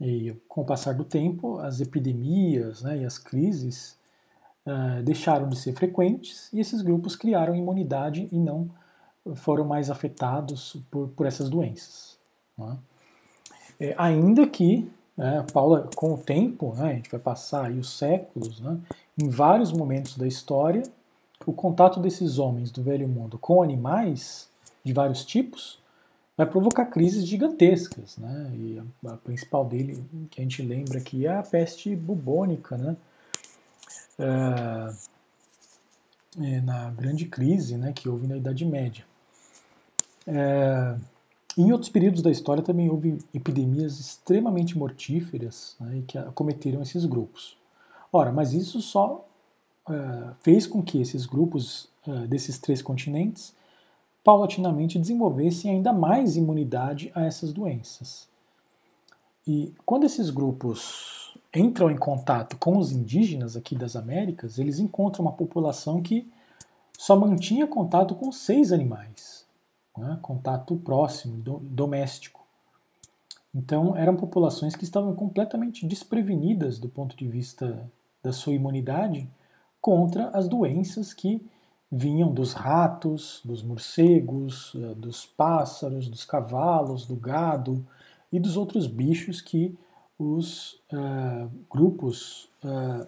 E 0.00 0.32
com 0.48 0.60
o 0.60 0.64
passar 0.64 0.94
do 0.94 1.04
tempo, 1.04 1.58
as 1.58 1.80
epidemias 1.80 2.82
né, 2.82 2.98
e 2.98 3.04
as 3.04 3.18
crises 3.18 3.96
uh, 4.64 5.02
deixaram 5.02 5.48
de 5.48 5.58
ser 5.58 5.72
frequentes 5.74 6.52
e 6.52 6.60
esses 6.60 6.82
grupos 6.82 7.16
criaram 7.16 7.54
imunidade 7.54 8.28
e 8.30 8.38
não 8.38 8.70
foram 9.34 9.64
mais 9.64 9.90
afetados 9.90 10.76
por, 10.90 11.08
por 11.08 11.26
essas 11.26 11.50
doenças. 11.50 12.16
Né? 12.56 12.78
É, 13.80 13.94
ainda 13.98 14.46
que, 14.46 14.90
né, 15.16 15.44
Paula, 15.52 15.88
com 15.94 16.14
o 16.14 16.18
tempo, 16.18 16.74
né, 16.76 16.90
a 16.90 16.94
gente 16.94 17.10
vai 17.10 17.20
passar 17.20 17.66
aí 17.66 17.78
os 17.78 17.98
séculos, 17.98 18.60
né, 18.60 18.78
em 19.20 19.28
vários 19.28 19.72
momentos 19.72 20.16
da 20.16 20.26
história, 20.26 20.82
o 21.44 21.52
contato 21.52 22.00
desses 22.00 22.38
homens 22.38 22.70
do 22.70 22.82
velho 22.82 23.08
mundo 23.08 23.38
com 23.38 23.62
animais 23.62 24.48
de 24.84 24.92
vários 24.92 25.24
tipos 25.24 25.80
vai 26.38 26.46
provocar 26.46 26.86
crises 26.86 27.26
gigantescas, 27.26 28.16
né? 28.16 28.52
E 28.54 28.80
a, 29.04 29.12
a, 29.12 29.16
principal 29.16 29.64
dele, 29.64 30.04
que 30.30 30.40
a 30.40 30.44
gente 30.44 30.62
lembra 30.62 30.98
aqui, 30.98 31.26
é 31.26 31.36
a 31.36 31.42
peste 31.42 31.96
bubônica, 31.96 32.76
né? 32.76 32.96
É, 34.16 35.08
é, 36.40 36.60
na 36.60 36.90
grande 36.90 37.26
crise, 37.26 37.76
né, 37.76 37.92
que 37.92 38.08
houve 38.08 38.28
na 38.28 38.36
Idade 38.36 38.64
Média. 38.64 39.04
É, 40.26 40.96
em 41.56 41.72
outros 41.72 41.90
períodos 41.90 42.22
da 42.22 42.30
história 42.30 42.62
também 42.62 42.88
houve 42.88 43.18
epidemias 43.34 43.98
extremamente 43.98 44.78
mortíferas 44.78 45.74
né, 45.80 46.02
que 46.06 46.16
acometeram 46.16 46.80
esses 46.82 47.04
grupos. 47.04 47.56
Ora, 48.12 48.30
mas 48.30 48.52
isso 48.52 48.80
só 48.80 49.26
uh, 49.88 50.34
fez 50.40 50.66
com 50.66 50.82
que 50.82 51.00
esses 51.00 51.26
grupos 51.26 51.88
uh, 52.06 52.26
desses 52.28 52.58
três 52.58 52.80
continentes 52.80 53.54
paulatinamente 54.24 54.98
desenvolvessem 54.98 55.70
ainda 55.70 55.92
mais 55.92 56.36
imunidade 56.36 57.10
a 57.14 57.24
essas 57.24 57.52
doenças. 57.52 58.28
E 59.46 59.74
quando 59.86 60.04
esses 60.04 60.30
grupos 60.30 61.36
entram 61.54 61.90
em 61.90 61.96
contato 61.96 62.56
com 62.58 62.76
os 62.76 62.92
indígenas 62.92 63.56
aqui 63.56 63.74
das 63.74 63.96
Américas, 63.96 64.58
eles 64.58 64.78
encontram 64.78 65.24
uma 65.24 65.32
população 65.32 66.02
que 66.02 66.30
só 66.98 67.16
mantinha 67.16 67.66
contato 67.66 68.14
com 68.14 68.30
seis 68.30 68.72
animais 68.72 69.38
né, 69.98 70.18
contato 70.22 70.76
próximo, 70.76 71.38
do, 71.38 71.58
doméstico. 71.58 72.46
Então, 73.54 73.96
eram 73.96 74.16
populações 74.16 74.76
que 74.76 74.84
estavam 74.84 75.14
completamente 75.14 75.86
desprevenidas 75.86 76.78
do 76.78 76.88
ponto 76.88 77.16
de 77.16 77.26
vista 77.26 77.90
da 78.22 78.32
sua 78.32 78.54
imunidade 78.54 79.28
contra 79.80 80.28
as 80.28 80.48
doenças 80.48 81.12
que 81.12 81.44
vinham 81.90 82.32
dos 82.32 82.52
ratos, 82.52 83.40
dos 83.44 83.62
morcegos, 83.62 84.72
eh, 84.76 84.94
dos 84.94 85.24
pássaros, 85.24 86.08
dos 86.08 86.24
cavalos, 86.24 87.06
do 87.06 87.16
gado 87.16 87.84
e 88.30 88.38
dos 88.38 88.56
outros 88.56 88.86
bichos 88.86 89.40
que 89.40 89.76
os 90.18 90.74
uh, 90.92 91.48
grupos 91.70 92.48
uh, 92.64 93.06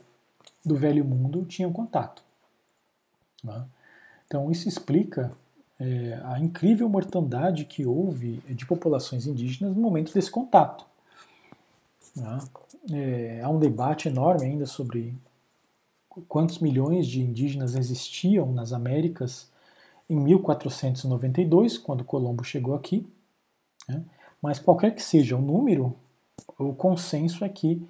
do 0.65 0.77
velho 0.77 1.05
mundo 1.05 1.45
tinham 1.45 1.73
contato. 1.73 2.23
Né? 3.43 3.65
Então, 4.27 4.51
isso 4.51 4.69
explica 4.69 5.33
é, 5.79 6.21
a 6.25 6.39
incrível 6.39 6.89
mortandade 6.89 7.65
que 7.65 7.87
houve 7.87 8.37
de 8.49 8.67
populações 8.67 9.27
indígenas 9.27 9.75
no 9.75 9.81
momento 9.81 10.13
desse 10.13 10.31
contato. 10.31 10.85
Né? 12.15 12.39
É, 12.93 13.41
há 13.43 13.49
um 13.49 13.59
debate 13.59 14.09
enorme 14.09 14.47
ainda 14.47 14.67
sobre 14.67 15.15
quantos 16.29 16.59
milhões 16.59 17.07
de 17.07 17.21
indígenas 17.21 17.75
existiam 17.75 18.53
nas 18.53 18.73
Américas 18.73 19.51
em 20.09 20.17
1492, 20.17 21.79
quando 21.79 22.05
Colombo 22.05 22.43
chegou 22.43 22.75
aqui. 22.75 23.07
Né? 23.89 24.03
Mas 24.43 24.59
qualquer 24.59 24.95
que 24.95 25.03
seja 25.03 25.37
o 25.37 25.41
número, 25.41 25.95
o 26.59 26.75
consenso 26.75 27.45
é 27.45 27.49
que 27.49 27.87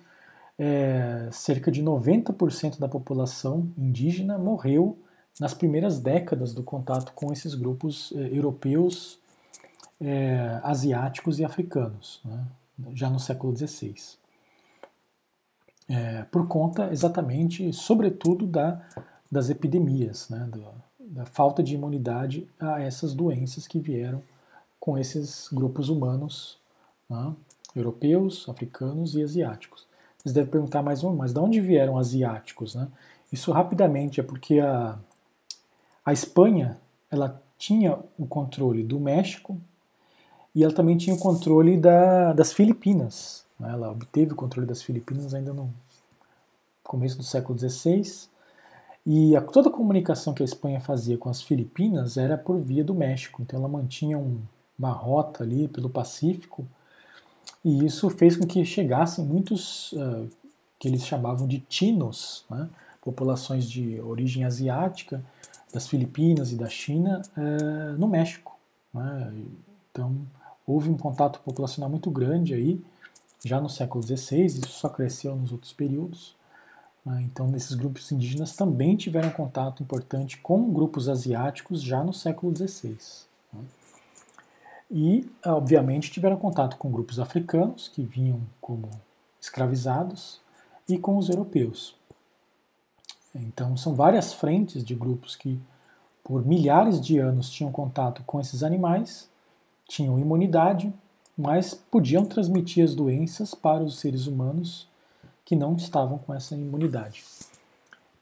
é, 0.59 1.29
cerca 1.33 1.73
de 1.73 1.83
90% 1.83 2.79
da 2.79 2.89
população 2.89 3.73
indígena 3.79 4.37
morreu 4.37 4.99
nas 5.41 5.55
primeiras 5.55 5.99
décadas 5.99 6.53
do 6.53 6.63
contato 6.63 7.13
com 7.15 7.33
esses 7.33 7.55
grupos 7.55 8.13
é, 8.15 8.37
europeus, 8.37 9.19
é, 9.99 10.61
asiáticos 10.63 11.39
e 11.39 11.45
africanos, 11.45 12.21
né, 12.25 12.45
já 12.93 13.09
no 13.09 13.19
século 13.19 13.57
XVI. 13.57 14.20
É, 15.91 16.23
por 16.31 16.47
conta 16.47 16.93
exatamente, 16.93 17.73
sobretudo, 17.73 18.47
da, 18.47 18.81
das 19.31 19.51
epidemias, 19.51 20.29
né, 20.29 20.49
do, 20.51 20.65
da 21.01 21.27
falta 21.27 21.65
de 21.65 21.75
imunidade 21.75 22.49
a 22.61 22.81
essas 22.81 23.13
doenças 23.13 23.67
que 23.67 23.81
vieram 23.81 24.23
com 24.79 24.97
esses 24.97 25.49
grupos 25.53 25.89
humanos, 25.89 26.59
né, 27.09 27.35
europeus, 27.75 28.49
africanos 28.49 29.17
e 29.17 29.23
asiáticos. 29.23 29.87
Você 30.25 30.33
deve 30.33 30.51
perguntar 30.51 30.83
mais 30.83 31.03
um, 31.03 31.15
mas 31.15 31.33
de 31.33 31.41
onde 31.41 31.61
vieram 31.61 31.99
asiáticos? 31.99 32.75
Né? 32.75 32.87
Isso 33.33 33.51
rapidamente 33.51 34.21
é 34.21 34.23
porque 34.23 34.61
a, 34.61 34.99
a 36.05 36.13
Espanha 36.13 36.79
ela 37.11 37.43
tinha 37.59 37.99
o 38.19 38.27
controle 38.27 38.83
do 38.83 39.01
México 39.01 39.61
e 40.55 40.63
ela 40.63 40.73
também 40.73 40.97
tinha 40.97 41.15
o 41.15 41.19
controle 41.19 41.77
da, 41.77 42.33
das 42.33 42.53
Filipinas. 42.53 43.45
Né? 43.61 43.71
Ela 43.71 43.93
obteve 43.93 44.33
o 44.33 44.37
controle 44.37 44.67
das 44.67 44.83
Filipinas 44.83 45.35
ainda 45.35 45.53
no 45.53 45.73
começo 46.83 47.17
do 47.17 47.23
século 47.23 47.57
XVI. 47.57 48.29
E 49.07 49.37
a, 49.37 49.41
toda 49.41 49.69
a 49.69 49.73
comunicação 49.73 50.35
que 50.35 50.43
a 50.43 50.45
Espanha 50.45 50.81
fazia 50.81 51.17
com 51.17 51.29
as 51.29 51.43
Filipinas 51.43 52.17
era 52.17 52.37
por 52.37 52.59
via 52.59 52.83
do 52.83 52.95
México. 52.95 53.43
Então 53.43 53.59
ela 53.59 53.69
mantinha 53.69 54.19
um, 54.19 54.41
uma 54.79 54.91
rota 54.91 55.45
ali 55.45 55.69
pelo 55.69 55.89
Pacífico 55.89 56.67
e 57.65 57.85
isso 57.85 58.09
fez 58.11 58.37
com 58.37 58.47
que 58.47 58.65
chegassem 58.65 59.25
muitos 59.25 59.93
uh, 59.93 60.29
que 60.79 60.89
eles 60.89 61.07
chamavam 61.07 61.47
de 61.47 61.59
tinos, 61.61 62.45
né? 62.51 62.69
populações 63.03 63.69
de 63.69 64.01
origem 64.01 64.45
asiática, 64.45 65.23
das 65.73 65.87
Filipinas 65.87 66.53
e 66.53 66.57
da 66.57 66.69
China, 66.69 67.23
uh, 67.37 67.99
no 67.99 68.09
México. 68.09 68.59
Né? 68.93 69.33
Então 69.91 70.17
houve 70.67 70.89
um 70.89 70.97
contato 70.97 71.41
populacional 71.41 71.91
muito 71.91 72.11
grande 72.11 72.55
aí, 72.55 72.81
já 73.45 73.61
no 73.61 73.69
século 73.69 74.03
XVI, 74.03 74.47
isso 74.47 74.69
só 74.69 74.89
cresceu 74.89 75.35
nos 75.35 75.53
outros 75.53 75.73
períodos. 75.73 76.35
Né? 77.05 77.23
Então, 77.23 77.55
esses 77.57 77.75
grupos 77.75 78.11
indígenas 78.13 78.55
também 78.55 78.97
tiveram 78.97 79.31
contato 79.31 79.83
importante 79.83 80.39
com 80.39 80.73
grupos 80.73 81.09
asiáticos 81.09 81.83
já 81.83 82.05
no 82.05 82.13
século 82.13 82.55
XVI 82.55 83.29
e, 84.91 85.31
obviamente, 85.47 86.11
tiveram 86.11 86.37
contato 86.37 86.77
com 86.77 86.91
grupos 86.91 87.21
africanos 87.21 87.89
que 87.89 88.03
vinham 88.03 88.41
como 88.61 88.91
escravizados 89.41 90.41
e 90.89 90.99
com 90.99 91.17
os 91.17 91.29
europeus. 91.29 91.95
Então, 93.33 93.77
são 93.77 93.95
várias 93.95 94.33
frentes 94.33 94.85
de 94.85 94.95
grupos 94.95 95.37
que, 95.37 95.61
por 96.25 96.45
milhares 96.45 97.01
de 97.01 97.19
anos, 97.19 97.49
tinham 97.49 97.71
contato 97.71 98.25
com 98.25 98.41
esses 98.41 98.65
animais, 98.65 99.31
tinham 99.87 100.19
imunidade, 100.19 100.93
mas 101.41 101.75
podiam 101.75 102.25
transmitir 102.25 102.85
as 102.85 102.95
doenças 102.95 103.55
para 103.55 103.83
os 103.83 103.99
seres 103.99 104.27
humanos 104.27 104.87
que 105.45 105.57
não 105.57 105.75
estavam 105.75 106.19
com 106.19 106.35
essa 106.35 106.55
imunidade. 106.55 107.25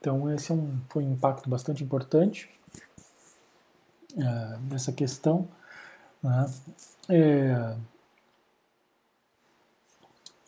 Então, 0.01 0.33
esse 0.33 0.53
é 0.53 0.55
um, 0.55 0.79
foi 0.89 1.05
um 1.05 1.13
impacto 1.13 1.51
bastante 1.51 1.83
importante 1.83 2.49
nessa 4.71 4.93
questão. 4.93 5.49
Né? 6.23 6.51
É, 7.09 7.77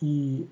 e, 0.02 0.48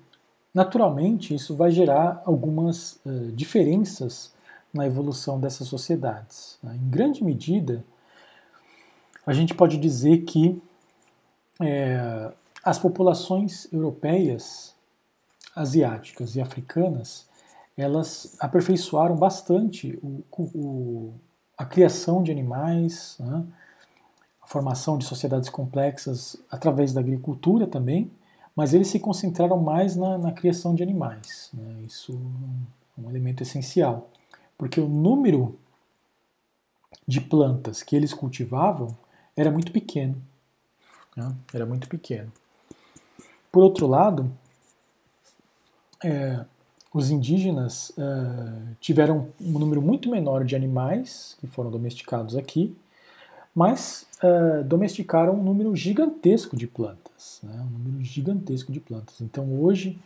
naturalmente, 0.53 1.33
isso 1.33 1.55
vai 1.55 1.71
gerar 1.71 2.21
algumas 2.25 2.99
uh, 3.05 3.31
diferenças 3.33 4.31
na 4.73 4.85
evolução 4.85 5.39
dessas 5.39 5.67
sociedades. 5.67 6.59
Né? 6.61 6.75
Em 6.75 6.89
grande 6.89 7.23
medida, 7.23 7.83
a 9.25 9.33
gente 9.33 9.53
pode 9.53 9.77
dizer 9.77 10.19
que 10.19 10.61
é, 11.61 12.31
as 12.63 12.77
populações 12.77 13.71
europeias, 13.71 14.75
asiáticas 15.55 16.35
e 16.35 16.41
africanas, 16.41 17.27
elas 17.77 18.35
aperfeiçoaram 18.39 19.15
bastante 19.15 19.97
o, 20.03 20.23
o, 20.37 21.13
a 21.57 21.65
criação 21.65 22.21
de 22.21 22.31
animais, 22.31 23.15
né? 23.19 23.45
formação 24.49 24.97
de 24.97 25.05
sociedades 25.05 25.47
complexas 25.47 26.35
através 26.49 26.91
da 26.91 26.99
agricultura 26.99 27.67
também, 27.67 28.09
mas 28.55 28.73
eles 28.73 28.87
se 28.87 28.99
concentraram 28.99 29.59
mais 29.59 29.95
na, 29.95 30.17
na 30.17 30.31
criação 30.31 30.73
de 30.73 30.81
animais. 30.81 31.51
Né? 31.53 31.83
Isso 31.85 32.19
é 32.97 33.01
um 33.01 33.09
elemento 33.09 33.43
essencial, 33.43 34.09
porque 34.57 34.81
o 34.81 34.89
número 34.89 35.55
de 37.07 37.21
plantas 37.21 37.83
que 37.83 37.95
eles 37.95 38.11
cultivavam 38.11 38.97
era 39.37 39.51
muito 39.51 39.71
pequeno. 39.71 40.19
Né? 41.19 41.35
Era 41.53 41.65
muito 41.65 41.89
pequeno. 41.89 42.31
Por 43.51 43.63
outro 43.63 43.87
lado, 43.87 44.31
é, 46.03 46.45
os 46.93 47.09
indígenas 47.11 47.91
é, 47.97 48.73
tiveram 48.79 49.29
um 49.39 49.59
número 49.59 49.81
muito 49.81 50.09
menor 50.09 50.45
de 50.45 50.55
animais 50.55 51.35
que 51.39 51.47
foram 51.47 51.69
domesticados 51.69 52.37
aqui, 52.37 52.75
mas 53.53 54.05
uh, 54.23 54.63
domesticaram 54.63 55.33
um 55.33 55.43
número 55.43 55.75
gigantesco 55.75 56.55
de 56.55 56.67
plantas, 56.67 57.41
né? 57.43 57.59
um 57.61 57.79
número 57.79 58.03
gigantesco 58.05 58.71
de 58.71 58.79
plantas. 58.79 59.19
Então 59.19 59.59
hoje 59.59 59.99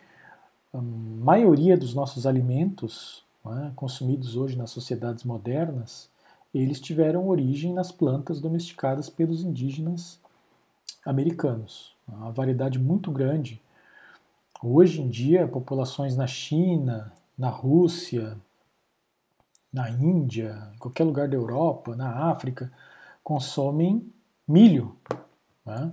a 0.74 0.82
maioria 0.82 1.78
dos 1.78 1.94
nossos 1.94 2.26
alimentos 2.26 3.24
né, 3.46 3.72
consumidos 3.76 4.36
hoje 4.36 4.58
nas 4.58 4.72
sociedades 4.72 5.24
modernas, 5.24 6.10
eles 6.54 6.80
tiveram 6.80 7.28
origem 7.28 7.74
nas 7.74 7.92
plantas 7.92 8.40
domesticadas 8.40 9.10
pelos 9.10 9.44
indígenas 9.44 10.20
americanos. 11.06 11.96
Uma 12.08 12.32
variedade 12.32 12.80
muito 12.80 13.12
grande. 13.12 13.62
Hoje 14.62 15.02
em 15.02 15.10
dia, 15.10 15.48
populações 15.48 16.16
na 16.16 16.28
China, 16.28 17.12
na 17.38 17.50
Rússia, 17.50 18.38
na 19.72 19.90
Índia, 19.90 20.72
em 20.76 20.78
qualquer 20.78 21.04
lugar 21.04 21.28
da 21.28 21.36
Europa, 21.36 21.96
na 21.96 22.30
África, 22.30 22.72
consomem 23.24 24.08
milho. 24.48 24.96
Né? 25.66 25.92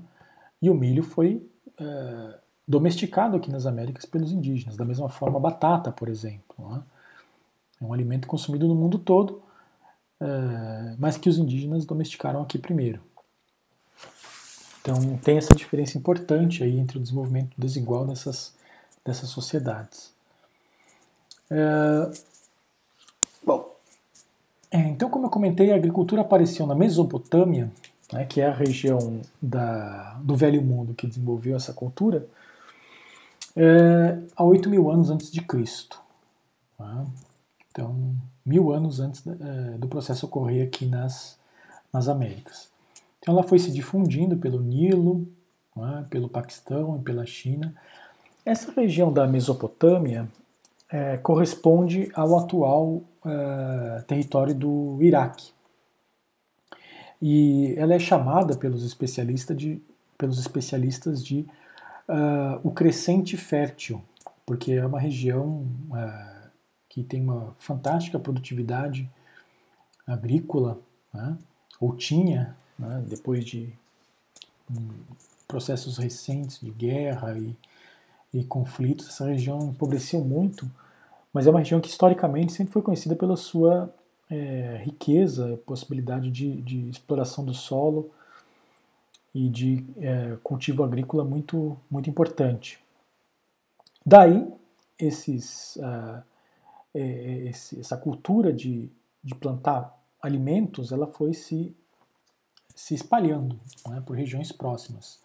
E 0.61 0.69
o 0.69 0.75
milho 0.75 1.03
foi 1.03 1.45
é, 1.79 2.39
domesticado 2.69 3.37
aqui 3.37 3.51
nas 3.51 3.67
Américas 3.67 4.05
pelos 4.05 4.33
indígenas, 4.33 4.77
da 4.77 4.85
mesma 4.85 5.09
forma 5.09 5.39
a 5.39 5.41
batata, 5.41 5.91
por 5.91 6.09
exemplo. 6.09 6.69
Né? 6.69 6.83
É 7.81 7.85
um 7.85 7.93
alimento 7.93 8.29
consumido 8.29 8.69
no 8.69 8.75
mundo 8.75 8.99
todo, 8.99 9.43
é, 10.21 10.97
mas 10.99 11.17
que 11.17 11.29
os 11.29 11.39
indígenas 11.39 11.87
domesticaram 11.87 12.43
aqui 12.43 12.59
primeiro. 12.59 13.01
Então 14.81 15.19
tem 15.19 15.37
essa 15.37 15.55
diferença 15.55 15.99
importante 15.99 16.63
aí 16.63 16.79
entre 16.79 16.99
o 16.99 17.01
desenvolvimento 17.01 17.55
desigual 17.57 18.07
dessas, 18.07 18.55
dessas 19.05 19.29
sociedades. 19.29 20.13
É, 21.51 22.11
bom, 23.45 23.75
é, 24.71 24.79
então, 24.79 25.11
como 25.11 25.27
eu 25.27 25.31
comentei, 25.31 25.73
a 25.73 25.77
agricultura 25.77 26.23
apareceu 26.23 26.65
na 26.67 26.77
Mesopotâmia, 26.77 27.71
né, 28.13 28.25
que 28.25 28.41
é 28.41 28.47
a 28.47 28.55
região 28.55 29.21
da, 29.43 30.15
do 30.23 30.37
Velho 30.37 30.63
Mundo 30.63 30.95
que 30.95 31.09
desenvolveu 31.09 31.57
essa 31.57 31.73
cultura, 31.73 32.27
é, 33.57 34.19
há 34.37 34.45
8 34.45 34.71
mil 34.71 34.91
anos 34.91 35.11
antes 35.11 35.31
de 35.31 35.43
Cristo. 35.43 36.01
Né? 36.79 37.07
Então, 37.71 38.15
mil 38.47 38.73
anos 38.73 39.01
antes 39.01 39.27
é, 39.27 39.79
do 39.79 39.89
processo 39.89 40.27
ocorrer 40.27 40.67
aqui 40.67 40.87
nas, 40.87 41.37
nas 41.93 42.07
Américas. 42.07 42.70
Então, 43.21 43.35
ela 43.35 43.43
foi 43.43 43.59
se 43.59 43.71
difundindo 43.71 44.37
pelo 44.37 44.61
Nilo, 44.61 45.29
né, 45.77 46.07
pelo 46.11 46.29
Paquistão 46.29 46.99
e 46.99 47.03
pela 47.03 47.25
China. 47.27 47.75
Essa 48.45 48.73
região 48.73 49.13
da 49.13 49.27
Mesopotâmia 49.27 50.29
é, 50.91 51.17
corresponde 51.19 52.11
ao 52.15 52.39
atual 52.39 53.03
é, 53.25 54.03
território 54.07 54.55
do 54.55 54.99
Iraque. 55.01 55.53
E 57.21 57.75
ela 57.77 57.95
é 57.95 57.99
chamada 57.99 58.57
pelos 58.57 58.85
especialistas 58.85 59.57
de, 59.57 59.83
pelos 60.17 60.39
especialistas 60.39 61.23
de 61.25 61.47
uh, 62.09 62.61
o 62.63 62.71
crescente 62.71 63.37
fértil, 63.37 64.03
porque 64.47 64.73
é 64.73 64.87
uma 64.87 64.99
região 64.99 65.67
uh, 65.91 66.49
que 66.89 67.03
tem 67.03 67.23
uma 67.23 67.55
fantástica 67.59 68.19
produtividade 68.19 69.09
agrícola, 70.07 70.79
né, 71.13 71.37
ou 71.79 71.95
tinha, 71.95 72.57
né, 72.81 73.05
depois 73.07 73.45
de 73.45 73.73
um, 74.71 74.89
processos 75.47 75.99
recentes 75.99 76.61
de 76.61 76.71
guerra 76.71 77.39
e, 77.39 77.57
e 78.33 78.45
conflitos, 78.45 79.09
essa 79.09 79.27
região 79.27 79.61
empobreceu 79.69 80.21
muito 80.25 80.71
mas 81.33 81.47
é 81.47 81.51
uma 81.51 81.61
região 81.61 81.81
que 81.81 81.89
historicamente 81.89 82.53
sempre 82.53 82.73
foi 82.73 82.83
conhecida 82.83 83.15
pela 83.15 83.37
sua 83.37 83.93
é, 84.29 84.81
riqueza, 84.85 85.61
possibilidade 85.65 86.31
de, 86.31 86.61
de, 86.63 86.89
exploração 86.91 87.45
do 87.45 87.55
solo 87.55 88.11
e 89.35 89.49
de 89.49 89.85
é, 89.99 90.37
cultivo 90.43 90.83
agrícola 90.83 91.25
muito, 91.25 91.77
muito 91.91 92.11
importante. 92.11 92.81
Daí 94.05 94.47
esses, 94.99 95.77
uh, 95.77 96.23
esse, 96.95 97.81
essa 97.81 97.97
cultura 97.97 98.53
de, 98.53 98.91
de 99.23 99.35
plantar 99.35 99.97
alimentos, 100.21 100.93
ela 100.93 101.07
foi 101.07 101.33
se, 101.33 101.75
se 102.81 102.95
espalhando 102.95 103.61
né, 103.87 104.03
por 104.07 104.17
regiões 104.17 104.51
próximas. 104.51 105.21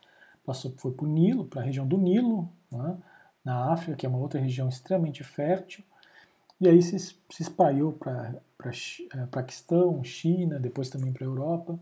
Passou, 0.46 0.74
foi 0.78 0.92
para 0.92 1.06
o 1.06 1.08
Nilo, 1.08 1.46
para 1.46 1.62
a 1.62 1.64
região 1.64 1.88
do 1.88 1.98
Nilo, 1.98 2.50
né, 2.70 2.98
na 3.44 3.72
África, 3.72 3.96
que 3.96 4.06
é 4.06 4.10
uma 4.10 4.18
outra 4.18 4.42
região 4.42 4.68
extremamente 4.68 5.24
fértil, 5.24 5.84
e 6.60 6.68
aí 6.68 6.82
se, 6.82 7.00
se 7.00 7.18
espalhou 7.40 7.94
para 7.94 8.42
é, 9.14 9.26
Paquistão, 9.28 10.04
China, 10.04 10.60
depois 10.60 10.90
também 10.90 11.14
para 11.14 11.24
a 11.24 11.30
Europa, 11.30 11.80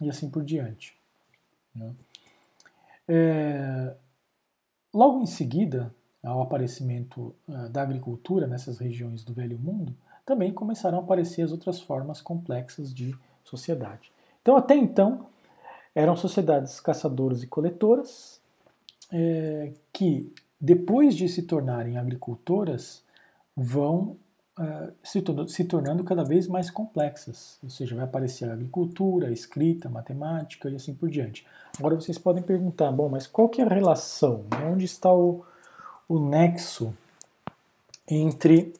e 0.00 0.08
assim 0.08 0.30
por 0.30 0.42
diante. 0.42 0.96
Né. 1.74 1.94
É, 3.06 3.94
logo 4.94 5.20
em 5.20 5.26
seguida, 5.26 5.94
ao 6.24 6.40
aparecimento 6.40 7.34
uh, 7.46 7.68
da 7.68 7.82
agricultura 7.82 8.46
nessas 8.46 8.78
regiões 8.78 9.22
do 9.22 9.34
Velho 9.34 9.58
Mundo, 9.58 9.94
também 10.24 10.52
começaram 10.52 10.98
a 10.98 11.02
aparecer 11.02 11.42
as 11.42 11.52
outras 11.52 11.80
formas 11.80 12.22
complexas 12.22 12.94
de 12.94 13.14
sociedade. 13.44 14.10
Então, 14.42 14.56
até 14.56 14.74
então, 14.74 15.26
eram 15.94 16.16
sociedades 16.16 16.80
caçadoras 16.80 17.42
e 17.42 17.46
coletoras 17.46 18.40
é, 19.12 19.72
que, 19.92 20.32
depois 20.60 21.14
de 21.14 21.28
se 21.28 21.42
tornarem 21.42 21.98
agricultoras, 21.98 23.02
vão 23.56 24.16
uh, 24.58 24.92
se, 25.02 25.22
se, 25.48 25.64
tornando 25.64 26.04
cada 26.04 26.24
vez 26.24 26.46
mais 26.46 26.70
complexas. 26.70 27.58
Ou 27.62 27.70
seja, 27.70 27.94
vai 27.94 28.04
aparecer 28.04 28.48
a 28.48 28.52
agricultura, 28.52 29.28
a 29.28 29.32
escrita, 29.32 29.88
a 29.88 29.90
matemática 29.90 30.70
e 30.70 30.76
assim 30.76 30.94
por 30.94 31.10
diante. 31.10 31.46
Agora 31.78 31.94
vocês 31.94 32.18
podem 32.18 32.42
perguntar, 32.42 32.90
bom, 32.92 33.08
mas 33.08 33.26
qual 33.26 33.48
que 33.48 33.60
é 33.60 33.64
a 33.64 33.68
relação? 33.68 34.44
Onde 34.70 34.84
está 34.84 35.12
o, 35.12 35.44
o 36.08 36.18
nexo 36.18 36.94
entre 38.08 38.72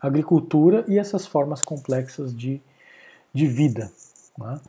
agricultura 0.00 0.84
e 0.88 0.98
essas 0.98 1.26
formas 1.26 1.62
complexas 1.62 2.34
de, 2.34 2.60
de 3.32 3.46
vida. 3.46 3.90
Né? 4.38 4.60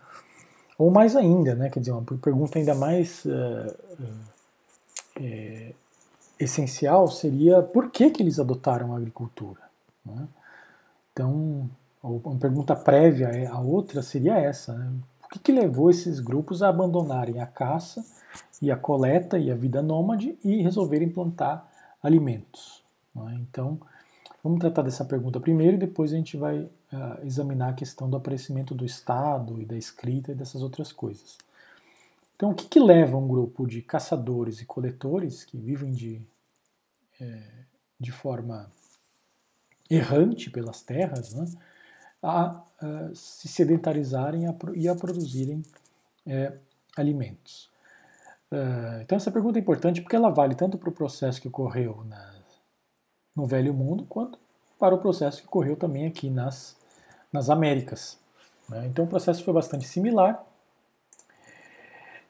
Ou 0.82 0.90
mais 0.90 1.16
ainda, 1.16 1.54
né, 1.54 1.70
quer 1.70 1.80
dizer, 1.80 1.92
uma 1.92 2.02
pergunta 2.02 2.58
ainda 2.58 2.74
mais 2.74 3.24
uh, 3.26 3.78
essencial 6.40 7.08
seria 7.08 7.62
por 7.62 7.92
que, 7.92 8.10
que 8.10 8.24
eles 8.24 8.40
adotaram 8.40 8.92
a 8.92 8.98
agricultura? 8.98 9.62
Né? 10.04 10.28
Então, 11.14 11.70
uma 12.02 12.36
pergunta 12.40 12.76
prévia 12.76 13.30
à 13.52 13.60
outra 13.60 14.02
seria 14.02 14.40
essa: 14.40 14.74
né? 14.74 14.92
o 15.24 15.30
que, 15.30 15.38
que 15.38 15.52
levou 15.52 15.92
esses 15.92 16.20
grupos 16.20 16.64
a 16.64 16.70
abandonarem 16.70 17.40
a 17.40 17.46
caça 17.46 18.04
e 18.60 18.72
a 18.72 18.76
coleta 18.76 19.38
e 19.38 19.52
a 19.52 19.56
vida 19.56 19.84
nômade 19.84 20.36
e 20.44 20.64
resolverem 20.64 21.10
plantar 21.10 21.72
alimentos? 22.02 22.82
Né? 23.14 23.40
Então, 23.40 23.78
Vamos 24.44 24.60
tratar 24.60 24.82
dessa 24.82 25.06
pergunta 25.06 25.40
primeiro 25.40 25.76
e 25.76 25.80
depois 25.80 26.12
a 26.12 26.16
gente 26.16 26.36
vai 26.36 26.68
uh, 26.92 27.26
examinar 27.26 27.70
a 27.70 27.74
questão 27.74 28.10
do 28.10 28.18
aparecimento 28.18 28.76
do 28.76 28.86
Estado 28.86 29.62
e 29.62 29.66
da 29.66 29.78
escrita 29.78 30.32
e 30.32 30.36
dessas 30.36 30.62
outras 30.62 30.92
coisas. 30.92 31.38
Então, 32.36 32.52
o 32.52 32.56
que, 32.56 32.68
que 32.68 32.80
leva 32.80 33.18
um 33.18 33.28
grupo 33.28 33.68
de 33.68 33.82
caçadores 33.82 34.62
e 34.62 34.66
coletores 34.66 35.44
que 35.44 35.58
vivem 35.58 35.92
de, 35.92 36.22
é, 37.20 37.44
de 38.00 38.12
forma 38.12 38.72
errante 39.88 40.50
pelas 40.50 40.82
terras 40.82 41.36
né, 41.36 41.46
a, 42.24 42.64
a, 42.80 43.12
se 43.14 43.48
sedentarizarem 43.48 44.48
a, 44.48 44.56
e 44.74 44.88
a 44.88 44.96
produzirem 44.96 45.62
é, 46.26 46.58
alimentos? 46.98 47.70
Uh, 48.52 49.02
então, 49.02 49.16
essa 49.16 49.32
pergunta 49.32 49.60
é 49.60 49.62
importante 49.62 50.02
porque 50.02 50.16
ela 50.16 50.30
vale 50.30 50.56
tanto 50.56 50.80
para 50.80 50.90
o 50.90 50.94
processo 50.94 51.40
que 51.40 51.48
ocorreu 51.48 52.04
na 52.06 52.42
no 53.36 53.46
Velho 53.46 53.74
Mundo, 53.74 54.06
quanto 54.06 54.38
para 54.80 54.96
o 54.96 54.98
processo 54.98 55.42
que 55.42 55.48
ocorreu 55.48 55.76
também 55.76 56.06
aqui 56.06 56.30
nas, 56.30 56.76
nas 57.32 57.50
Américas. 57.50 58.20
Né? 58.70 58.88
Então 58.88 59.06
o 59.06 59.08
processo 59.08 59.44
foi 59.44 59.54
bastante 59.54 59.88
similar. 59.88 60.44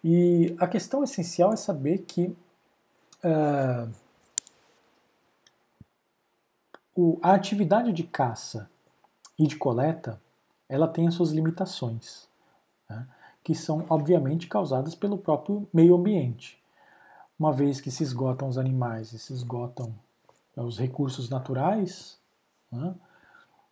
E 0.04 0.56
a 0.60 0.68
questão 0.68 1.04
essencial 1.04 1.54
é 1.54 1.56
saber 1.56 2.00
que 2.00 2.36
uh, 3.24 3.92
o, 6.96 7.20
a 7.22 7.34
atividade 7.34 7.92
de 7.94 8.04
caça 8.04 8.70
e 9.38 9.46
de 9.46 9.56
coleta 9.56 10.20
ela 10.68 10.88
tem 10.88 11.08
as 11.08 11.14
suas 11.14 11.32
limitações, 11.32 12.28
né? 12.90 13.08
que 13.44 13.54
são 13.54 13.86
obviamente 13.90 14.48
causadas 14.48 14.96
pelo 14.96 15.18
próprio 15.18 15.68
meio 15.74 15.96
ambiente. 15.96 16.62
Uma 17.38 17.52
vez 17.52 17.82
que 17.82 17.90
se 17.92 18.04
esgotam 18.04 18.48
os 18.48 18.58
animais 18.58 19.14
e 19.14 19.20
se 19.20 19.34
esgotam 19.34 19.94
os 20.56 20.78
recursos 20.78 21.30
naturais, 21.30 22.20
né, 22.72 22.94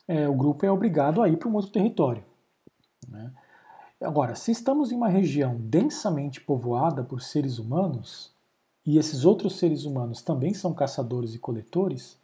é, 0.10 0.28
o 0.28 0.34
grupo 0.34 0.66
é 0.66 0.72
obrigado 0.72 1.22
a 1.22 1.30
ir 1.30 1.38
para 1.38 1.48
um 1.48 1.54
outro 1.54 1.72
território. 1.72 2.24
Né. 3.08 3.32
Agora, 4.02 4.34
se 4.34 4.52
estamos 4.52 4.92
em 4.92 4.96
uma 4.96 5.08
região 5.08 5.56
densamente 5.60 6.42
povoada 6.42 7.04
por 7.04 7.22
seres 7.22 7.60
humanos, 7.60 8.34
e 8.84 8.98
esses 8.98 9.24
outros 9.24 9.60
seres 9.60 9.86
humanos 9.86 10.24
também 10.24 10.52
são 10.52 10.74
caçadores 10.74 11.36
e 11.36 11.40
coletores, 11.40 12.18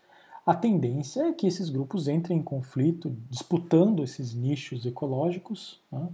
a 0.44 0.56
tendência 0.56 1.28
é 1.28 1.32
que 1.32 1.46
esses 1.46 1.70
grupos 1.70 2.08
entrem 2.08 2.40
em 2.40 2.44
conflito, 2.44 3.16
disputando 3.30 4.04
esses 4.04 4.34
nichos 4.34 4.84
ecológicos, 4.84 5.80
né, 5.92 6.10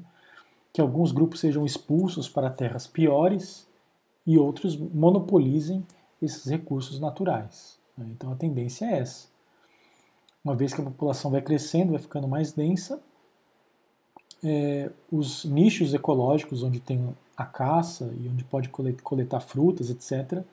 que 0.74 0.82
alguns 0.82 1.14
grupos 1.14 1.40
sejam 1.40 1.66
expulsos 1.66 2.28
para 2.28 2.50
terras 2.50 2.86
piores 2.86 3.66
e 4.28 4.38
outros 4.38 4.76
monopolizem 4.76 5.86
esses 6.22 6.46
recursos 6.46 7.00
naturais. 7.00 7.80
Né? 7.98 8.08
Então 8.12 8.30
a 8.30 8.36
tendência 8.36 8.86
é 8.86 9.00
essa. 9.00 9.31
Uma 10.44 10.56
vez 10.56 10.74
que 10.74 10.82
a 10.82 10.84
população 10.84 11.30
vai 11.30 11.42
crescendo, 11.42 11.92
vai 11.92 12.02
ficando 12.02 12.28
mais 12.28 12.52
densa, 12.52 13.00
é, 14.44 14.90
os 15.12 15.46
nichos 15.46 15.94
ecológicos 15.94 16.64
onde 16.64 16.80
tem 16.80 17.16
a 17.38 17.46
caça 17.46 18.12
e 18.20 18.28
onde 18.28 18.44
pode 18.44 18.70
coletar 18.70 19.40
frutas, 19.40 19.90
etc., 19.90 20.44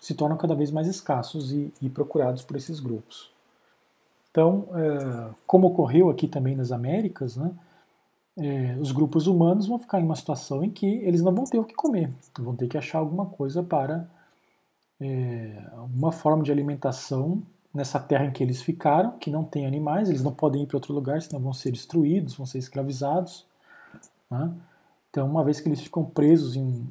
se 0.00 0.14
tornam 0.14 0.36
cada 0.36 0.54
vez 0.54 0.70
mais 0.70 0.88
escassos 0.88 1.52
e, 1.52 1.72
e 1.80 1.88
procurados 1.88 2.42
por 2.42 2.56
esses 2.56 2.80
grupos. 2.80 3.30
Então, 4.30 4.68
é, 4.74 5.34
como 5.46 5.68
ocorreu 5.68 6.08
aqui 6.08 6.26
também 6.26 6.56
nas 6.56 6.72
Américas, 6.72 7.36
né, 7.36 7.52
é, 8.36 8.76
os 8.80 8.92
grupos 8.92 9.26
humanos 9.26 9.66
vão 9.66 9.78
ficar 9.78 10.00
em 10.00 10.04
uma 10.04 10.16
situação 10.16 10.64
em 10.64 10.70
que 10.70 10.86
eles 10.86 11.20
não 11.20 11.34
vão 11.34 11.44
ter 11.44 11.58
o 11.58 11.64
que 11.64 11.74
comer, 11.74 12.10
vão 12.38 12.56
ter 12.56 12.68
que 12.68 12.78
achar 12.78 12.98
alguma 12.98 13.26
coisa 13.26 13.62
para 13.62 14.08
é, 15.00 15.62
uma 15.94 16.12
forma 16.12 16.42
de 16.42 16.52
alimentação 16.52 17.42
nessa 17.72 18.00
terra 18.00 18.24
em 18.24 18.32
que 18.32 18.42
eles 18.42 18.60
ficaram, 18.60 19.12
que 19.18 19.30
não 19.30 19.44
tem 19.44 19.66
animais, 19.66 20.08
eles 20.08 20.22
não 20.22 20.32
podem 20.32 20.62
ir 20.62 20.66
para 20.66 20.76
outro 20.76 20.92
lugar, 20.92 21.22
senão 21.22 21.40
vão 21.40 21.52
ser 21.52 21.70
destruídos, 21.70 22.34
vão 22.34 22.46
ser 22.46 22.58
escravizados. 22.58 23.46
Né? 24.30 24.52
Então, 25.08 25.26
uma 25.26 25.44
vez 25.44 25.60
que 25.60 25.68
eles 25.68 25.80
ficam 25.80 26.04
presos, 26.04 26.56
em, 26.56 26.86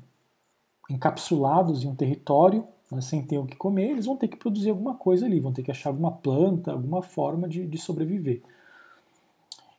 encapsulados 0.90 1.84
em 1.84 1.88
um 1.88 1.96
território, 1.96 2.66
né, 2.92 3.02
sem 3.02 3.22
ter 3.22 3.38
o 3.38 3.46
que 3.46 3.56
comer, 3.56 3.92
eles 3.92 4.06
vão 4.06 4.16
ter 4.16 4.28
que 4.28 4.38
produzir 4.38 4.70
alguma 4.70 4.96
coisa 4.96 5.26
ali, 5.26 5.40
vão 5.40 5.54
ter 5.54 5.64
que 5.64 5.72
achar 5.72 5.90
alguma 5.90 6.12
planta, 6.12 6.72
alguma 6.72 7.02
forma 7.02 7.48
de, 7.48 7.66
de 7.66 7.78
sobreviver. 7.78 8.42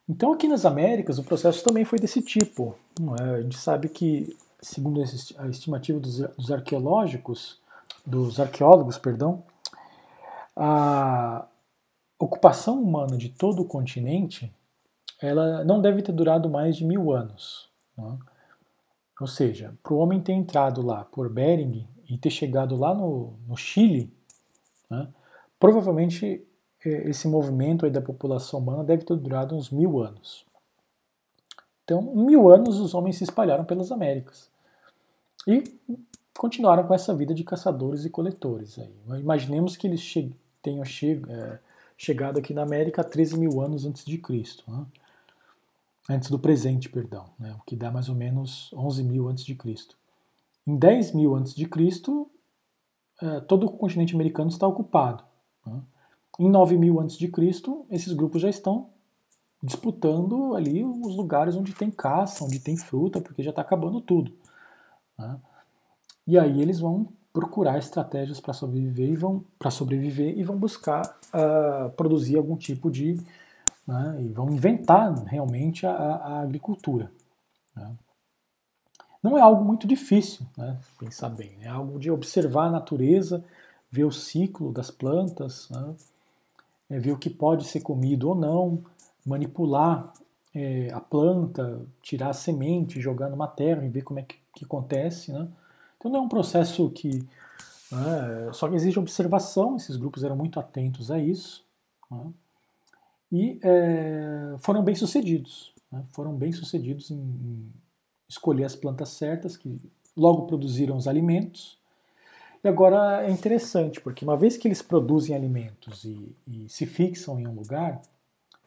Então, 0.08 0.32
aqui 0.32 0.48
nas 0.48 0.64
Américas, 0.64 1.18
o 1.18 1.24
processo 1.24 1.62
também 1.62 1.84
foi 1.84 1.98
desse 1.98 2.20
tipo. 2.20 2.74
É? 3.20 3.22
A 3.36 3.42
gente 3.42 3.58
sabe 3.58 3.88
que, 3.88 4.36
segundo 4.60 5.00
a 5.00 5.48
estimativa 5.48 6.00
dos, 6.00 6.18
dos 6.18 6.50
arqueológicos, 6.50 7.58
dos 8.04 8.40
arqueólogos, 8.40 8.98
perdão, 8.98 9.42
a 10.56 11.46
ocupação 12.18 12.82
humana 12.82 13.16
de 13.16 13.28
todo 13.28 13.62
o 13.62 13.64
continente 13.64 14.52
ela 15.20 15.64
não 15.64 15.80
deve 15.80 16.02
ter 16.02 16.12
durado 16.12 16.48
mais 16.48 16.76
de 16.76 16.84
mil 16.84 17.12
anos. 17.12 17.68
Né? 17.96 18.18
Ou 19.20 19.26
seja, 19.26 19.74
para 19.82 19.92
o 19.92 19.98
homem 19.98 20.20
ter 20.20 20.32
entrado 20.32 20.80
lá 20.80 21.04
por 21.04 21.28
Bering 21.28 21.86
e 22.08 22.16
ter 22.16 22.30
chegado 22.30 22.74
lá 22.74 22.94
no, 22.94 23.34
no 23.46 23.56
Chile, 23.56 24.10
né, 24.88 25.08
provavelmente 25.58 26.42
é, 26.84 27.10
esse 27.10 27.28
movimento 27.28 27.88
da 27.90 28.00
população 28.00 28.60
humana 28.60 28.83
deve 28.83 29.04
ter 29.04 29.14
durado 29.16 29.54
uns 29.54 29.70
mil 29.70 30.02
anos. 30.02 30.46
Então, 31.85 32.00
mil 32.00 32.48
anos 32.48 32.79
os 32.79 32.94
homens 32.94 33.16
se 33.16 33.25
espalharam 33.25 33.64
pelas 33.64 33.92
Américas. 33.92 34.50
E 35.46 35.64
continuaram 36.38 36.87
com 36.87 36.94
essa 36.94 37.14
vida 37.14 37.35
de 37.35 37.44
caçadores 37.44 38.04
e 38.04 38.10
coletores. 38.10 38.79
Aí. 38.79 39.20
Imaginemos 39.20 39.77
que 39.77 39.87
eles 39.87 40.00
tenham 40.63 40.85
che 40.85 41.21
é, 41.29 41.58
chegado 41.96 42.38
aqui 42.38 42.54
na 42.54 42.63
América 42.63 43.04
13 43.04 43.38
mil 43.38 43.61
anos 43.61 43.85
antes 43.85 44.04
de 44.04 44.17
Cristo, 44.19 44.65
né? 44.69 44.87
antes 46.08 46.31
do 46.31 46.38
presente, 46.38 46.88
perdão, 46.88 47.27
né? 47.38 47.54
o 47.58 47.63
que 47.65 47.77
dá 47.77 47.90
mais 47.90 48.08
ou 48.08 48.15
menos 48.15 48.73
11 48.73 49.04
mil 49.04 49.29
antes 49.29 49.44
de 49.44 49.54
Cristo. 49.54 49.96
Em 50.67 50.77
10 50.77 51.13
mil 51.13 51.35
antes 51.35 51.54
de 51.54 51.67
Cristo, 51.67 52.31
é, 53.21 53.40
todo 53.40 53.67
o 53.67 53.71
continente 53.71 54.15
americano 54.15 54.50
está 54.50 54.67
ocupado. 54.67 55.25
Né? 55.67 55.81
Em 56.38 56.48
9 56.48 56.77
mil 56.79 57.00
antes 57.00 57.19
de 57.19 57.29
Cristo, 57.29 57.85
esses 57.90 58.13
grupos 58.13 58.40
já 58.40 58.48
estão 58.48 58.88
disputando 59.63 60.54
ali 60.54 60.83
os 60.83 61.15
lugares 61.15 61.54
onde 61.54 61.75
tem 61.75 61.90
caça, 61.90 62.44
onde 62.44 62.58
tem 62.58 62.77
fruta, 62.77 63.21
porque 63.21 63.42
já 63.42 63.50
está 63.50 63.61
acabando 63.61 64.00
tudo. 64.00 64.33
Né? 65.19 65.38
E 66.27 66.38
aí 66.38 66.63
eles 66.63 66.81
vão 66.81 67.08
procurar 67.33 67.78
estratégias 67.78 68.40
para 68.40 68.52
sobreviver 68.52 69.08
e 69.08 69.16
vão 69.16 69.44
para 69.58 69.70
sobreviver 69.70 70.37
e 70.37 70.42
vão 70.42 70.56
buscar 70.56 71.02
uh, 71.33 71.90
produzir 71.90 72.37
algum 72.37 72.56
tipo 72.56 72.90
de 72.90 73.20
né, 73.87 74.18
e 74.20 74.28
vão 74.28 74.50
inventar 74.50 75.12
realmente 75.24 75.87
a, 75.87 75.92
a 75.92 76.40
agricultura. 76.40 77.10
Né. 77.74 77.90
Não 79.22 79.37
é 79.37 79.40
algo 79.40 79.64
muito 79.64 79.87
difícil, 79.87 80.46
né, 80.56 80.78
pensar 80.98 81.28
bem, 81.28 81.56
é 81.60 81.68
algo 81.68 81.98
de 81.98 82.10
observar 82.10 82.66
a 82.66 82.70
natureza, 82.70 83.44
ver 83.90 84.04
o 84.04 84.12
ciclo 84.12 84.72
das 84.72 84.90
plantas, 84.90 85.68
né, 85.70 85.94
é 86.88 86.98
ver 86.98 87.12
o 87.12 87.18
que 87.18 87.31
pode 87.31 87.64
ser 87.64 87.81
comido 87.81 88.28
ou 88.28 88.35
não, 88.35 88.83
manipular 89.24 90.12
é, 90.54 90.90
a 90.92 91.00
planta, 91.00 91.81
tirar 92.02 92.31
a 92.31 92.35
semente, 92.35 93.00
jogar 93.00 93.28
numa 93.28 93.46
terra 93.46 93.85
e 93.85 93.88
ver 93.88 94.02
como 94.02 94.18
é 94.18 94.22
que, 94.22 94.37
que 94.54 94.64
acontece. 94.64 95.33
Né? 95.33 95.48
Então 96.01 96.17
é 96.17 96.21
um 96.21 96.29
processo 96.29 96.90
que. 96.90 97.23
Né, 97.92 98.53
só 98.53 98.69
exige 98.73 98.98
observação, 98.98 99.77
esses 99.77 99.96
grupos 99.96 100.25
eram 100.25 100.37
muito 100.37 100.59
atentos 100.59 101.11
a 101.11 101.19
isso. 101.19 101.65
Né? 102.11 102.33
E 103.31 103.61
é, 103.63 104.55
foram 104.59 104.83
bem 104.83 104.94
sucedidos. 104.94 105.75
Né? 105.92 106.03
Foram 106.13 106.35
bem 106.35 106.53
sucedidos 106.53 107.11
em, 107.11 107.19
em 107.19 107.73
escolher 108.29 108.65
as 108.65 108.75
plantas 108.75 109.11
certas, 109.11 109.57
que 109.57 109.79
logo 110.17 110.46
produziram 110.46 110.96
os 110.96 111.07
alimentos. 111.07 111.79
E 112.63 112.69
agora 112.69 113.27
é 113.27 113.31
interessante, 113.31 114.01
porque 114.01 114.25
uma 114.25 114.37
vez 114.37 114.57
que 114.57 114.69
eles 114.69 114.83
produzem 114.83 115.35
alimentos 115.35 116.05
e, 116.05 116.35
e 116.46 116.69
se 116.69 116.87
fixam 116.87 117.40
em 117.40 117.46
um 117.46 117.55
lugar, 117.55 118.01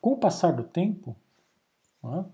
com 0.02 0.14
o 0.14 0.18
passar 0.18 0.52
do 0.52 0.64
tempo, 0.64 1.16
né, 2.04 2.26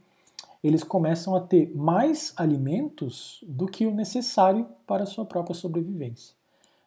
eles 0.64 0.84
começam 0.84 1.36
a 1.36 1.42
ter 1.42 1.74
mais 1.76 2.34
alimentos 2.36 3.44
do 3.48 3.66
que 3.66 3.86
o 3.86 3.94
necessário 3.94 4.68
para 4.86 5.04
a 5.04 5.06
sua 5.06 5.26
própria 5.26 5.56
sobrevivência. 5.56 6.36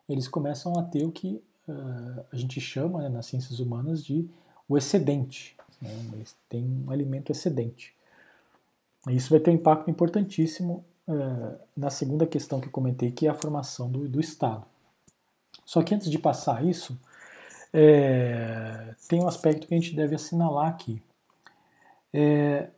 Eles 0.09 0.29
começam 0.29 0.75
a 0.79 0.83
ter 0.83 1.05
o 1.05 1.12
que 1.12 1.43
uh, 1.68 2.25
a 2.31 2.37
gente 2.37 2.61
chama 2.61 3.03
né, 3.03 3.09
nas 3.09 3.27
ciências 3.27 3.61
humanas 3.61 4.05
de 4.05 4.29
o 4.68 4.77
excedente. 4.77 5.57
Né, 5.81 5.91
eles 6.12 6.37
têm 6.49 6.85
um 6.87 6.91
alimento 6.91 7.33
excedente. 7.33 7.95
Isso 9.09 9.31
vai 9.31 9.41
ter 9.41 9.51
um 9.51 9.55
impacto 9.55 9.91
importantíssimo 9.91 10.85
uh, 11.09 11.59
na 11.77 11.89
segunda 11.89 12.27
questão 12.27 12.61
que 12.61 12.68
eu 12.68 12.73
comentei, 12.73 13.11
que 13.11 13.27
é 13.27 13.31
a 13.31 13.35
formação 13.35 13.91
do, 13.91 14.07
do 14.09 14.20
Estado. 14.20 14.64
Só 15.64 15.83
que 15.83 15.95
antes 15.95 16.11
de 16.11 16.18
passar 16.18 16.64
isso, 16.64 16.99
é, 17.73 18.95
tem 19.09 19.20
um 19.20 19.27
aspecto 19.27 19.66
que 19.66 19.75
a 19.75 19.79
gente 19.79 19.97
deve 19.97 20.14
assinalar 20.14 20.68
aqui. 20.68 21.03
É, 22.12 22.70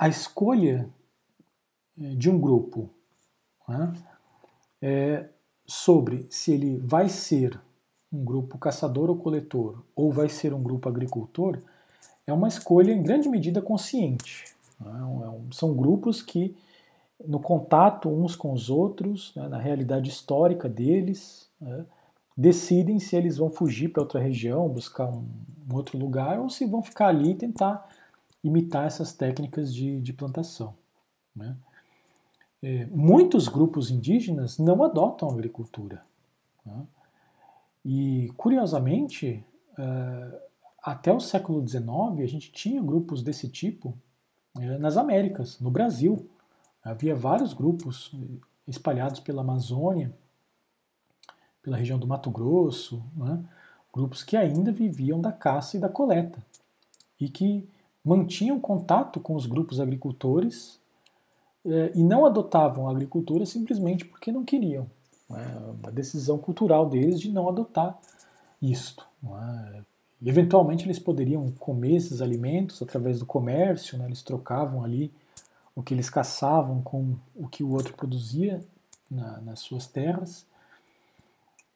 a 0.00 0.08
escolha 0.08 0.88
é, 2.00 2.14
de 2.14 2.30
um 2.30 2.40
grupo 2.40 2.88
né, 3.68 3.92
é, 4.80 5.28
sobre 5.66 6.26
se 6.30 6.52
ele 6.52 6.78
vai 6.78 7.10
ser 7.10 7.60
um 8.10 8.24
grupo 8.24 8.56
caçador 8.56 9.10
ou 9.10 9.16
coletor 9.16 9.84
ou 9.94 10.10
vai 10.10 10.30
ser 10.30 10.54
um 10.54 10.62
grupo 10.62 10.88
agricultor 10.88 11.60
é 12.26 12.32
uma 12.32 12.48
escolha 12.48 12.92
em 12.92 13.02
grande 13.02 13.28
medida 13.28 13.60
consciente. 13.60 14.46
Né, 14.80 14.90
é 14.90 15.54
são 15.54 15.74
grupos 15.74 16.22
que, 16.22 16.56
no 17.22 17.38
contato 17.38 18.08
uns 18.08 18.34
com 18.34 18.54
os 18.54 18.70
outros, 18.70 19.34
né, 19.36 19.48
na 19.48 19.58
realidade 19.58 20.08
histórica 20.08 20.66
deles, 20.66 21.46
né, 21.60 21.84
decidem 22.34 22.98
se 22.98 23.16
eles 23.16 23.36
vão 23.36 23.50
fugir 23.50 23.88
para 23.88 24.02
outra 24.02 24.18
região, 24.18 24.66
buscar 24.66 25.10
um, 25.10 25.26
um, 25.70 25.74
outro 25.74 25.98
lugar, 25.98 26.40
ou 26.40 26.48
se 26.48 26.64
vão 26.64 26.82
ficar 26.82 27.08
ali 27.08 27.32
e 27.32 27.34
tentar 27.34 27.86
imitar 28.42 28.86
essas 28.86 29.12
técnicas 29.12 29.74
de, 29.74 30.00
de 30.00 30.12
plantação. 30.12 30.74
Né? 31.34 31.56
É, 32.62 32.86
muitos 32.86 33.48
grupos 33.48 33.90
indígenas 33.90 34.58
não 34.58 34.82
adotam 34.82 35.28
a 35.28 35.32
agricultura. 35.32 36.02
Né? 36.64 36.86
E, 37.84 38.32
curiosamente, 38.36 39.44
é, 39.78 40.42
até 40.82 41.12
o 41.12 41.20
século 41.20 41.66
XIX, 41.66 41.88
a 42.22 42.26
gente 42.26 42.50
tinha 42.52 42.82
grupos 42.82 43.22
desse 43.22 43.48
tipo 43.48 43.96
é, 44.58 44.78
nas 44.78 44.96
Américas, 44.96 45.58
no 45.60 45.70
Brasil. 45.70 46.28
Havia 46.82 47.14
vários 47.14 47.52
grupos 47.52 48.14
espalhados 48.66 49.20
pela 49.20 49.42
Amazônia, 49.42 50.14
pela 51.62 51.76
região 51.76 51.98
do 51.98 52.06
Mato 52.06 52.30
Grosso, 52.30 53.04
né? 53.14 53.44
grupos 53.92 54.22
que 54.22 54.36
ainda 54.36 54.72
viviam 54.72 55.20
da 55.20 55.32
caça 55.32 55.76
e 55.76 55.80
da 55.80 55.88
coleta 55.88 56.42
e 57.18 57.28
que 57.28 57.68
mantinham 58.04 58.58
contato 58.58 59.20
com 59.20 59.34
os 59.34 59.46
grupos 59.46 59.80
agricultores 59.80 60.80
eh, 61.64 61.92
e 61.94 62.02
não 62.02 62.24
adotavam 62.24 62.88
a 62.88 62.90
agricultura 62.90 63.44
simplesmente 63.44 64.04
porque 64.04 64.32
não 64.32 64.44
queriam. 64.44 64.86
Né? 65.28 65.74
Uma 65.80 65.92
decisão 65.92 66.38
cultural 66.38 66.88
deles 66.88 67.20
de 67.20 67.30
não 67.30 67.48
adotar 67.48 67.98
isto. 68.60 69.06
Né? 69.22 69.84
E, 70.20 70.28
eventualmente 70.28 70.84
eles 70.84 70.98
poderiam 70.98 71.50
comer 71.52 71.96
esses 71.96 72.20
alimentos 72.20 72.82
através 72.82 73.18
do 73.18 73.26
comércio, 73.26 73.98
né? 73.98 74.06
eles 74.06 74.22
trocavam 74.22 74.82
ali 74.82 75.12
o 75.74 75.82
que 75.82 75.94
eles 75.94 76.10
caçavam 76.10 76.82
com 76.82 77.16
o 77.36 77.48
que 77.48 77.62
o 77.62 77.72
outro 77.72 77.94
produzia 77.94 78.60
na, 79.10 79.40
nas 79.40 79.60
suas 79.60 79.86
terras 79.86 80.46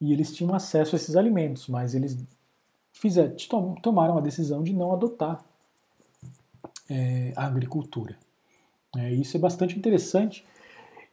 e 0.00 0.12
eles 0.12 0.34
tinham 0.34 0.54
acesso 0.54 0.94
a 0.94 0.98
esses 0.98 1.16
alimentos, 1.16 1.68
mas 1.68 1.94
eles 1.94 2.18
fizeram, 2.92 3.34
tomaram 3.80 4.18
a 4.18 4.20
decisão 4.20 4.62
de 4.62 4.72
não 4.72 4.92
adotar 4.92 5.42
é, 6.88 7.32
a 7.36 7.46
agricultura. 7.46 8.16
É, 8.96 9.12
isso 9.12 9.36
é 9.36 9.40
bastante 9.40 9.78
interessante. 9.78 10.44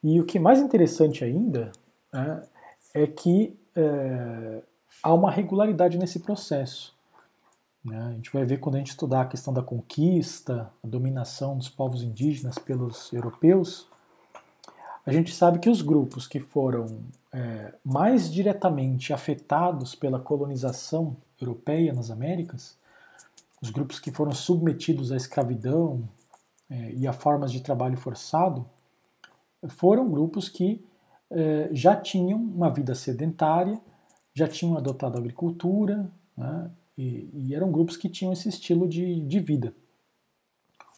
E 0.04 0.20
o 0.20 0.26
que 0.26 0.38
é 0.38 0.42
mais 0.42 0.60
interessante 0.60 1.24
ainda 1.24 1.72
é, 2.14 3.04
é 3.04 3.08
que 3.08 3.58
é, 3.76 4.62
há 5.02 5.14
uma 5.14 5.32
regularidade 5.32 5.98
nesse 5.98 6.20
processo. 6.20 6.94
Né? 7.84 7.98
A 7.98 8.12
gente 8.12 8.32
vai 8.32 8.46
ver 8.46 8.60
quando 8.60 8.76
a 8.76 8.78
gente 8.80 8.92
estudar 8.92 9.22
a 9.22 9.26
questão 9.26 9.54
da 9.54 9.62
conquista, 9.62 10.72
a 10.84 10.88
dominação 10.88 11.58
dos 11.58 11.70
povos 11.70 12.04
indígenas 12.04 12.58
pelos 12.58 13.12
europeus, 13.12 13.88
a 15.06 15.12
gente 15.12 15.34
sabe 15.34 15.58
que 15.58 15.70
os 15.70 15.82
grupos 15.82 16.28
que 16.28 16.40
foram 16.40 17.00
é, 17.34 17.74
mais 17.84 18.32
diretamente 18.32 19.12
afetados 19.12 19.96
pela 19.96 20.20
colonização 20.20 21.18
europeia 21.40 21.92
nas 21.92 22.12
Américas, 22.12 22.78
os 23.62 23.70
grupos 23.70 24.00
que 24.00 24.12
foram 24.12 24.32
submetidos 24.32 25.12
à 25.12 25.16
escravidão 25.16 26.10
é, 26.70 26.94
e 26.94 27.08
a 27.08 27.14
formas 27.14 27.52
de 27.52 27.62
trabalho 27.62 27.98
forçado, 27.98 28.66
foram 29.70 30.10
grupos 30.10 30.50
que 30.50 30.84
é, 31.30 31.70
já 31.72 31.96
tinham 31.96 32.40
uma 32.40 32.70
vida 32.70 32.96
sedentária, 32.96 33.80
já 34.34 34.48
tinham 34.48 34.78
adotado 34.78 35.18
a 35.18 35.20
agricultura, 35.20 36.12
né, 36.36 36.72
e, 36.98 37.30
e, 37.34 37.56
eram 37.56 37.72
grupos 37.72 37.96
que 37.96 38.10
tinham 38.10 38.34
esse 38.34 38.50
estilo 38.50 38.88
de, 38.88 39.22
de 39.22 39.40
vida. 39.40 39.74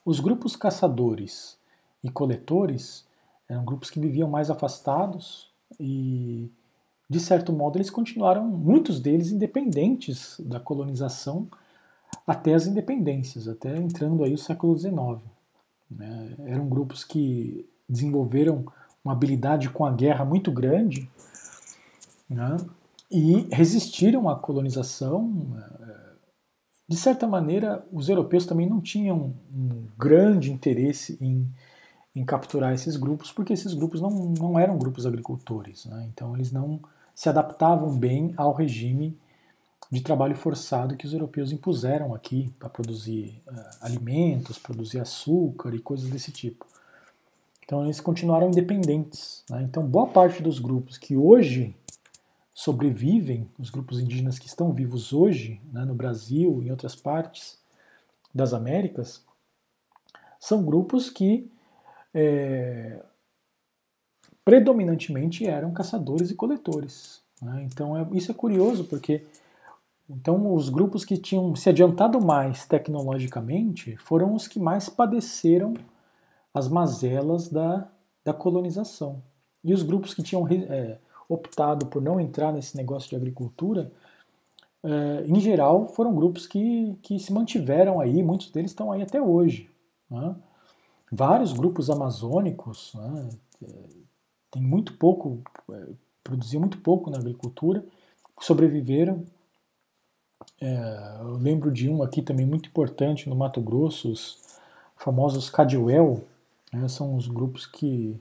Os 0.05 0.19
grupos 0.19 0.55
caçadores 0.55 1.57
e 2.03 2.09
coletores 2.09 3.05
eram 3.47 3.63
grupos 3.63 3.89
que 3.89 3.99
viviam 3.99 4.29
mais 4.29 4.49
afastados 4.49 5.51
e, 5.79 6.51
de 7.09 7.19
certo 7.19 7.53
modo, 7.53 7.77
eles 7.77 7.89
continuaram, 7.89 8.45
muitos 8.47 8.99
deles, 8.99 9.31
independentes 9.31 10.39
da 10.39 10.59
colonização 10.59 11.47
até 12.25 12.53
as 12.53 12.67
independências, 12.67 13.47
até 13.47 13.75
entrando 13.77 14.23
aí 14.23 14.33
o 14.33 14.37
século 14.37 14.77
XIX. 14.77 14.95
Né? 15.89 16.35
Eram 16.45 16.67
grupos 16.67 17.03
que 17.03 17.69
desenvolveram 17.87 18.65
uma 19.03 19.13
habilidade 19.13 19.69
com 19.69 19.85
a 19.85 19.91
guerra 19.91 20.23
muito 20.23 20.51
grande 20.51 21.09
né? 22.29 22.57
e 23.11 23.47
resistiram 23.51 24.29
à 24.29 24.39
colonização. 24.39 25.57
De 26.87 26.95
certa 26.97 27.27
maneira, 27.27 27.85
os 27.91 28.09
europeus 28.09 28.45
também 28.45 28.69
não 28.69 28.79
tinham 28.79 29.33
um 29.53 29.87
grande 29.97 30.51
interesse 30.51 31.17
em 31.21 31.49
em 32.15 32.23
capturar 32.23 32.73
esses 32.73 32.95
grupos, 32.95 33.31
porque 33.31 33.53
esses 33.53 33.73
grupos 33.73 33.99
não, 33.99 34.09
não 34.09 34.59
eram 34.59 34.77
grupos 34.77 35.05
agricultores, 35.05 35.85
né? 35.85 36.07
então 36.13 36.35
eles 36.35 36.51
não 36.51 36.79
se 37.15 37.27
adaptavam 37.27 37.95
bem 37.95 38.33
ao 38.37 38.53
regime 38.53 39.17
de 39.91 40.01
trabalho 40.01 40.35
forçado 40.35 40.95
que 40.97 41.05
os 41.05 41.13
europeus 41.13 41.51
impuseram 41.51 42.13
aqui 42.13 42.53
para 42.57 42.69
produzir 42.69 43.41
uh, 43.47 43.53
alimentos, 43.81 44.57
produzir 44.57 44.99
açúcar 44.99 45.73
e 45.73 45.79
coisas 45.79 46.09
desse 46.09 46.31
tipo. 46.31 46.65
Então 47.63 47.83
eles 47.83 47.99
continuaram 47.99 48.47
independentes. 48.47 49.43
Né? 49.49 49.63
Então 49.63 49.85
boa 49.85 50.07
parte 50.07 50.41
dos 50.41 50.59
grupos 50.59 50.97
que 50.97 51.15
hoje 51.15 51.75
sobrevivem, 52.53 53.49
os 53.57 53.69
grupos 53.69 53.99
indígenas 53.99 54.37
que 54.37 54.47
estão 54.47 54.71
vivos 54.71 55.11
hoje, 55.11 55.59
né, 55.71 55.83
no 55.85 55.95
Brasil 55.95 56.61
e 56.61 56.67
em 56.67 56.71
outras 56.71 56.95
partes 56.95 57.57
das 58.33 58.53
Américas, 58.53 59.23
são 60.39 60.63
grupos 60.63 61.09
que 61.09 61.49
é, 62.13 63.01
predominantemente 64.45 65.47
eram 65.47 65.71
caçadores 65.71 66.29
e 66.29 66.35
coletores. 66.35 67.21
Né? 67.41 67.63
Então 67.63 67.97
é, 67.97 68.07
isso 68.13 68.31
é 68.31 68.35
curioso 68.35 68.83
porque 68.85 69.25
então 70.15 70.53
os 70.53 70.69
grupos 70.69 71.03
que 71.03 71.17
tinham 71.17 71.55
se 71.55 71.69
adiantado 71.69 72.23
mais 72.23 72.65
tecnologicamente 72.65 73.95
foram 73.97 74.33
os 74.33 74.47
que 74.47 74.59
mais 74.59 74.89
padeceram 74.89 75.73
as 76.53 76.67
mazelas 76.67 77.49
da, 77.49 77.87
da 78.23 78.33
colonização. 78.33 79.21
E 79.63 79.73
os 79.73 79.81
grupos 79.81 80.13
que 80.13 80.21
tinham 80.21 80.47
é, 80.47 80.97
optado 81.27 81.87
por 81.87 82.01
não 82.01 82.19
entrar 82.19 82.51
nesse 82.51 82.77
negócio 82.77 83.09
de 83.09 83.15
agricultura, 83.15 83.91
é, 84.83 85.25
em 85.25 85.39
geral, 85.39 85.87
foram 85.87 86.13
grupos 86.13 86.45
que, 86.45 86.97
que 87.01 87.17
se 87.17 87.31
mantiveram 87.31 87.99
aí, 87.99 88.21
muitos 88.21 88.51
deles 88.51 88.71
estão 88.71 88.91
aí 88.91 89.01
até 89.01 89.21
hoje. 89.21 89.69
Né? 90.09 90.35
Vários 91.11 91.53
grupos 91.53 91.89
amazônicos 91.89 92.93
né, 92.95 93.29
tem 94.51 94.61
muito 94.61 94.97
pouco, 94.97 95.41
é, 95.71 95.87
produziam 96.23 96.59
muito 96.59 96.79
pouco 96.79 97.09
na 97.09 97.17
agricultura, 97.17 97.83
sobreviveram. 98.41 99.23
É, 100.61 101.17
eu 101.21 101.37
lembro 101.37 101.71
de 101.71 101.89
um 101.89 102.01
aqui 102.01 102.21
também 102.21 102.45
muito 102.45 102.69
importante 102.69 103.29
no 103.29 103.35
Mato 103.35 103.61
Grosso, 103.61 104.11
os 104.11 104.39
famosos 104.95 105.49
Cadiuel, 105.49 106.23
né, 106.71 106.87
são 106.87 107.15
os 107.15 107.27
grupos 107.27 107.65
que 107.65 108.19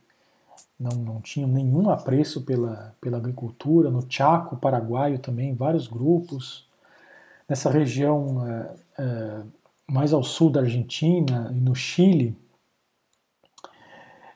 não, 0.78 0.90
não 0.98 1.20
tinham 1.20 1.48
nenhum 1.48 1.88
apreço 1.90 2.42
pela, 2.42 2.94
pela 3.00 3.16
agricultura. 3.16 3.90
No 3.90 4.04
Chaco, 4.08 4.56
paraguaio 4.56 5.18
também, 5.18 5.54
vários 5.54 5.86
grupos. 5.86 6.66
Nessa 7.48 7.70
região 7.70 8.46
é, 8.46 8.74
é, 8.98 9.42
mais 9.86 10.12
ao 10.12 10.22
sul 10.22 10.50
da 10.50 10.60
Argentina 10.60 11.52
e 11.54 11.60
no 11.60 11.74
Chile, 11.74 12.36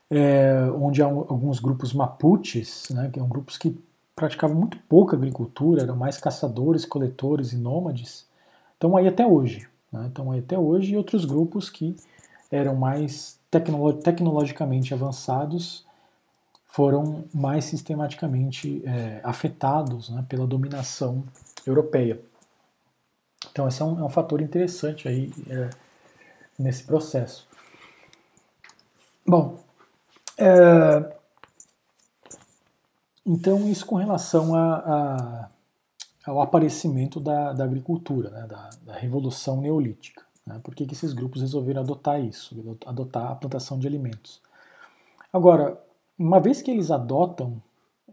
é, 0.08 0.62
onde 0.78 1.02
há 1.02 1.06
alguns 1.06 1.58
grupos 1.58 1.92
mapuches, 1.92 2.88
né, 2.90 3.10
que 3.12 3.18
são 3.18 3.28
grupos 3.28 3.58
que 3.58 3.76
praticavam 4.16 4.56
muito 4.56 4.78
pouca 4.88 5.14
agricultura, 5.14 5.82
eram 5.82 5.94
mais 5.94 6.16
caçadores, 6.16 6.86
coletores 6.86 7.52
e 7.52 7.56
nômades, 7.58 8.26
estão 8.72 8.96
aí 8.96 9.06
até 9.06 9.26
hoje. 9.26 9.68
Né, 9.92 10.06
estão 10.08 10.32
aí 10.32 10.40
até 10.40 10.58
hoje, 10.58 10.94
e 10.94 10.96
outros 10.96 11.26
grupos 11.26 11.68
que 11.68 11.94
eram 12.50 12.74
mais 12.74 13.38
tecnolo 13.50 13.92
tecnologicamente 13.92 14.94
avançados 14.94 15.84
foram 16.66 17.24
mais 17.32 17.64
sistematicamente 17.64 18.82
é, 18.84 19.20
afetados 19.22 20.08
né, 20.08 20.24
pela 20.28 20.46
dominação 20.46 21.22
europeia. 21.66 22.20
Então 23.50 23.68
esse 23.68 23.80
é 23.80 23.84
um, 23.84 24.00
é 24.00 24.04
um 24.04 24.08
fator 24.08 24.40
interessante 24.40 25.08
aí 25.08 25.32
é, 25.48 25.70
nesse 26.58 26.84
processo. 26.84 27.46
Bom, 29.26 29.58
é, 30.38 31.15
então 33.26 33.68
isso 33.68 33.84
com 33.84 33.96
relação 33.96 34.54
a, 34.54 34.76
a, 34.76 35.48
ao 36.26 36.40
aparecimento 36.40 37.18
da, 37.18 37.52
da 37.52 37.64
agricultura, 37.64 38.30
né, 38.30 38.46
da, 38.46 38.70
da, 38.82 38.94
revolução 38.94 39.60
neolítica. 39.60 40.24
Né, 40.46 40.60
por 40.62 40.74
que, 40.74 40.86
que 40.86 40.94
esses 40.94 41.12
grupos 41.12 41.40
resolveram 41.40 41.82
adotar 41.82 42.22
isso, 42.22 42.78
adotar 42.86 43.32
a 43.32 43.34
plantação 43.34 43.78
de 43.78 43.86
alimentos? 43.88 44.40
Agora, 45.32 45.82
uma 46.16 46.40
vez 46.40 46.62
que 46.62 46.70
eles 46.70 46.90
adotam 46.90 47.60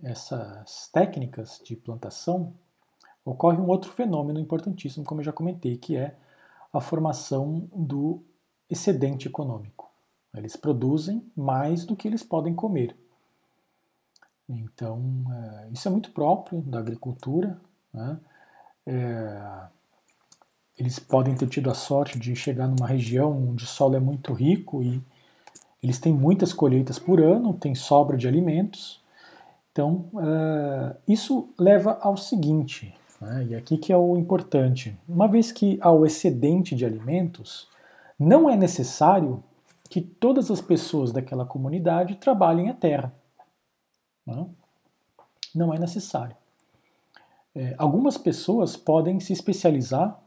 essas 0.01 0.89
técnicas 0.91 1.61
de 1.63 1.75
plantação, 1.75 2.53
ocorre 3.23 3.57
um 3.57 3.67
outro 3.67 3.91
fenômeno 3.91 4.39
importantíssimo, 4.39 5.05
como 5.05 5.21
eu 5.21 5.25
já 5.25 5.31
comentei, 5.31 5.77
que 5.77 5.95
é 5.95 6.17
a 6.73 6.81
formação 6.81 7.69
do 7.73 8.21
excedente 8.69 9.27
econômico. 9.27 9.89
Eles 10.35 10.55
produzem 10.55 11.23
mais 11.35 11.85
do 11.85 11.95
que 11.95 12.07
eles 12.07 12.23
podem 12.23 12.55
comer. 12.55 12.97
Então, 14.47 15.01
é, 15.31 15.69
isso 15.71 15.87
é 15.87 15.91
muito 15.91 16.11
próprio 16.11 16.61
da 16.61 16.79
agricultura. 16.79 17.59
Né? 17.93 18.17
É, 18.85 19.67
eles 20.77 20.99
podem 20.99 21.35
ter 21.35 21.47
tido 21.47 21.69
a 21.69 21.73
sorte 21.73 22.19
de 22.19 22.35
chegar 22.35 22.67
numa 22.67 22.87
região 22.87 23.49
onde 23.49 23.63
o 23.63 23.67
solo 23.67 23.95
é 23.95 23.99
muito 23.99 24.33
rico 24.33 24.81
e 24.81 25.01
eles 25.81 25.99
têm 25.99 26.13
muitas 26.13 26.53
colheitas 26.53 26.97
por 26.97 27.21
ano, 27.21 27.53
tem 27.53 27.75
sobra 27.75 28.17
de 28.17 28.27
alimentos. 28.27 29.01
Então, 29.71 30.05
uh, 30.13 30.95
isso 31.07 31.49
leva 31.59 31.97
ao 32.01 32.15
seguinte, 32.15 32.93
né, 33.19 33.47
e 33.49 33.55
aqui 33.55 33.77
que 33.77 33.91
é 33.91 33.97
o 33.97 34.15
importante: 34.15 34.97
uma 35.07 35.27
vez 35.27 35.51
que 35.51 35.77
há 35.81 35.91
o 35.91 36.05
excedente 36.05 36.75
de 36.75 36.85
alimentos, 36.85 37.67
não 38.17 38.49
é 38.49 38.55
necessário 38.55 39.43
que 39.89 39.99
todas 39.99 40.49
as 40.49 40.61
pessoas 40.61 41.11
daquela 41.11 41.45
comunidade 41.45 42.15
trabalhem 42.15 42.69
a 42.69 42.73
terra. 42.73 43.13
Né? 44.25 44.47
Não 45.53 45.73
é 45.73 45.79
necessário. 45.79 46.35
É, 47.55 47.75
algumas 47.77 48.17
pessoas 48.17 48.75
podem 48.75 49.19
se 49.19 49.31
especializar, 49.31 50.19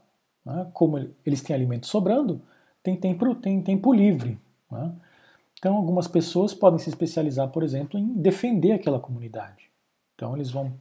né, 0.45 0.67
como 0.73 0.97
eles 1.25 1.41
têm 1.41 1.55
alimento 1.55 1.87
sobrando, 1.87 2.41
tem 2.81 2.95
tempo, 2.95 3.35
tem 3.35 3.61
tempo 3.61 3.93
livre. 3.93 4.39
Né? 4.71 4.93
Então, 5.59 5.75
algumas 5.75 6.07
pessoas 6.07 6.53
podem 6.53 6.79
se 6.79 6.89
especializar, 6.89 7.49
por 7.49 7.63
exemplo, 7.63 7.99
em 7.99 8.13
defender 8.13 8.73
aquela 8.73 8.99
comunidade. 8.99 9.69
Então, 10.15 10.35
eles 10.35 10.49
vão 10.49 10.73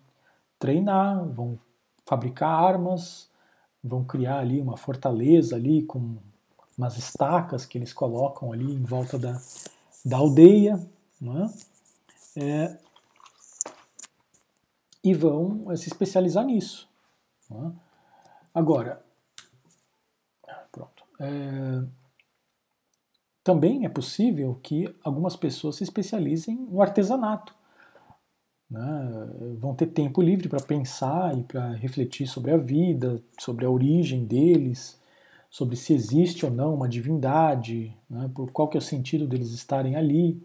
treinar, 0.59 1.25
vão 1.25 1.59
fabricar 2.05 2.49
armas, 2.49 3.29
vão 3.83 4.05
criar 4.05 4.39
ali 4.39 4.61
uma 4.61 4.77
fortaleza 4.77 5.57
ali 5.57 5.83
com 5.83 6.17
umas 6.77 6.97
estacas 6.97 7.65
que 7.65 7.79
eles 7.79 7.93
colocam 7.93 8.53
ali 8.53 8.73
em 8.73 8.85
volta 8.85 9.19
da, 9.19 9.41
da 10.05 10.19
aldeia, 10.19 10.79
né? 11.21 11.51
é, 12.37 12.77
e 15.07 15.15
vão 15.15 15.71
é, 15.71 15.77
se 15.77 15.87
especializar 15.87 16.45
nisso. 16.45 16.89
Né? 17.49 17.73
Agora, 18.53 19.01
pronto. 20.73 21.05
É, 21.21 21.85
também 23.45 23.87
é 23.87 23.89
possível 23.89 24.59
que 24.61 24.93
algumas 25.05 25.37
pessoas 25.37 25.77
se 25.77 25.85
especializem 25.85 26.57
no 26.57 26.83
artesanato. 26.83 27.55
Né? 28.69 29.55
Vão 29.61 29.77
ter 29.77 29.87
tempo 29.87 30.21
livre 30.21 30.49
para 30.49 30.61
pensar 30.61 31.39
e 31.39 31.45
para 31.45 31.71
refletir 31.75 32.27
sobre 32.27 32.51
a 32.51 32.57
vida, 32.57 33.23
sobre 33.39 33.65
a 33.65 33.71
origem 33.71 34.25
deles, 34.25 35.01
sobre 35.49 35.77
se 35.77 35.95
existe 35.95 36.45
ou 36.45 36.51
não 36.51 36.75
uma 36.75 36.89
divindade, 36.89 37.97
né? 38.11 38.29
por 38.35 38.51
qual 38.51 38.67
que 38.67 38.77
é 38.77 38.81
o 38.81 38.83
sentido 38.83 39.29
deles 39.29 39.53
estarem 39.53 39.95
ali, 39.95 40.43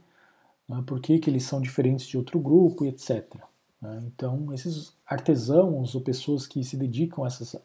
né? 0.69 0.83
por 0.85 1.01
que, 1.01 1.17
que 1.17 1.31
eles 1.31 1.45
são 1.45 1.59
diferentes 1.59 2.05
de 2.05 2.15
outro 2.15 2.39
grupo, 2.39 2.85
etc. 2.85 3.41
Né? 3.81 4.03
Então, 4.05 4.53
esses 4.53 4.93
artesãos 5.05 5.95
ou 5.95 6.01
pessoas 6.01 6.45
que 6.45 6.63
se 6.63 6.77
dedicam 6.77 7.23
a 7.23 7.27
essas 7.27 7.55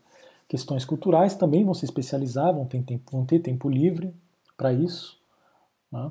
questões 0.48 0.84
culturais 0.84 1.34
também 1.34 1.64
vão 1.64 1.74
se 1.74 1.84
especializar, 1.84 2.54
vão 2.54 2.64
ter 2.64 2.82
tempo, 2.82 3.10
vão 3.10 3.24
ter 3.24 3.40
tempo 3.40 3.68
livre 3.68 4.14
para 4.56 4.72
isso. 4.72 5.18
Né? 5.92 6.10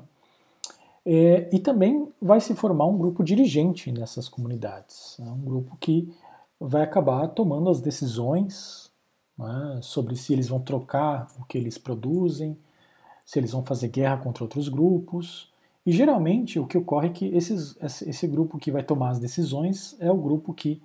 É, 1.04 1.48
e 1.54 1.58
também 1.58 2.08
vai 2.20 2.40
se 2.40 2.54
formar 2.54 2.86
um 2.86 2.98
grupo 2.98 3.22
dirigente 3.22 3.92
nessas 3.92 4.28
comunidades, 4.28 5.16
né? 5.18 5.30
um 5.30 5.40
grupo 5.40 5.76
que 5.76 6.12
vai 6.58 6.82
acabar 6.82 7.28
tomando 7.28 7.70
as 7.70 7.80
decisões 7.80 8.90
né, 9.38 9.78
sobre 9.82 10.16
se 10.16 10.32
eles 10.32 10.48
vão 10.48 10.60
trocar 10.60 11.28
o 11.38 11.44
que 11.44 11.58
eles 11.58 11.76
produzem, 11.76 12.58
se 13.24 13.38
eles 13.38 13.52
vão 13.52 13.62
fazer 13.62 13.88
guerra 13.88 14.16
contra 14.18 14.44
outros 14.44 14.68
grupos. 14.68 15.52
E 15.86 15.92
geralmente 15.92 16.58
o 16.58 16.66
que 16.66 16.76
ocorre 16.76 17.06
é 17.06 17.12
que 17.12 17.26
esses, 17.26 17.76
esse 17.80 18.26
grupo 18.26 18.58
que 18.58 18.72
vai 18.72 18.82
tomar 18.82 19.10
as 19.10 19.20
decisões 19.20 19.96
é 20.00 20.10
o 20.10 20.16
grupo 20.16 20.52
que, 20.52 20.82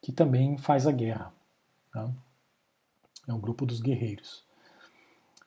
que 0.00 0.12
também 0.12 0.56
faz 0.56 0.86
a 0.86 0.92
guerra. 0.92 1.34
Né? 1.92 2.08
É 3.26 3.32
o 3.32 3.38
grupo 3.38 3.66
dos 3.66 3.80
guerreiros. 3.80 4.44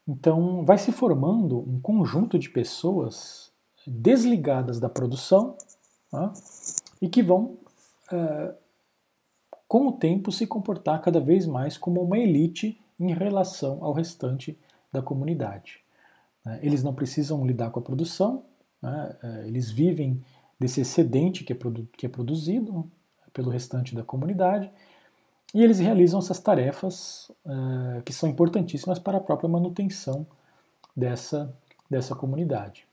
Então, 0.05 0.65
vai 0.65 0.77
se 0.77 0.91
formando 0.91 1.57
um 1.57 1.79
conjunto 1.79 2.37
de 2.37 2.49
pessoas 2.49 3.49
desligadas 3.87 4.77
da 4.77 4.89
produção 4.89 5.55
tá? 6.11 6.33
e 7.01 7.07
que 7.07 7.23
vão, 7.23 7.57
é, 8.11 8.55
com 9.67 9.87
o 9.87 9.93
tempo, 9.93 10.33
se 10.33 10.45
comportar 10.45 11.01
cada 11.01 11.19
vez 11.19 11.47
mais 11.47 11.77
como 11.77 12.01
uma 12.01 12.17
elite 12.17 12.79
em 12.99 13.13
relação 13.13 13.83
ao 13.83 13.93
restante 13.93 14.59
da 14.91 15.01
comunidade. 15.01 15.79
Né? 16.45 16.59
Eles 16.61 16.83
não 16.83 16.93
precisam 16.93 17.45
lidar 17.45 17.71
com 17.71 17.79
a 17.79 17.83
produção, 17.83 18.43
né? 18.81 19.15
É, 19.23 19.47
eles 19.47 19.69
vivem 19.71 20.23
desse 20.59 20.81
excedente 20.81 21.43
que 21.43 21.53
é, 21.53 21.57
que 21.97 22.05
é 22.05 22.09
produzido 22.09 22.89
pelo 23.33 23.49
restante 23.49 23.93
da 23.93 24.03
comunidade 24.03 24.71
e 25.53 25.63
eles 25.63 25.79
realizam 25.79 26.19
essas 26.19 26.39
tarefas 26.39 27.31
uh, 27.45 28.01
que 28.03 28.11
são 28.11 28.27
importantíssimas 28.27 28.99
para 28.99 29.17
a 29.17 29.21
própria 29.21 29.49
manutenção 29.49 30.25
dessa, 30.95 31.53
dessa 31.89 32.15
comunidade. 32.15 32.87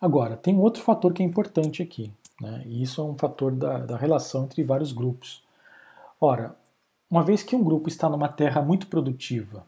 Agora, 0.00 0.36
tem 0.36 0.54
um 0.54 0.60
outro 0.60 0.82
fator 0.82 1.12
que 1.12 1.22
é 1.22 1.26
importante 1.26 1.82
aqui, 1.82 2.12
né? 2.40 2.62
e 2.66 2.82
isso 2.82 3.00
é 3.00 3.04
um 3.04 3.16
fator 3.16 3.52
da, 3.52 3.78
da 3.78 3.96
relação 3.96 4.44
entre 4.44 4.62
vários 4.62 4.92
grupos. 4.92 5.42
Ora, 6.20 6.54
uma 7.10 7.22
vez 7.22 7.42
que 7.42 7.56
um 7.56 7.62
grupo 7.62 7.88
está 7.88 8.08
numa 8.08 8.28
terra 8.28 8.60
muito 8.62 8.86
produtiva, 8.86 9.66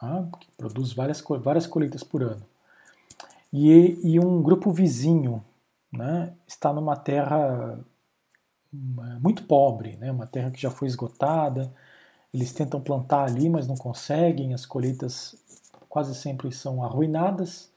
tá? 0.00 0.28
que 0.40 0.48
produz 0.56 0.92
várias, 0.92 1.22
várias 1.40 1.66
colheitas 1.66 2.02
por 2.02 2.22
ano, 2.22 2.42
e, 3.52 3.98
e 4.02 4.20
um 4.20 4.42
grupo 4.42 4.70
vizinho 4.70 5.44
né, 5.92 6.32
está 6.46 6.72
numa 6.72 6.96
terra 6.96 7.78
muito 9.20 9.44
pobre, 9.44 9.96
né? 9.96 10.10
uma 10.10 10.26
terra 10.26 10.50
que 10.50 10.60
já 10.60 10.70
foi 10.70 10.88
esgotada. 10.88 11.72
Eles 12.32 12.52
tentam 12.52 12.80
plantar 12.80 13.24
ali, 13.24 13.48
mas 13.48 13.66
não 13.66 13.76
conseguem, 13.76 14.52
as 14.52 14.66
colheitas 14.66 15.36
quase 15.88 16.14
sempre 16.14 16.52
são 16.52 16.82
arruinadas. 16.82 17.70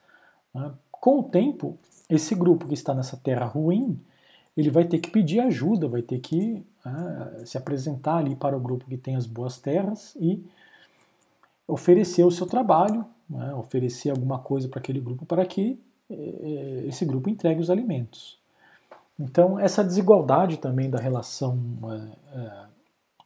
Né? 0.54 0.72
Com 0.92 1.20
o 1.20 1.24
tempo, 1.24 1.78
esse 2.10 2.36
grupo 2.36 2.68
que 2.68 2.74
está 2.74 2.94
nessa 2.94 3.16
terra 3.16 3.46
ruim, 3.46 4.00
ele 4.58 4.70
vai 4.70 4.84
ter 4.84 5.00
que 5.00 5.10
pedir 5.10 5.40
ajuda, 5.40 5.88
vai 5.88 6.02
ter 6.02 6.20
que 6.20 6.66
uh, 6.86 7.46
se 7.46 7.58
apresentar 7.58 8.18
ali 8.18 8.36
para 8.36 8.58
o 8.58 8.60
grupo 8.60 8.86
que 8.86 8.98
tem 8.98 9.16
as 9.16 9.26
boas 9.26 9.58
terras 9.58 10.16
e 10.20 10.46
oferecer 11.70 12.24
o 12.24 12.32
seu 12.32 12.48
trabalho, 12.48 13.06
né, 13.30 13.54
oferecer 13.54 14.10
alguma 14.10 14.40
coisa 14.40 14.68
para 14.68 14.80
aquele 14.80 15.00
grupo 15.00 15.26
para 15.26 15.46
que 15.46 15.80
eh, 16.10 16.86
esse 16.88 17.06
grupo 17.06 17.30
entregue 17.30 17.62
os 17.62 17.70
alimentos. 17.70 18.40
Então, 19.20 19.60
essa 19.60 19.84
desigualdade 19.84 20.58
também 20.58 20.90
da 20.90 21.00
relação 21.00 21.60
eh, 21.84 22.18
eh, 22.34 22.66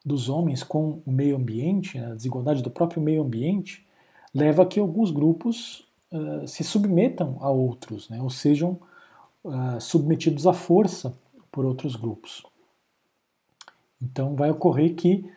dos 0.05 0.27
homens 0.27 0.63
com 0.63 1.01
o 1.05 1.11
meio 1.11 1.37
ambiente, 1.37 1.97
né, 1.97 2.11
a 2.11 2.15
desigualdade 2.15 2.61
do 2.61 2.69
próprio 2.69 3.01
meio 3.01 3.23
ambiente, 3.23 3.85
leva 4.33 4.63
a 4.63 4.65
que 4.65 4.79
alguns 4.79 5.11
grupos 5.11 5.87
se 6.45 6.63
submetam 6.63 7.37
a 7.39 7.49
outros, 7.49 8.07
né, 8.07 8.21
ou 8.21 8.29
sejam 8.29 8.79
submetidos 9.79 10.45
à 10.45 10.53
força 10.53 11.17
por 11.51 11.65
outros 11.65 11.95
grupos. 11.95 12.43
Então, 13.99 14.35
vai 14.35 14.51
ocorrer 14.51 14.93
que 14.93 15.27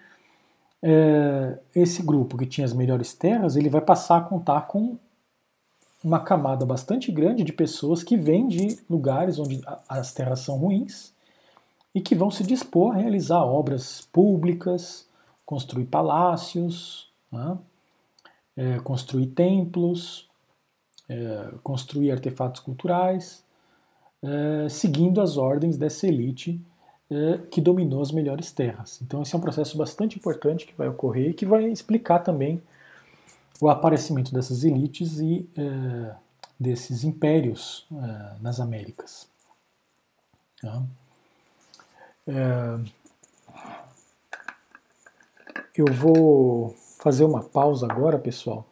é, 0.83 1.59
esse 1.75 2.03
grupo 2.03 2.37
que 2.37 2.47
tinha 2.47 2.65
as 2.65 2.73
melhores 2.73 3.15
terras, 3.15 3.57
ele 3.57 3.69
vai 3.69 3.81
passar 3.81 4.19
a 4.19 4.25
contar 4.25 4.63
com 4.63 4.99
uma 6.03 6.21
camada 6.21 6.65
bastante 6.65 7.11
grande 7.11 7.43
de 7.43 7.53
pessoas 7.53 8.03
que 8.03 8.17
vêm 8.17 8.47
de 8.47 8.79
lugares 8.89 9.39
onde 9.39 9.61
as 9.89 10.13
terras 10.13 10.41
são 10.41 10.57
ruins 10.57 11.13
e 11.95 12.01
que 12.01 12.15
vão 12.15 12.31
se 12.31 12.45
dispor 12.45 12.95
a 12.95 12.99
realizar 12.99 13.43
obras 13.43 14.07
públicas, 14.13 15.09
construir 15.45 15.87
palácios, 15.87 17.11
né? 17.33 17.59
é, 18.57 18.79
construir 18.81 19.27
templos, 19.29 20.29
é, 21.09 21.55
construir 21.63 22.11
artefatos 22.13 22.61
culturais, 22.61 23.45
é, 24.23 24.69
seguindo 24.69 25.21
as 25.21 25.37
ordens 25.37 25.77
dessa 25.77 26.07
elite 26.07 26.61
que 27.51 27.61
dominou 27.61 28.03
as 28.03 28.11
melhores 28.11 28.51
terras. 28.51 29.01
Então 29.01 29.23
esse 29.23 29.35
é 29.35 29.39
um 29.39 29.41
processo 29.41 29.79
bastante 29.79 30.19
importante 30.19 30.67
que 30.67 30.75
vai 30.75 30.89
ocorrer 30.89 31.31
e 31.31 31.35
que 31.35 31.47
vai 31.47 31.65
explicar 31.67 32.19
também 32.19 32.61
o 33.61 33.69
aparecimento 33.69 34.33
dessas 34.33 34.65
elites 34.65 35.19
e 35.19 35.49
é, 35.57 36.15
desses 36.59 37.05
impérios 37.05 37.87
é, 37.93 38.41
nas 38.41 38.61
Américas. 38.61 39.29
Tá? 40.61 40.83
É, 42.27 42.79
eu 45.77 45.87
vou 45.93 46.75
fazer 46.99 47.25
uma 47.25 47.43
pausa 47.43 47.87
agora, 47.91 48.19
pessoal. 48.19 48.67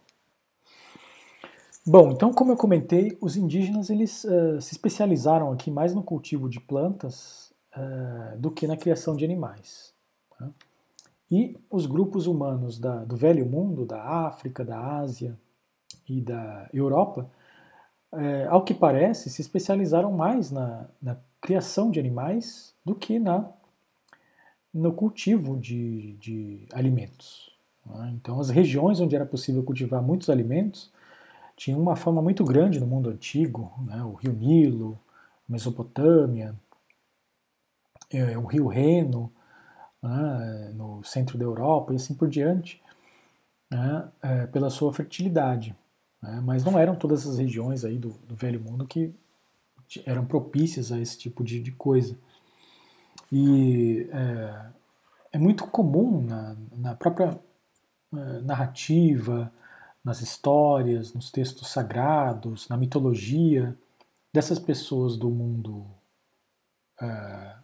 Bom, 1.87 2.11
então 2.11 2.32
como 2.32 2.51
eu 2.51 2.57
comentei, 2.57 3.16
os 3.20 3.37
indígenas 3.37 3.91
eles 3.91 4.24
se 4.61 4.72
especializaram 4.72 5.53
aqui 5.53 5.70
mais 5.70 5.95
no 5.95 6.03
cultivo 6.03 6.49
de 6.49 6.59
plantas 6.59 7.43
uh, 7.76 8.38
do 8.38 8.50
que 8.50 8.66
na 8.66 8.76
criação 8.76 9.16
de 9.16 9.24
animais. 9.24 9.92
Tá? 10.38 10.48
E 11.30 11.58
os 11.70 11.86
grupos 11.86 12.26
humanos 12.26 12.78
da, 12.78 13.04
do 13.04 13.16
velho 13.16 13.46
mundo, 13.46 13.84
da 13.84 14.02
África, 14.02 14.64
da 14.64 14.98
Ásia 14.98 15.38
e 16.08 16.20
da 16.20 16.68
Europa, 16.72 17.28
uh, 18.12 18.50
ao 18.50 18.64
que 18.64 18.74
parece, 18.74 19.30
se 19.30 19.40
especializaram 19.40 20.12
mais 20.12 20.50
na, 20.50 20.86
na 21.00 21.16
criação 21.40 21.90
de 21.90 22.00
animais 22.00 22.74
do 22.84 22.94
que 22.94 23.18
na, 23.18 23.50
no 24.72 24.92
cultivo 24.92 25.56
de, 25.56 26.14
de 26.14 26.66
alimentos. 26.72 27.54
Tá? 27.86 28.10
Então, 28.10 28.40
as 28.40 28.50
regiões 28.50 29.00
onde 29.00 29.14
era 29.14 29.26
possível 29.26 29.62
cultivar 29.62 30.02
muitos 30.02 30.30
alimentos 30.30 30.92
tinham 31.56 31.80
uma 31.80 31.94
fama 31.94 32.20
muito 32.20 32.44
grande 32.44 32.80
no 32.80 32.86
mundo 32.86 33.10
antigo, 33.10 33.72
né? 33.86 34.02
o 34.02 34.14
Rio 34.14 34.32
Nilo, 34.32 34.98
Mesopotâmia, 35.48 36.54
é, 38.14 38.38
o 38.38 38.44
rio 38.44 38.66
Reno, 38.66 39.32
né, 40.02 40.72
no 40.74 41.02
centro 41.02 41.38
da 41.38 41.44
Europa 41.44 41.92
e 41.92 41.96
assim 41.96 42.14
por 42.14 42.28
diante, 42.28 42.82
né, 43.70 44.08
é, 44.22 44.46
pela 44.46 44.70
sua 44.70 44.92
fertilidade. 44.92 45.74
Né, 46.22 46.40
mas 46.44 46.64
não 46.64 46.78
eram 46.78 46.94
todas 46.94 47.26
as 47.26 47.38
regiões 47.38 47.84
aí 47.84 47.98
do, 47.98 48.10
do, 48.10 48.34
Velho 48.34 48.60
Mundo 48.60 48.86
que 48.86 49.14
eram 50.06 50.24
propícias 50.24 50.92
a 50.92 50.98
esse 50.98 51.18
tipo 51.18 51.42
de, 51.42 51.60
de 51.60 51.72
coisa. 51.72 52.16
E 53.32 54.08
é, 54.12 54.66
é, 55.32 55.38
muito 55.38 55.66
comum 55.66 56.22
na, 56.22 56.56
na 56.72 56.94
própria 56.94 57.38
é, 58.12 58.40
narrativa, 58.42 59.52
nas 60.04 60.20
histórias, 60.20 61.14
nos 61.14 61.30
textos 61.30 61.68
sagrados, 61.68 62.68
na 62.68 62.76
mitologia 62.76 63.76
dessas 64.32 64.58
pessoas 64.58 65.16
do 65.16 65.30
mundo 65.30 65.86
é, 67.00 67.63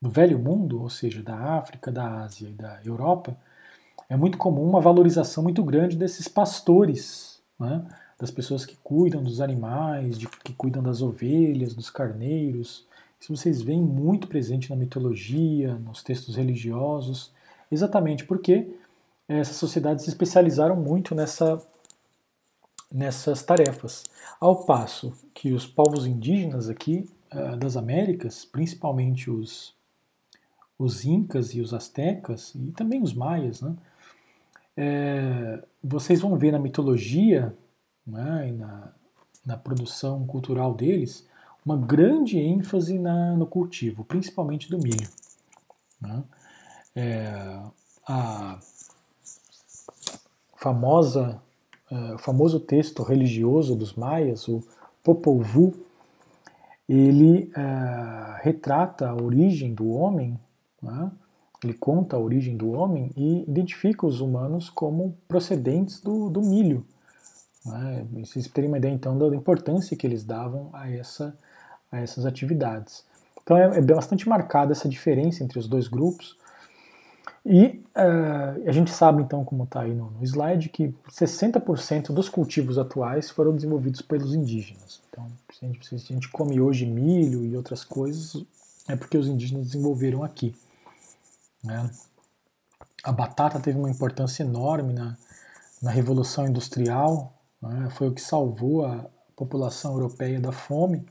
no 0.00 0.10
velho 0.10 0.38
mundo, 0.38 0.80
ou 0.80 0.90
seja, 0.90 1.22
da 1.22 1.36
África, 1.36 1.90
da 1.90 2.22
Ásia 2.22 2.48
e 2.48 2.52
da 2.52 2.80
Europa, 2.84 3.36
é 4.08 4.16
muito 4.16 4.38
comum 4.38 4.64
uma 4.64 4.80
valorização 4.80 5.42
muito 5.42 5.62
grande 5.62 5.96
desses 5.96 6.28
pastores, 6.28 7.42
né? 7.58 7.84
das 8.18 8.30
pessoas 8.30 8.64
que 8.64 8.76
cuidam 8.82 9.22
dos 9.22 9.40
animais, 9.40 10.18
de, 10.18 10.26
que 10.28 10.52
cuidam 10.52 10.82
das 10.82 11.02
ovelhas, 11.02 11.74
dos 11.74 11.90
carneiros. 11.90 12.86
Isso 13.20 13.36
vocês 13.36 13.60
veem 13.60 13.82
muito 13.82 14.26
presente 14.26 14.70
na 14.70 14.76
mitologia, 14.76 15.74
nos 15.74 16.02
textos 16.02 16.36
religiosos, 16.36 17.32
exatamente 17.70 18.24
porque 18.24 18.68
essas 19.28 19.56
sociedades 19.56 20.04
se 20.04 20.10
especializaram 20.10 20.74
muito 20.74 21.14
nessa, 21.14 21.60
nessas 22.90 23.42
tarefas. 23.42 24.04
Ao 24.40 24.64
passo 24.64 25.12
que 25.34 25.52
os 25.52 25.66
povos 25.66 26.06
indígenas 26.06 26.68
aqui 26.68 27.08
uh, 27.32 27.56
das 27.56 27.76
Américas, 27.76 28.44
principalmente 28.44 29.30
os 29.30 29.77
os 30.78 31.04
incas 31.04 31.54
e 31.54 31.60
os 31.60 31.74
astecas, 31.74 32.54
e 32.54 32.70
também 32.72 33.02
os 33.02 33.12
maias, 33.12 33.60
né? 33.60 33.74
É, 34.76 35.64
vocês 35.82 36.20
vão 36.20 36.36
ver 36.36 36.52
na 36.52 36.58
mitologia 36.58 37.52
né, 38.06 38.48
e 38.48 38.52
na, 38.52 38.92
na 39.44 39.56
produção 39.56 40.24
cultural 40.24 40.72
deles 40.72 41.26
uma 41.64 41.76
grande 41.76 42.38
ênfase 42.38 42.96
na, 42.96 43.32
no 43.32 43.44
cultivo, 43.44 44.04
principalmente 44.04 44.70
do 44.70 44.78
milho. 44.78 45.08
Né? 46.00 46.22
É, 46.94 47.60
a 48.06 48.60
famosa, 50.56 51.42
é, 51.90 52.14
o 52.14 52.18
famoso 52.18 52.60
texto 52.60 53.02
religioso 53.02 53.74
dos 53.74 53.94
maias, 53.94 54.46
o 54.46 54.62
Popol 55.02 55.40
Vuh, 55.42 55.74
ele 56.88 57.50
é, 57.54 58.40
retrata 58.42 59.08
a 59.08 59.14
origem 59.14 59.74
do 59.74 59.90
homem 59.90 60.38
né? 60.82 61.10
Ele 61.62 61.74
conta 61.74 62.16
a 62.16 62.20
origem 62.20 62.56
do 62.56 62.70
homem 62.70 63.10
e 63.16 63.42
identifica 63.42 64.06
os 64.06 64.20
humanos 64.20 64.70
como 64.70 65.16
procedentes 65.26 66.00
do, 66.00 66.30
do 66.30 66.40
milho. 66.40 66.86
Né? 67.66 68.06
Vocês 68.24 68.46
terem 68.46 68.68
uma 68.68 68.78
ideia 68.78 68.92
então 68.92 69.18
da 69.18 69.34
importância 69.34 69.96
que 69.96 70.06
eles 70.06 70.24
davam 70.24 70.70
a, 70.72 70.88
essa, 70.90 71.36
a 71.90 71.98
essas 71.98 72.24
atividades. 72.24 73.04
Então 73.42 73.56
é, 73.56 73.78
é 73.78 73.80
bastante 73.80 74.28
marcada 74.28 74.72
essa 74.72 74.88
diferença 74.88 75.42
entre 75.42 75.58
os 75.58 75.66
dois 75.66 75.88
grupos. 75.88 76.36
E 77.44 77.82
uh, 77.96 78.68
a 78.68 78.72
gente 78.72 78.90
sabe 78.90 79.22
então, 79.22 79.44
como 79.44 79.64
está 79.64 79.80
aí 79.80 79.94
no, 79.94 80.10
no, 80.10 80.22
slide, 80.22 80.68
que 80.68 80.94
60% 81.10 82.12
dos 82.12 82.28
cultivos 82.28 82.78
atuais 82.78 83.30
foram 83.30 83.54
desenvolvidos 83.54 84.02
pelos 84.02 84.34
indígenas. 84.34 85.00
Então, 85.08 85.26
se 85.52 85.64
a, 85.64 85.68
gente, 85.68 85.88
se 85.88 86.12
a 86.12 86.14
gente 86.14 86.28
come 86.28 86.60
hoje 86.60 86.84
milho 86.84 87.44
e 87.44 87.56
outras 87.56 87.84
coisas, 87.84 88.44
é 88.86 88.94
porque 88.94 89.16
os 89.16 89.26
indígenas 89.26 89.66
desenvolveram 89.66 90.22
aqui. 90.22 90.54
Né? 91.62 91.90
A 93.02 93.12
batata 93.12 93.60
teve 93.60 93.78
uma 93.78 93.90
importância 93.90 94.42
enorme 94.42 94.92
na, 94.92 95.16
na 95.82 95.90
Revolução 95.90 96.46
Industrial, 96.46 97.32
né? 97.60 97.88
foi 97.90 98.08
o 98.08 98.14
que 98.14 98.20
salvou 98.20 98.84
a 98.84 99.06
população 99.36 99.92
europeia 99.92 100.40
da 100.40 100.52
fome. 100.52 101.06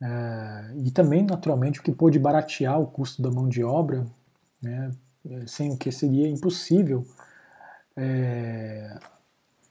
É, 0.00 0.72
e 0.84 0.90
também, 0.90 1.22
naturalmente, 1.22 1.80
o 1.80 1.82
que 1.82 1.92
pôde 1.92 2.18
baratear 2.18 2.80
o 2.80 2.86
custo 2.86 3.22
da 3.22 3.30
mão 3.30 3.48
de 3.48 3.62
obra, 3.62 4.06
né? 4.60 4.90
sem 5.46 5.70
o 5.72 5.76
que 5.76 5.92
seria 5.92 6.28
impossível 6.28 7.06
é, 7.96 8.98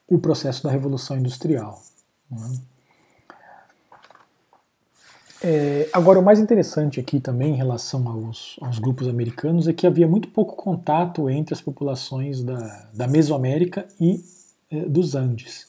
o 0.08 0.20
processo 0.20 0.64
da 0.64 0.72
Revolução 0.72 1.18
Industrial. 1.18 1.82
Né? 2.30 2.60
É, 5.44 5.90
agora, 5.92 6.20
o 6.20 6.24
mais 6.24 6.40
interessante 6.40 7.00
aqui 7.00 7.20
também 7.20 7.54
em 7.54 7.58
relação 7.58 8.08
aos, 8.08 8.58
aos, 8.62 8.78
grupos 8.78 9.08
americanos 9.08 9.68
é 9.68 9.74
que 9.74 9.88
havia 9.88 10.08
muito 10.08 10.28
pouco 10.28 10.56
contato 10.56 11.28
entre 11.30 11.54
as 11.54 11.62
populações 11.62 12.44
da, 12.44 12.90
da 12.94 13.08
Mesoamérica 13.08 13.88
e 14.00 14.24
é, 14.70 14.82
dos 14.82 15.16
Andes. 15.16 15.68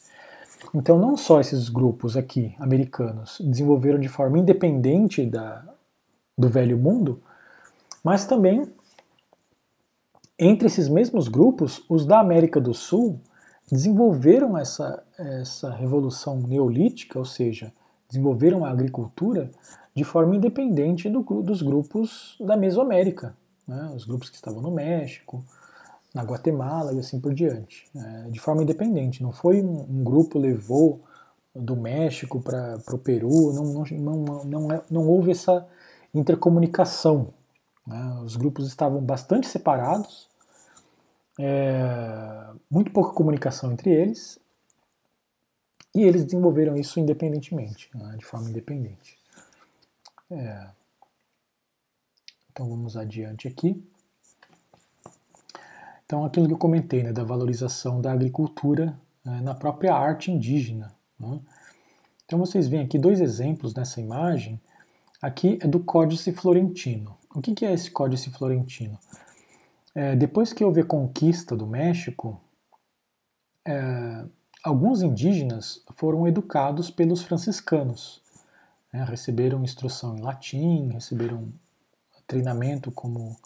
Então, 0.75 0.99
não 0.99 1.17
só 1.17 1.41
esses 1.41 1.71
grupos 1.71 2.19
aqui, 2.19 2.55
americanos, 2.59 3.41
desenvolveram 3.41 3.99
de 3.99 4.09
forma 4.09 4.39
independente 4.39 5.25
da, 5.25 5.65
do 6.37 6.51
velho 6.51 6.77
mundo, 6.77 7.23
mas 8.05 8.27
também 8.27 8.67
entre 10.39 10.67
esses 10.67 10.89
mesmos 10.89 11.29
grupos, 11.29 11.83
os 11.89 12.05
da 12.05 12.21
América 12.21 12.61
do 12.61 12.75
Sul 12.75 13.19
desenvolveram 13.71 14.59
essa, 14.59 15.03
essa 15.17 15.71
revolução 15.71 16.41
neolítica, 16.41 17.19
ou 17.19 17.25
seja, 17.25 17.73
desenvolveram 18.13 18.63
a 18.63 18.71
agricultura 18.71 19.51
de 19.95 20.05
forma 20.05 20.37
independente 20.37 21.09
do, 21.09 21.23
dos 21.43 21.63
grupos 21.63 22.37
da 22.39 22.57
Mesoamérica, 22.57 23.35
né? 23.67 23.91
os 23.97 24.05
grupos 24.05 24.29
que 24.29 24.37
estavam 24.37 24.61
no 24.61 24.71
México, 24.71 25.43
na 26.15 26.23
Guatemala 26.23 26.93
e 26.93 26.99
assim 26.99 27.19
por 27.19 27.33
diante, 27.33 27.87
é, 27.97 28.31
de 28.31 28.39
forma 28.39 28.63
independente. 28.63 29.23
Não 29.23 29.33
foi 29.33 29.63
um, 29.63 29.87
um 29.89 30.05
grupo 30.05 30.39
levou 30.39 31.01
do 31.55 31.75
México 31.75 32.41
para 32.41 32.79
o 32.93 32.99
Peru, 32.99 33.53
não, 33.53 33.65
não, 33.65 33.85
não, 33.85 34.45
não, 34.45 34.73
é, 34.73 34.83
não 34.91 35.09
houve 35.09 35.31
essa 35.31 35.67
intercomunicação. 36.13 37.29
Né? 37.87 38.21
Os 38.23 38.37
grupos 38.37 38.67
estavam 38.67 39.01
bastante 39.01 39.47
separados, 39.47 40.29
é, 41.39 42.47
muito 42.71 42.93
pouca 42.93 43.15
comunicação 43.15 43.73
entre 43.73 43.91
eles, 43.91 44.39
e 45.95 46.03
eles 46.03 46.25
desenvolveram 46.25 46.77
isso 46.77 46.99
independentemente, 46.99 47.91
né? 47.95 48.17
de 48.19 48.25
forma 48.25 48.49
independente. 48.49 49.19
É. 50.31 50.71
Então 52.51 52.69
vamos 52.69 52.97
adiante 52.97 53.49
aqui. 53.49 53.83
Então 56.05 56.25
aquilo 56.25 56.47
que 56.47 56.55
eu 56.55 56.59
comentei, 56.59 57.03
né, 57.03 57.13
da 57.13 57.25
valorização 57.25 58.01
da 58.01 58.13
agricultura 58.13 58.99
né, 59.25 59.41
na 59.41 59.55
própria 59.55 59.95
arte 59.95 60.31
indígena. 60.31 60.95
Né? 61.19 61.41
Então 62.25 62.39
vocês 62.39 62.69
veem 62.69 62.85
aqui 62.85 62.99
dois 62.99 63.21
exemplos 63.21 63.75
nessa 63.75 64.01
imagem. 64.01 64.61
Aqui 65.21 65.59
é 65.63 65.67
do 65.67 65.81
Códice 65.81 66.33
Florentino. 66.33 67.17
O 67.35 67.41
que, 67.41 67.55
que 67.55 67.65
é 67.65 67.73
esse 67.73 67.91
Códice 67.91 68.31
Florentino? 68.31 68.99
É, 69.95 70.17
depois 70.17 70.53
que 70.53 70.65
houve 70.65 70.81
a 70.81 70.87
conquista 70.87 71.55
do 71.57 71.67
México, 71.67 72.41
é, 73.67 74.25
alguns 74.63 75.03
indígenas 75.03 75.83
foram 75.95 76.27
educados 76.27 76.91
pelos 76.91 77.23
franciscanos. 77.23 78.23
Né, 78.93 79.05
receberam 79.05 79.65
instrução 79.65 80.17
em 80.17 80.21
latim, 80.21 80.91
receberam 80.93 81.49
treinamento 82.27 82.91
como 82.91 83.37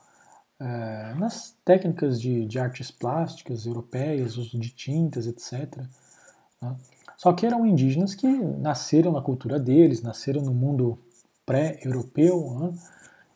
é, 0.60 1.14
nas 1.18 1.54
técnicas 1.64 2.20
de, 2.20 2.46
de, 2.46 2.58
artes 2.58 2.90
plásticas 2.90 3.66
europeias, 3.66 4.36
uso 4.36 4.58
de 4.58 4.70
tintas, 4.70 5.26
etc. 5.26 5.82
Né? 6.60 6.76
Só 7.16 7.32
que 7.32 7.46
eram 7.46 7.66
indígenas 7.66 8.14
que 8.14 8.26
nasceram 8.26 9.12
na 9.12 9.20
cultura 9.20 9.58
deles, 9.58 10.02
nasceram 10.02 10.42
no 10.42 10.52
mundo 10.52 10.98
pré-europeu, 11.44 12.58
né? 12.58 12.72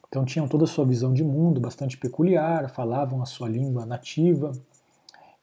então 0.08 0.24
tinham 0.24 0.48
toda 0.48 0.64
a 0.64 0.66
sua 0.66 0.84
visão 0.84 1.12
de 1.12 1.22
mundo 1.22 1.60
bastante 1.60 1.96
peculiar, 1.96 2.68
falavam 2.70 3.22
a 3.22 3.26
sua 3.26 3.48
língua 3.48 3.86
nativa. 3.86 4.52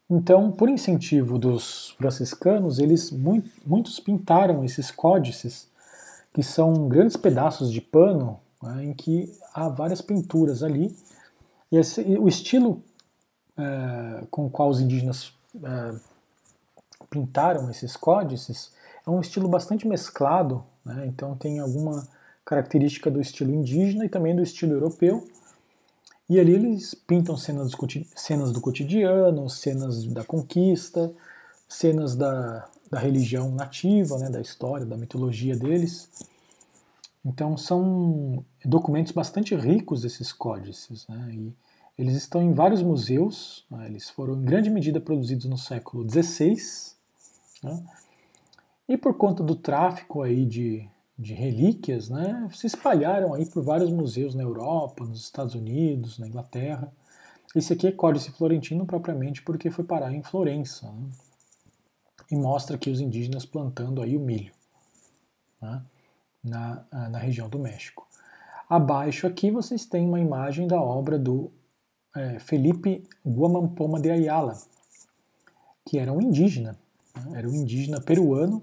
Então, 0.09 0.51
por 0.51 0.69
incentivo 0.69 1.37
dos 1.37 1.91
franciscanos, 1.97 2.79
eles 2.79 3.11
muitos 3.11 3.99
pintaram 3.99 4.63
esses 4.63 4.89
códices, 4.89 5.67
que 6.33 6.41
são 6.41 6.87
grandes 6.87 7.17
pedaços 7.17 7.71
de 7.71 7.81
pano 7.81 8.39
né, 8.61 8.85
em 8.85 8.93
que 8.93 9.33
há 9.53 9.67
várias 9.67 10.01
pinturas 10.01 10.63
ali. 10.63 10.95
E 11.71 11.77
esse, 11.77 12.01
o 12.01 12.27
estilo 12.27 12.81
é, 13.57 14.23
com 14.31 14.45
o 14.45 14.49
qual 14.49 14.69
os 14.69 14.79
indígenas 14.79 15.33
é, 15.61 15.95
pintaram 17.09 17.69
esses 17.69 17.97
códices 17.97 18.71
é 19.05 19.09
um 19.09 19.19
estilo 19.19 19.47
bastante 19.47 19.87
mesclado, 19.87 20.63
né, 20.85 21.05
então 21.07 21.35
tem 21.35 21.59
alguma 21.59 22.07
característica 22.45 23.11
do 23.11 23.19
estilo 23.19 23.53
indígena 23.53 24.05
e 24.05 24.09
também 24.09 24.35
do 24.35 24.41
estilo 24.41 24.73
europeu. 24.73 25.27
E 26.29 26.39
ali 26.39 26.53
eles 26.53 26.93
pintam 26.93 27.37
cenas 27.37 27.71
do, 27.71 27.77
cenas 28.15 28.51
do 28.51 28.59
cotidiano, 28.59 29.49
cenas 29.49 30.03
da 30.05 30.23
conquista, 30.23 31.13
cenas 31.67 32.15
da, 32.15 32.67
da 32.91 32.99
religião 32.99 33.51
nativa, 33.51 34.17
né, 34.17 34.29
da 34.29 34.41
história, 34.41 34.85
da 34.85 34.97
mitologia 34.97 35.55
deles. 35.55 36.09
Então 37.23 37.57
são 37.57 38.43
documentos 38.63 39.11
bastante 39.11 39.55
ricos 39.55 40.03
esses 40.03 40.31
códices, 40.31 41.07
né? 41.07 41.29
E 41.33 41.53
eles 41.97 42.15
estão 42.15 42.41
em 42.41 42.53
vários 42.53 42.81
museus, 42.83 43.65
né? 43.71 43.87
eles 43.87 44.09
foram 44.09 44.35
em 44.35 44.45
grande 44.45 44.69
medida 44.69 45.01
produzidos 45.01 45.45
no 45.45 45.57
século 45.57 46.07
XVI, 46.07 46.55
né? 47.63 47.83
e 48.87 48.95
por 48.95 49.15
conta 49.15 49.41
do 49.43 49.55
tráfico 49.55 50.21
aí 50.21 50.45
de, 50.45 50.87
de 51.17 51.33
relíquias, 51.33 52.09
né, 52.09 52.47
se 52.53 52.67
espalharam 52.67 53.33
aí 53.33 53.45
por 53.45 53.63
vários 53.63 53.91
museus 53.91 54.35
na 54.35 54.43
Europa, 54.43 55.03
nos 55.03 55.21
Estados 55.21 55.55
Unidos, 55.55 56.19
na 56.19 56.27
Inglaterra. 56.27 56.91
Esse 57.55 57.73
aqui 57.73 57.87
é 57.87 57.91
Códice 57.91 58.31
Florentino 58.31 58.85
propriamente 58.85 59.41
porque 59.41 59.71
foi 59.71 59.83
parar 59.83 60.13
em 60.13 60.21
Florença, 60.21 60.91
né? 60.91 61.09
e 62.29 62.35
mostra 62.35 62.75
aqui 62.75 62.89
os 62.89 62.99
indígenas 62.99 63.45
plantando 63.45 64.01
aí 64.01 64.15
o 64.15 64.19
milho. 64.19 64.51
Né? 65.61 65.81
na, 66.47 66.83
ah, 66.91 67.09
na 67.09 67.19
região 67.19 67.49
do 67.49 67.59
México. 67.59 68.07
Abaixo 68.69 69.27
aqui 69.27 69.51
vocês 69.51 69.85
têm 69.85 70.07
uma 70.07 70.19
imagem 70.19 70.67
da 70.67 70.81
obra 70.81 71.17
do 71.17 71.51
é, 72.15 72.39
Felipe 72.39 73.03
Guamampoma 73.25 73.99
de 73.99 74.09
Ayala, 74.09 74.57
que 75.85 75.97
era 75.97 76.11
um 76.11 76.21
indígena, 76.21 76.77
né? 77.15 77.37
era 77.39 77.47
um 77.47 77.53
indígena 77.53 78.01
peruano. 78.01 78.61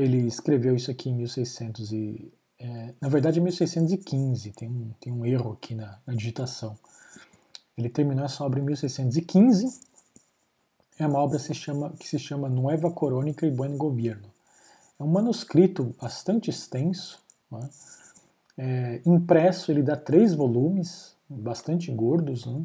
Ele 0.00 0.26
escreveu 0.26 0.74
isso 0.74 0.90
aqui 0.90 1.10
em 1.10 1.14
1600 1.14 1.92
e, 1.92 2.32
é, 2.58 2.94
na 3.00 3.08
verdade 3.08 3.40
1615, 3.40 4.52
tem 4.52 4.68
um, 4.68 4.90
tem 4.98 5.12
um 5.12 5.26
erro 5.26 5.52
aqui 5.52 5.74
na, 5.74 5.98
na 6.06 6.14
digitação. 6.14 6.78
Ele 7.76 7.88
terminou 7.88 8.24
essa 8.24 8.42
obra 8.44 8.60
em 8.60 8.62
1615. 8.62 9.80
É 10.98 11.06
uma 11.06 11.18
obra 11.18 11.38
que 11.38 11.44
se 11.44 11.54
chama, 11.54 11.90
que 11.98 12.08
se 12.08 12.18
chama 12.18 12.48
Nueva 12.48 12.90
Corônica 12.90 13.46
e 13.46 13.50
Buen 13.50 13.76
Gobierno. 13.76 14.28
É 14.98 15.02
um 15.02 15.08
manuscrito 15.08 15.94
bastante 16.00 16.48
extenso, 16.50 17.22
né? 17.50 17.68
é, 18.56 19.00
impresso, 19.06 19.70
ele 19.70 19.82
dá 19.82 19.96
três 19.96 20.34
volumes, 20.34 21.14
bastante 21.28 21.90
gordos, 21.90 22.46
né? 22.46 22.62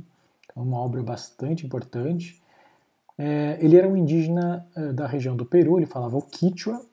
é 0.55 0.59
uma 0.59 0.77
obra 0.77 1.01
bastante 1.03 1.65
importante. 1.65 2.41
É, 3.17 3.57
ele 3.61 3.77
era 3.77 3.87
um 3.87 3.95
indígena 3.95 4.65
é, 4.75 4.91
da 4.91 5.07
região 5.07 5.35
do 5.35 5.45
Peru, 5.45 5.77
ele 5.77 5.85
falava 5.85 6.17
o 6.17 6.21
Quichua, 6.21 6.85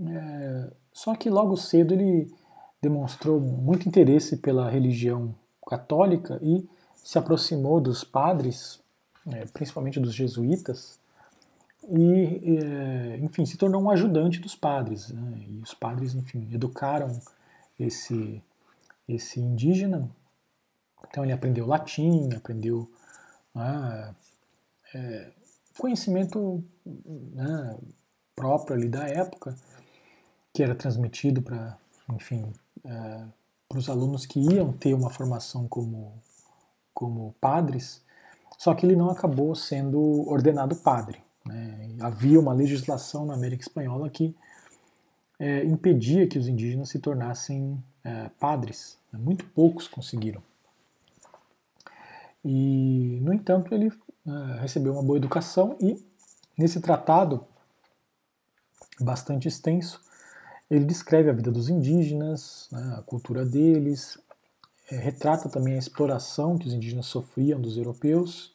é, 0.00 0.70
só 0.92 1.14
que 1.14 1.28
logo 1.30 1.56
cedo 1.56 1.94
ele 1.94 2.32
demonstrou 2.80 3.40
muito 3.40 3.88
interesse 3.88 4.36
pela 4.36 4.68
religião 4.68 5.34
católica 5.66 6.38
e 6.42 6.68
se 6.96 7.18
aproximou 7.18 7.80
dos 7.80 8.04
padres, 8.04 8.80
é, 9.26 9.44
principalmente 9.46 10.00
dos 10.00 10.14
jesuítas, 10.14 10.98
e, 11.88 12.58
é, 12.62 13.18
enfim, 13.18 13.44
se 13.44 13.56
tornou 13.56 13.82
um 13.82 13.90
ajudante 13.90 14.38
dos 14.38 14.54
padres. 14.54 15.08
Né? 15.10 15.44
E 15.48 15.58
os 15.58 15.74
padres, 15.74 16.14
enfim, 16.14 16.48
educaram 16.52 17.20
esse, 17.78 18.42
esse 19.08 19.40
indígena. 19.40 20.08
Então 21.08 21.24
ele 21.24 21.32
aprendeu 21.32 21.66
latim, 21.66 22.32
aprendeu 22.34 22.88
ah, 23.54 24.14
é, 24.94 25.32
conhecimento 25.78 26.64
né, 26.84 27.76
próprio 28.34 28.76
ali 28.76 28.88
da 28.88 29.06
época, 29.06 29.56
que 30.52 30.62
era 30.62 30.74
transmitido 30.74 31.42
para, 31.42 31.76
enfim, 32.10 32.52
é, 32.84 33.24
para 33.68 33.78
os 33.78 33.88
alunos 33.88 34.26
que 34.26 34.38
iam 34.38 34.72
ter 34.72 34.94
uma 34.94 35.10
formação 35.10 35.66
como, 35.66 36.12
como 36.92 37.34
padres, 37.40 38.02
só 38.58 38.74
que 38.74 38.84
ele 38.84 38.94
não 38.94 39.10
acabou 39.10 39.54
sendo 39.54 39.98
ordenado 40.28 40.76
padre. 40.76 41.22
Né? 41.44 41.96
Havia 42.00 42.38
uma 42.38 42.52
legislação 42.52 43.24
na 43.26 43.34
América 43.34 43.62
Espanhola 43.62 44.08
que 44.10 44.36
é, 45.38 45.64
impedia 45.64 46.28
que 46.28 46.38
os 46.38 46.46
indígenas 46.46 46.90
se 46.90 46.98
tornassem 46.98 47.82
é, 48.04 48.28
padres. 48.38 48.98
Né? 49.12 49.18
Muito 49.18 49.44
poucos 49.46 49.88
conseguiram. 49.88 50.42
E, 52.44 53.18
no 53.22 53.32
entanto, 53.32 53.74
ele 53.74 53.90
é, 54.26 54.60
recebeu 54.60 54.92
uma 54.92 55.02
boa 55.02 55.16
educação 55.16 55.76
e, 55.80 56.04
nesse 56.56 56.80
tratado 56.80 57.44
bastante 59.00 59.48
extenso, 59.48 60.00
ele 60.74 60.86
descreve 60.86 61.28
a 61.28 61.34
vida 61.34 61.50
dos 61.50 61.68
indígenas, 61.68 62.66
né, 62.72 62.94
a 62.98 63.02
cultura 63.02 63.44
deles, 63.44 64.16
é, 64.90 64.96
retrata 64.96 65.48
também 65.48 65.74
a 65.74 65.78
exploração 65.78 66.56
que 66.56 66.66
os 66.66 66.72
indígenas 66.72 67.06
sofriam 67.06 67.60
dos 67.60 67.76
europeus 67.76 68.52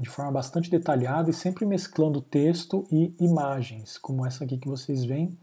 de 0.00 0.08
forma 0.08 0.32
bastante 0.32 0.70
detalhada 0.70 1.30
e 1.30 1.34
sempre 1.34 1.64
mesclando 1.66 2.20
texto 2.20 2.86
e 2.90 3.14
imagens, 3.20 3.98
como 3.98 4.26
essa 4.26 4.42
aqui 4.42 4.56
que 4.56 4.68
vocês 4.68 5.04
veem, 5.04 5.38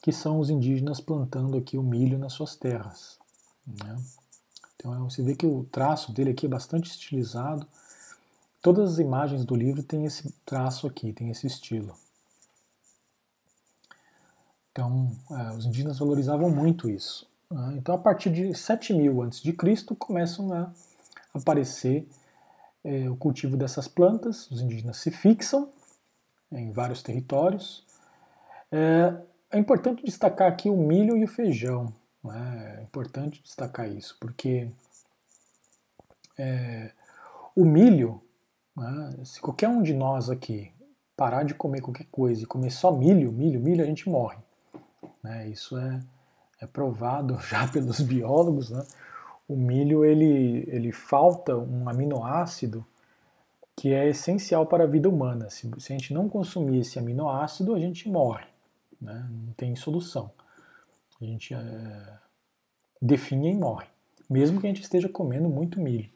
que 0.00 0.12
são 0.12 0.38
os 0.38 0.48
indígenas 0.48 1.00
plantando 1.00 1.58
aqui 1.58 1.76
o 1.76 1.82
milho 1.82 2.16
nas 2.16 2.32
suas 2.32 2.56
terras. 2.56 3.18
Né? 3.66 3.96
Então 4.76 5.10
você 5.10 5.22
vê 5.22 5.34
que 5.34 5.46
o 5.46 5.64
traço 5.64 6.12
dele 6.12 6.30
aqui 6.30 6.46
é 6.46 6.48
bastante 6.48 6.88
estilizado. 6.88 7.66
Todas 8.62 8.92
as 8.92 8.98
imagens 8.98 9.44
do 9.44 9.54
livro 9.54 9.82
têm 9.82 10.06
esse 10.06 10.32
traço 10.46 10.86
aqui, 10.86 11.12
tem 11.12 11.28
esse 11.30 11.46
estilo. 11.46 11.94
Então, 14.76 15.10
é, 15.30 15.56
os 15.56 15.64
indígenas 15.64 15.98
valorizavam 15.98 16.50
muito 16.50 16.90
isso. 16.90 17.26
Né? 17.50 17.76
Então, 17.78 17.94
a 17.94 17.98
partir 17.98 18.28
de 18.28 18.54
7000 18.54 19.22
a.C., 19.22 19.54
começam 19.98 20.52
a 20.52 20.70
aparecer 21.32 22.06
é, 22.84 23.08
o 23.08 23.16
cultivo 23.16 23.56
dessas 23.56 23.88
plantas, 23.88 24.50
os 24.50 24.60
indígenas 24.60 24.98
se 24.98 25.10
fixam 25.10 25.70
em 26.52 26.72
vários 26.72 27.02
territórios, 27.02 27.86
é, 28.70 29.16
é 29.50 29.58
importante 29.58 30.04
destacar 30.04 30.52
aqui 30.52 30.68
o 30.68 30.76
milho 30.76 31.16
e 31.16 31.24
o 31.24 31.28
feijão. 31.28 31.90
Né? 32.22 32.76
É 32.78 32.82
importante 32.82 33.42
destacar 33.42 33.90
isso, 33.90 34.14
porque 34.20 34.68
é, 36.36 36.90
o 37.56 37.64
milho, 37.64 38.20
né, 38.76 39.24
se 39.24 39.40
qualquer 39.40 39.70
um 39.70 39.82
de 39.82 39.94
nós 39.94 40.28
aqui 40.28 40.70
parar 41.16 41.44
de 41.44 41.54
comer 41.54 41.80
qualquer 41.80 42.06
coisa 42.12 42.42
e 42.42 42.46
comer 42.46 42.70
só 42.70 42.92
milho, 42.92 43.32
milho, 43.32 43.58
milho, 43.58 43.82
a 43.82 43.86
gente 43.86 44.06
morre. 44.06 44.44
Né? 45.26 45.48
Isso 45.48 45.76
é, 45.76 46.00
é 46.60 46.66
provado 46.66 47.38
já 47.50 47.66
pelos 47.66 48.00
biólogos. 48.00 48.70
Né? 48.70 48.86
O 49.48 49.56
milho 49.56 50.04
ele, 50.04 50.64
ele 50.68 50.92
falta 50.92 51.56
um 51.56 51.88
aminoácido 51.88 52.86
que 53.74 53.92
é 53.92 54.08
essencial 54.08 54.64
para 54.66 54.84
a 54.84 54.86
vida 54.86 55.08
humana. 55.08 55.50
Se, 55.50 55.68
se 55.78 55.92
a 55.92 55.98
gente 55.98 56.14
não 56.14 56.28
consumir 56.28 56.78
esse 56.80 56.98
aminoácido, 56.98 57.74
a 57.74 57.78
gente 57.78 58.08
morre. 58.08 58.46
Né? 59.00 59.28
Não 59.30 59.52
tem 59.52 59.74
solução. 59.76 60.30
A 61.20 61.24
gente 61.24 61.52
é, 61.52 62.18
definha 63.02 63.50
e 63.50 63.54
morre, 63.54 63.86
mesmo 64.28 64.60
que 64.60 64.66
a 64.66 64.70
gente 64.70 64.82
esteja 64.82 65.08
comendo 65.08 65.48
muito 65.48 65.80
milho. 65.80 66.10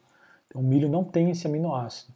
Então, 0.47 0.61
o 0.61 0.63
milho 0.63 0.89
não 0.89 1.03
tem 1.03 1.31
esse 1.31 1.45
aminoácido. 1.47 2.13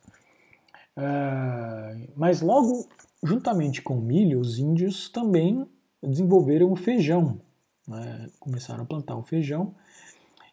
É, 0.97 2.07
mas 2.15 2.41
logo, 2.41 2.87
juntamente 3.23 3.81
com 3.81 3.97
o 3.97 4.01
milho, 4.01 4.39
os 4.39 4.57
índios 4.59 5.09
também 5.09 5.67
desenvolveram 6.01 6.71
o 6.71 6.75
feijão. 6.75 7.39
Né? 7.87 8.29
Começaram 8.39 8.83
a 8.83 8.85
plantar 8.85 9.15
o 9.15 9.23
feijão 9.23 9.75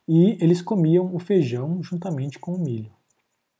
e 0.06 0.36
eles 0.40 0.60
comiam 0.60 1.14
o 1.14 1.18
feijão 1.18 1.82
juntamente 1.82 2.38
com 2.38 2.54
o 2.54 2.58
milho. 2.58 2.92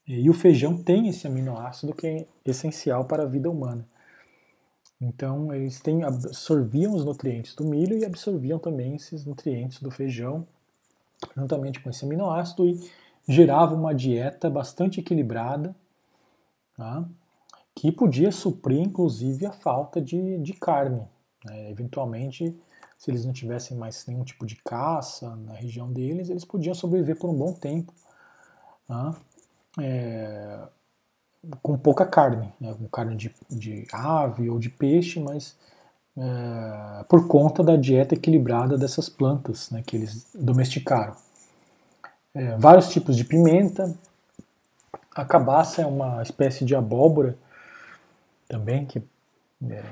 E 0.07 0.29
o 0.29 0.35
feijão 0.35 0.83
tem 0.83 1.09
esse 1.09 1.27
aminoácido 1.27 1.95
que 1.95 2.07
é 2.07 2.27
essencial 2.45 3.05
para 3.05 3.23
a 3.23 3.27
vida 3.27 3.49
humana. 3.49 3.87
Então, 5.01 5.53
eles 5.53 5.81
têm, 5.81 6.05
absorviam 6.05 6.95
os 6.95 7.05
nutrientes 7.05 7.55
do 7.55 7.65
milho 7.65 7.99
e 7.99 8.05
absorviam 8.05 8.59
também 8.59 8.95
esses 8.95 9.25
nutrientes 9.25 9.81
do 9.81 9.91
feijão, 9.91 10.47
juntamente 11.37 11.81
com 11.81 11.91
esse 11.91 12.05
aminoácido, 12.05 12.67
e 12.67 12.91
gerava 13.29 13.75
uma 13.75 13.95
dieta 13.95 14.49
bastante 14.49 15.01
equilibrada, 15.01 15.75
tá? 16.77 17.05
que 17.75 17.91
podia 17.91 18.31
suprir, 18.31 18.81
inclusive, 18.81 19.47
a 19.47 19.53
falta 19.53 20.01
de, 20.01 20.39
de 20.39 20.53
carne. 20.53 21.03
Né? 21.45 21.71
Eventualmente, 21.71 22.57
se 22.99 23.11
eles 23.11 23.25
não 23.25 23.33
tivessem 23.33 23.77
mais 23.77 24.07
nenhum 24.07 24.25
tipo 24.25 24.47
de 24.47 24.57
caça 24.57 25.35
na 25.37 25.55
região 25.55 25.93
deles, 25.93 26.29
eles 26.29 26.45
podiam 26.45 26.75
sobreviver 26.75 27.17
por 27.17 27.31
um 27.31 27.35
bom 27.35 27.53
tempo. 27.53 27.93
Tá? 28.87 29.15
É, 29.81 30.61
com 31.63 31.77
pouca 31.77 32.07
carne, 32.07 32.53
né? 32.61 32.75
com 32.75 32.87
carne 32.89 33.17
de, 33.17 33.35
de, 33.51 33.87
ave 33.93 34.49
ou 34.49 34.59
de 34.59 34.69
peixe, 34.71 35.19
mas 35.19 35.57
é, 36.17 37.05
por 37.09 37.27
conta 37.27 37.63
da 37.63 37.77
dieta 37.77 38.15
equilibrada 38.15 38.77
dessas 38.77 39.09
plantas 39.09 39.71
né, 39.71 39.83
que 39.85 39.97
eles 39.97 40.27
domesticaram 40.35 41.17
é, 42.35 42.57
vários 42.57 42.89
tipos 42.89 43.17
de 43.17 43.25
pimenta. 43.25 43.95
A 45.15 45.25
cabaça 45.25 45.83
é 45.83 45.87
uma 45.87 46.23
espécie 46.23 46.65
de 46.65 46.75
abóbora 46.75 47.37
também, 48.49 48.87
que 48.87 49.03
é, 49.69 49.83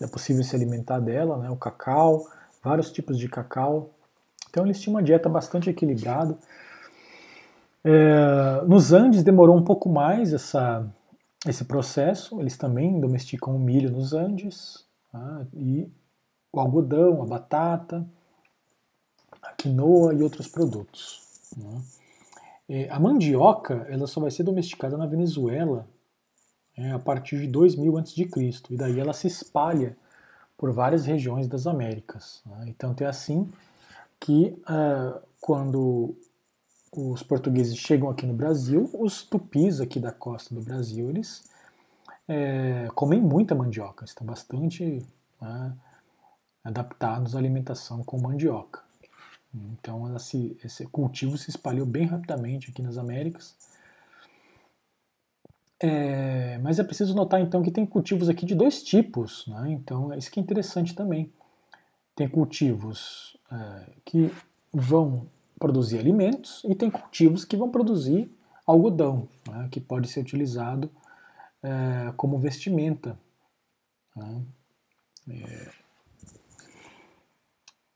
é 0.00 0.06
possível 0.06 0.42
se 0.42 0.54
alimentar 0.54 0.98
dela, 1.00 1.36
né? 1.38 1.50
o 1.50 1.56
cacau, 1.56 2.28
vários 2.62 2.90
tipos 2.90 3.18
de 3.18 3.28
cacau. 3.28 3.90
Então 4.48 4.64
eles 4.64 4.80
tinham 4.80 4.94
uma 4.94 5.02
dieta 5.02 5.28
bastante 5.28 5.70
equilibrada. 5.70 6.36
É, 7.84 8.62
nos 8.66 8.92
Andes 8.92 9.22
demorou 9.22 9.56
um 9.56 9.62
pouco 9.62 9.88
mais 9.88 10.32
essa, 10.32 10.86
esse 11.46 11.64
processo, 11.64 12.40
eles 12.40 12.56
também 12.56 12.98
domesticam 12.98 13.54
o 13.54 13.58
milho 13.58 13.90
nos 13.90 14.12
Andes, 14.12 14.84
tá? 15.12 15.46
e 15.52 15.88
o 16.52 16.60
algodão, 16.60 17.22
a 17.22 17.26
batata, 17.26 18.06
a 19.42 19.52
quinoa 19.52 20.14
e 20.14 20.22
outros 20.22 20.48
produtos. 20.48 21.50
Né? 21.56 21.82
É, 22.68 22.88
a 22.90 22.98
mandioca 22.98 23.86
ela 23.90 24.06
só 24.06 24.20
vai 24.20 24.30
ser 24.30 24.42
domesticada 24.42 24.96
na 24.96 25.06
Venezuela 25.06 25.86
é, 26.76 26.92
a 26.92 26.98
partir 26.98 27.38
de 27.40 27.46
2000 27.46 27.98
a.C. 27.98 28.28
e 28.70 28.76
daí 28.76 28.98
ela 28.98 29.12
se 29.12 29.26
espalha 29.26 29.96
por 30.56 30.72
várias 30.72 31.04
regiões 31.04 31.46
das 31.48 31.66
Américas. 31.66 32.42
Né? 32.46 32.66
Então 32.68 32.94
é 32.98 33.04
assim 33.04 33.50
que 34.18 34.56
uh, 34.68 35.20
quando 35.40 36.16
os 36.96 37.22
portugueses 37.22 37.76
chegam 37.76 38.08
aqui 38.08 38.24
no 38.24 38.34
Brasil, 38.34 38.88
os 38.94 39.22
tupis 39.22 39.80
aqui 39.80 39.98
da 39.98 40.12
costa 40.12 40.54
do 40.54 40.60
Brasil, 40.60 41.10
eles 41.10 41.42
é, 42.28 42.88
comem 42.94 43.20
muita 43.20 43.54
mandioca, 43.54 44.04
estão 44.04 44.26
bastante 44.26 45.04
né, 45.40 45.72
adaptados 46.62 47.34
à 47.34 47.38
alimentação 47.38 48.02
com 48.02 48.18
mandioca. 48.18 48.82
Então 49.54 50.14
esse, 50.16 50.56
esse 50.64 50.86
cultivo 50.86 51.36
se 51.36 51.50
espalhou 51.50 51.86
bem 51.86 52.06
rapidamente 52.06 52.70
aqui 52.70 52.82
nas 52.82 52.96
Américas. 52.96 53.54
É, 55.80 56.58
mas 56.58 56.78
é 56.78 56.84
preciso 56.84 57.14
notar 57.14 57.40
então 57.40 57.62
que 57.62 57.70
tem 57.70 57.84
cultivos 57.84 58.28
aqui 58.28 58.46
de 58.46 58.54
dois 58.54 58.82
tipos, 58.82 59.46
né? 59.48 59.70
então 59.70 60.12
é 60.12 60.18
isso 60.18 60.30
que 60.30 60.38
é 60.38 60.42
interessante 60.42 60.94
também. 60.94 61.32
Tem 62.14 62.28
cultivos 62.28 63.36
é, 63.50 63.90
que 64.04 64.32
vão 64.72 65.26
produzir 65.58 65.98
alimentos 65.98 66.62
e 66.64 66.74
tem 66.74 66.90
cultivos 66.90 67.44
que 67.44 67.56
vão 67.56 67.70
produzir 67.70 68.30
algodão, 68.66 69.28
né? 69.48 69.68
que 69.70 69.80
pode 69.80 70.08
ser 70.08 70.20
utilizado 70.20 70.90
é, 71.62 72.12
como 72.16 72.38
vestimenta. 72.38 73.18
Né? 74.16 74.42
É, 75.28 75.70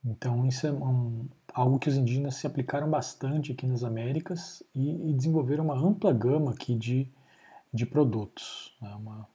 então 0.05 0.47
isso 0.47 0.66
é 0.66 0.72
um, 0.72 1.29
algo 1.53 1.79
que 1.79 1.89
os 1.89 1.97
indígenas 1.97 2.37
se 2.37 2.47
aplicaram 2.47 2.89
bastante 2.89 3.53
aqui 3.53 3.66
nas 3.66 3.85
Américas 3.85 4.62
e, 4.74 5.11
e 5.11 5.12
desenvolveram 5.12 5.64
uma 5.64 5.79
ampla 5.79 6.12
gama 6.12 6.53
aqui 6.53 6.74
de, 6.74 7.11
de 7.73 7.87
produtos, 7.87 8.77
né? 8.81 8.95
uma 8.95 9.29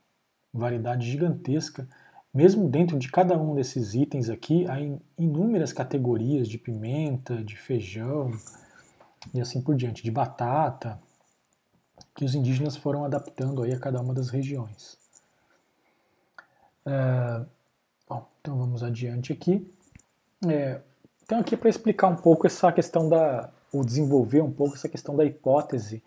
variedade 0.53 1.09
gigantesca. 1.09 1.87
Mesmo 2.33 2.67
dentro 2.67 2.97
de 2.97 3.11
cada 3.11 3.37
um 3.37 3.53
desses 3.53 3.93
itens 3.93 4.29
aqui, 4.29 4.65
há 4.67 4.77
inúmeras 5.17 5.71
categorias 5.71 6.47
de 6.47 6.57
pimenta, 6.57 7.43
de 7.43 7.55
feijão 7.55 8.31
e 9.33 9.39
assim 9.39 9.61
por 9.61 9.75
diante, 9.75 10.03
de 10.03 10.11
batata, 10.11 10.99
que 12.15 12.25
os 12.25 12.35
indígenas 12.35 12.75
foram 12.75 13.05
adaptando 13.05 13.63
aí 13.63 13.71
a 13.71 13.79
cada 13.79 14.01
uma 14.01 14.13
das 14.13 14.29
regiões. 14.29 14.97
É, 16.85 17.45
bom, 18.09 18.27
então 18.41 18.57
vamos 18.57 18.83
adiante 18.83 19.31
aqui. 19.31 19.71
É, 20.47 20.81
então 21.23 21.39
aqui 21.39 21.55
para 21.55 21.69
explicar 21.69 22.07
um 22.07 22.15
pouco 22.15 22.45
essa 22.45 22.71
questão 22.71 23.07
da, 23.07 23.49
ou 23.71 23.83
desenvolver 23.83 24.41
um 24.41 24.51
pouco 24.51 24.75
essa 24.75 24.89
questão 24.89 25.15
da 25.15 25.23
hipótese 25.23 26.03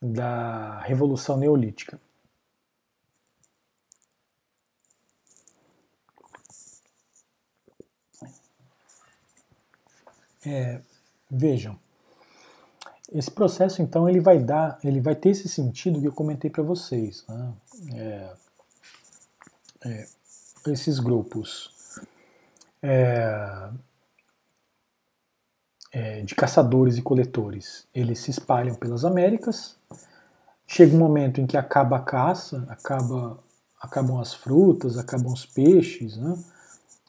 da 0.00 0.80
revolução 0.80 1.36
neolítica. 1.36 2.00
É, 10.46 10.80
vejam, 11.30 11.78
esse 13.12 13.30
processo 13.30 13.82
então 13.82 14.08
ele 14.08 14.20
vai 14.20 14.38
dar, 14.38 14.78
ele 14.84 15.00
vai 15.00 15.14
ter 15.14 15.30
esse 15.30 15.48
sentido 15.48 16.00
que 16.00 16.06
eu 16.06 16.12
comentei 16.12 16.50
para 16.50 16.62
vocês, 16.62 17.24
né? 17.28 17.54
é, 17.94 18.36
é, 19.84 20.08
esses 20.68 20.98
grupos 20.98 22.00
é, 22.82 23.70
é, 25.90 26.22
de 26.22 26.34
caçadores 26.34 26.98
e 26.98 27.02
coletores, 27.02 27.86
eles 27.94 28.18
se 28.18 28.30
espalham 28.30 28.74
pelas 28.74 29.04
Américas. 29.04 29.77
Chega 30.70 30.94
um 30.94 30.98
momento 30.98 31.40
em 31.40 31.46
que 31.46 31.56
acaba 31.56 31.96
a 31.96 32.00
caça, 32.00 32.62
acaba, 32.68 33.38
acabam 33.80 34.20
as 34.20 34.34
frutas, 34.34 34.98
acabam 34.98 35.32
os 35.32 35.46
peixes. 35.46 36.18
Né? 36.18 36.38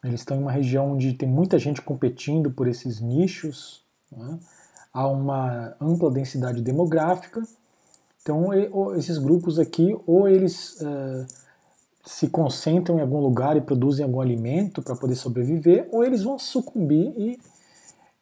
Eles 0.01 0.21
estão 0.21 0.37
em 0.37 0.41
uma 0.41 0.51
região 0.51 0.93
onde 0.93 1.11
tem 1.13 1.27
muita 1.27 1.59
gente 1.59 1.81
competindo 1.81 2.49
por 2.49 2.69
esses 2.69 3.01
nichos. 3.01 3.83
Né? 4.09 4.39
Há 4.93 5.05
uma 5.09 5.75
ampla 5.79 6.09
densidade 6.09 6.61
demográfica. 6.61 7.43
Então, 8.21 8.53
esses 8.95 9.17
grupos 9.17 9.59
aqui, 9.59 9.93
ou 10.07 10.29
eles 10.29 10.79
uh, 10.79 11.27
se 12.05 12.29
concentram 12.29 12.97
em 12.97 13.01
algum 13.01 13.19
lugar 13.19 13.57
e 13.57 13.61
produzem 13.61 14.05
algum 14.05 14.21
alimento 14.21 14.81
para 14.81 14.95
poder 14.95 15.15
sobreviver, 15.15 15.89
ou 15.91 16.05
eles 16.05 16.23
vão 16.23 16.39
sucumbir 16.39 17.13
e 17.17 17.37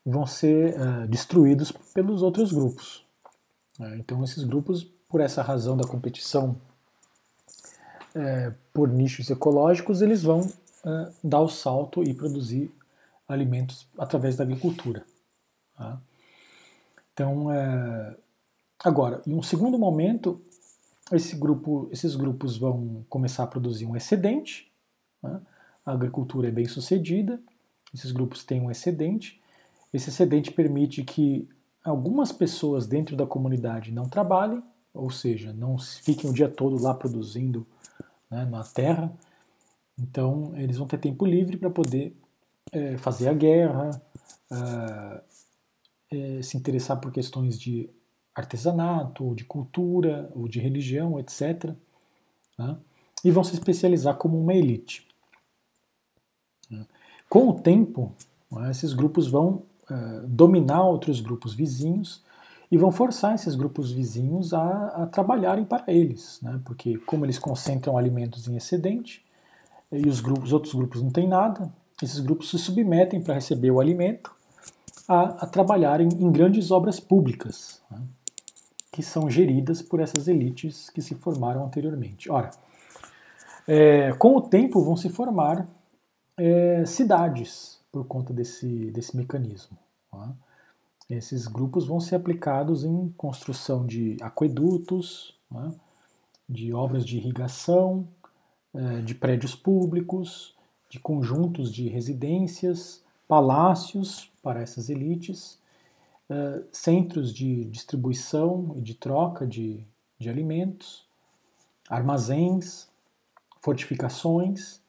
vão 0.03 0.25
ser 0.25 0.75
uh, 0.79 1.07
destruídos 1.07 1.71
pelos 1.93 2.23
outros 2.23 2.51
grupos. 2.51 3.05
Uh, 3.79 3.95
então, 3.99 4.23
esses 4.23 4.43
grupos, 4.43 4.96
por 5.07 5.21
essa 5.21 5.41
razão 5.41 5.77
da 5.77 5.87
competição 5.87 6.59
uh, 8.15 8.55
por 8.73 8.89
nichos 8.89 9.29
ecológicos, 9.29 10.01
eles 10.01 10.21
vão 10.21 10.41
eh, 10.85 11.11
dar 11.23 11.41
o 11.41 11.49
salto 11.49 12.03
e 12.03 12.13
produzir 12.13 12.71
alimentos 13.27 13.87
através 13.97 14.35
da 14.35 14.43
agricultura. 14.43 15.03
Tá? 15.75 15.99
Então, 17.13 17.47
agora, 18.83 19.21
em 19.25 19.33
um 19.33 19.41
segundo 19.41 19.77
momento, 19.79 20.39
esse 21.11 21.35
grupo, 21.35 21.89
esses 21.91 22.15
grupos 22.15 22.57
vão 22.57 23.03
começar 23.09 23.43
a 23.43 23.47
produzir 23.47 23.85
um 23.85 23.95
excedente, 23.95 24.71
né? 25.21 25.41
a 25.85 25.93
agricultura 25.93 26.47
é 26.47 26.51
bem 26.51 26.67
sucedida, 26.67 27.39
esses 27.93 28.11
grupos 28.11 28.43
têm 28.43 28.61
um 28.61 28.69
excedente, 28.69 29.41
esse 29.93 30.09
excedente 30.09 30.51
permite 30.51 31.03
que 31.03 31.49
algumas 31.83 32.31
pessoas 32.31 32.85
dentro 32.85 33.15
da 33.15 33.25
comunidade 33.25 33.91
não 33.91 34.07
trabalhem, 34.07 34.61
ou 34.97 35.09
seja, 35.09 35.53
não 35.53 35.77
fiquem 35.77 36.29
o 36.29 36.33
dia 36.33 36.49
todo 36.49 36.81
lá 36.81 36.93
produzindo 36.93 37.65
né, 38.29 38.45
na 38.45 38.63
terra, 38.63 39.11
então 39.97 40.53
eles 40.55 40.77
vão 40.77 40.87
ter 40.87 40.97
tempo 40.97 41.25
livre 41.25 41.57
para 41.57 41.69
poder 41.69 42.15
é, 42.71 42.97
fazer 42.97 43.29
a 43.29 43.33
guerra, 43.33 44.01
é, 44.51 45.21
é, 46.11 46.41
se 46.41 46.57
interessar 46.57 46.99
por 46.99 47.11
questões 47.11 47.59
de 47.59 47.89
artesanato, 48.35 49.25
ou 49.25 49.33
de 49.33 49.43
cultura, 49.43 50.31
ou 50.35 50.47
de 50.47 50.59
religião, 50.59 51.19
etc. 51.19 51.73
Né? 52.57 52.77
E 53.23 53.31
vão 53.31 53.43
se 53.43 53.53
especializar 53.53 54.15
como 54.17 54.39
uma 54.39 54.53
elite. 54.53 55.07
Com 57.29 57.49
o 57.49 57.59
tempo, 57.59 58.13
né, 58.51 58.71
esses 58.71 58.93
grupos 58.93 59.27
vão 59.27 59.63
é, 59.89 60.19
dominar 60.27 60.83
outros 60.83 61.19
grupos 61.19 61.53
vizinhos 61.53 62.23
e 62.71 62.77
vão 62.77 62.91
forçar 62.91 63.33
esses 63.33 63.55
grupos 63.55 63.91
vizinhos 63.91 64.53
a, 64.53 64.87
a 64.87 65.05
trabalharem 65.07 65.63
para 65.63 65.83
eles, 65.87 66.39
né? 66.41 66.59
porque 66.65 66.97
como 66.99 67.25
eles 67.25 67.39
concentram 67.39 67.97
alimentos 67.97 68.47
em 68.47 68.55
excedente 68.55 69.25
e 69.91 70.07
os, 70.07 70.19
grupos, 70.19 70.45
os 70.45 70.53
outros 70.53 70.73
grupos 70.73 71.01
não 71.01 71.09
têm 71.09 71.27
nada, 71.27 71.71
esses 72.01 72.19
grupos 72.19 72.49
se 72.49 72.57
submetem 72.57 73.21
para 73.21 73.35
receber 73.35 73.71
o 73.71 73.79
alimento 73.79 74.35
a, 75.07 75.43
a 75.43 75.47
trabalharem 75.47 76.09
em 76.09 76.31
grandes 76.31 76.69
obras 76.69 76.99
públicas, 76.99 77.81
né? 77.89 78.01
que 78.91 79.01
são 79.01 79.29
geridas 79.29 79.81
por 79.81 79.99
essas 79.99 80.27
elites 80.27 80.89
que 80.89 81.01
se 81.01 81.15
formaram 81.15 81.63
anteriormente. 81.65 82.29
Ora, 82.29 82.51
é, 83.67 84.11
com 84.13 84.35
o 84.35 84.41
tempo 84.41 84.83
vão 84.83 84.97
se 84.97 85.09
formar 85.09 85.67
é, 86.35 86.83
cidades 86.85 87.79
por 87.91 88.05
conta 88.05 88.33
desse, 88.33 88.91
desse 88.91 89.15
mecanismo. 89.15 89.77
Né? 90.13 90.33
Esses 91.09 91.47
grupos 91.47 91.87
vão 91.87 91.99
ser 91.99 92.15
aplicados 92.15 92.83
em 92.83 93.09
construção 93.17 93.85
de 93.85 94.17
aquedutos, 94.21 95.33
né? 95.49 95.73
de 96.47 96.73
obras 96.73 97.05
de 97.05 97.17
irrigação, 97.17 98.07
é, 98.73 99.01
de 99.01 99.15
prédios 99.15 99.55
públicos, 99.55 100.55
de 100.89 100.99
conjuntos 100.99 101.71
de 101.71 101.87
residências, 101.87 103.03
palácios 103.27 104.31
para 104.41 104.61
essas 104.61 104.89
elites, 104.89 105.59
é, 106.29 106.63
centros 106.71 107.33
de 107.33 107.65
distribuição 107.65 108.73
e 108.77 108.81
de 108.81 108.93
troca 108.93 109.47
de, 109.47 109.85
de 110.19 110.29
alimentos, 110.29 111.05
armazéns, 111.89 112.87
fortificações. 113.61 114.81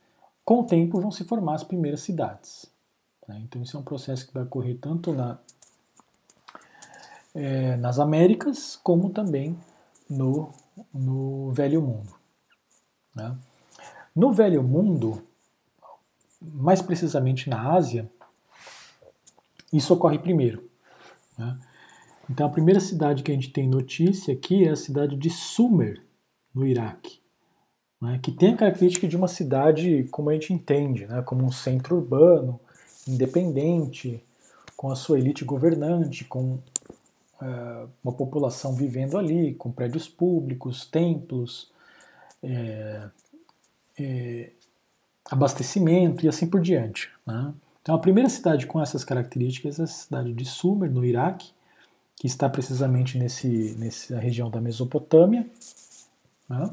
Com 0.45 0.61
o 0.61 0.65
tempo 0.65 1.01
vão 1.01 1.11
se 1.11 1.25
formar 1.25 1.55
as 1.55 1.65
primeiras 1.65 2.01
cidades. 2.01 2.67
Né? 3.27 3.41
Então, 3.45 3.63
isso 3.63 3.77
é 3.77 3.81
um 3.81 3.85
processo 3.85 4.27
que 4.27 4.35
vai 4.35 4.43
ocorrer 4.43 4.79
tanto 4.81 5.13
na, 5.13 5.39
é, 7.35 7.77
nas 7.77 7.99
Américas 7.99 8.77
como 8.83 9.11
também 9.11 9.59
no, 10.09 10.53
no 10.93 11.53
Velho 11.53 11.83
Mundo. 11.83 12.15
Né? 13.15 13.37
No 14.15 14.33
Velho 14.33 14.63
Mundo, 14.63 15.23
mais 16.41 16.81
precisamente 16.81 17.49
na 17.49 17.73
Ásia, 17.73 18.11
isso 19.73 19.93
ocorre 19.95 20.19
primeiro. 20.19 20.69
Né? 21.37 21.59
Então, 22.31 22.47
a 22.47 22.51
primeira 22.51 22.81
cidade 22.81 23.23
que 23.23 23.31
a 23.31 23.35
gente 23.35 23.51
tem 23.51 23.69
notícia 23.69 24.35
aqui 24.35 24.65
é 24.65 24.71
a 24.71 24.77
cidade 24.77 25.17
de 25.17 25.31
Sumer, 25.31 26.03
no 26.55 26.67
Iraque, 26.67 27.21
né? 28.01 28.19
que 28.23 28.33
tem 28.33 28.55
a 28.55 28.57
característica 28.57 29.07
de 29.07 29.17
uma 29.17 29.29
cidade, 29.29 30.09
como 30.11 30.31
a 30.31 30.33
gente 30.33 30.53
entende, 30.53 31.07
né? 31.07 31.23
como 31.23 31.45
um 31.45 31.53
centro 31.53 31.97
urbano, 31.97 32.59
independente, 33.07 34.23
com 34.77 34.91
a 34.91 34.97
sua 34.97 35.19
elite 35.19 35.45
governante, 35.45 36.25
com 36.25 36.59
é, 37.41 37.87
uma 38.03 38.13
população 38.13 38.75
vivendo 38.75 39.17
ali, 39.17 39.55
com 39.55 39.71
prédios 39.71 40.09
públicos, 40.09 40.85
templos, 40.87 41.71
é, 42.43 43.09
é, 43.99 44.51
abastecimento 45.31 46.25
e 46.25 46.29
assim 46.29 46.49
por 46.49 46.61
diante. 46.61 47.11
Né? 47.27 47.53
Então, 47.83 47.95
a 47.95 47.99
primeira 47.99 48.29
cidade 48.29 48.67
com 48.67 48.81
essas 48.81 49.05
características 49.05 49.79
é 49.79 49.85
a 49.85 49.87
cidade 49.87 50.33
de 50.33 50.45
Sumer, 50.45 50.91
no 50.91 51.05
Iraque, 51.05 51.53
que 52.17 52.27
está 52.27 52.49
precisamente 52.49 53.17
nesse, 53.17 53.77
nessa 53.79 54.19
região 54.19 54.51
da 54.51 54.61
Mesopotâmia. 54.61 55.49
Né? 56.49 56.71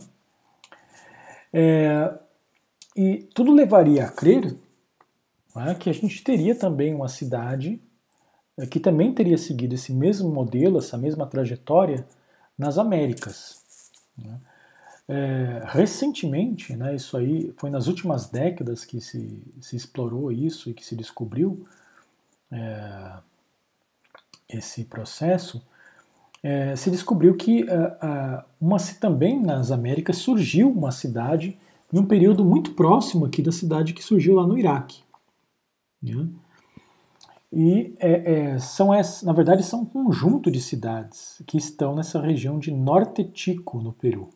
É, 1.53 2.13
e 2.95 3.18
tudo 3.34 3.53
levaria 3.53 4.05
a 4.05 4.11
crer 4.11 4.55
né, 5.55 5.76
que 5.76 5.89
a 5.89 5.93
gente 5.93 6.24
teria 6.24 6.55
também 6.55 6.93
uma 6.93 7.07
cidade 7.07 7.80
que 8.70 8.80
também 8.80 9.14
teria 9.14 9.38
seguido 9.38 9.76
esse 9.76 9.93
mesmo 9.93 10.30
modelo, 10.30 10.78
essa 10.78 10.97
mesma 10.97 11.26
trajetória 11.26 12.08
nas 12.58 12.78
Américas. 12.78 13.62
Né? 14.18 14.39
É, 15.08 15.62
recentemente, 15.66 16.76
né, 16.76 16.95
isso 16.95 17.16
aí 17.16 17.53
foi 17.58 17.70
nas 17.70 17.88
últimas 17.88 18.30
décadas 18.30 18.84
que 18.84 18.99
se, 18.99 19.43
se 19.62 19.76
explorou 19.76 20.32
isso 20.32 20.70
e 20.70 20.74
que 20.74 20.86
se 20.86 20.95
descobriu 20.95 21.66
é, 22.51 23.18
esse 24.49 24.86
processo, 24.86 25.62
é, 26.41 26.76
se 26.76 26.89
descobriu 26.89 27.36
que 27.36 27.70
é, 27.70 28.43
uma, 28.60 28.78
também 28.99 29.39
nas 29.39 29.72
Américas 29.72 30.18
surgiu 30.18 30.72
uma 30.72 30.91
cidade 30.91 31.58
em 31.93 31.99
um 31.99 32.06
período 32.06 32.43
muito 32.43 32.72
próximo 32.72 33.26
aqui 33.26 33.41
da 33.41 33.51
cidade 33.51 33.93
que 33.93 34.03
surgiu 34.03 34.36
lá 34.36 34.47
no 34.47 34.58
Iraque. 34.58 35.03
Né? 36.01 36.28
E 37.58 37.95
é, 37.99 38.34
é, 38.34 38.60
são 38.60 38.89
na 39.24 39.32
verdade 39.32 39.64
são 39.64 39.84
um 39.84 39.86
conjunto 39.86 40.51
de 40.51 40.60
cidades 40.60 41.41
que 41.47 41.58
estão 41.58 41.95
nessa 41.95 42.20
região 42.20 42.60
de 42.60 42.70
Norte 42.70 43.24
Tico, 43.24 43.82
no 43.82 43.93
Peru. 43.93 44.30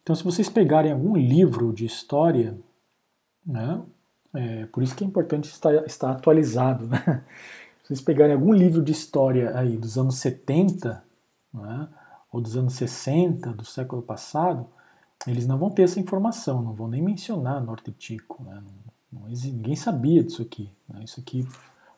Então, 0.00 0.14
se 0.14 0.22
vocês 0.22 0.48
pegarem 0.48 0.92
algum 0.92 1.16
livro 1.16 1.72
de 1.72 1.84
história, 1.84 2.56
né, 3.44 3.82
é, 4.32 4.66
por 4.66 4.84
isso 4.84 4.94
que 4.94 5.02
é 5.02 5.06
importante 5.06 5.50
estar, 5.50 5.74
estar 5.84 6.12
atualizado, 6.12 6.86
né? 6.86 7.24
Se 7.82 7.88
vocês 7.88 8.00
pegarem 8.02 8.34
algum 8.34 8.52
livro 8.52 8.82
de 8.82 8.92
história 8.92 9.58
aí 9.58 9.76
dos 9.76 9.98
anos 9.98 10.18
70, 10.18 11.02
né, 11.52 11.88
ou 12.30 12.40
dos 12.40 12.56
anos 12.56 12.74
60 12.74 13.52
do 13.52 13.64
século 13.64 14.00
passado, 14.00 14.66
eles 15.26 15.46
não 15.46 15.58
vão 15.58 15.70
ter 15.70 15.82
essa 15.82 15.98
informação, 15.98 16.62
não 16.62 16.72
vão 16.72 16.86
nem 16.86 17.02
mencionar 17.02 17.64
Norte 17.64 17.90
Tico. 17.90 18.44
Né, 18.44 18.62
ninguém 19.12 19.76
sabia 19.76 20.22
disso 20.22 20.42
aqui. 20.42 20.70
Né? 20.88 21.02
Isso 21.04 21.20
aqui, 21.20 21.46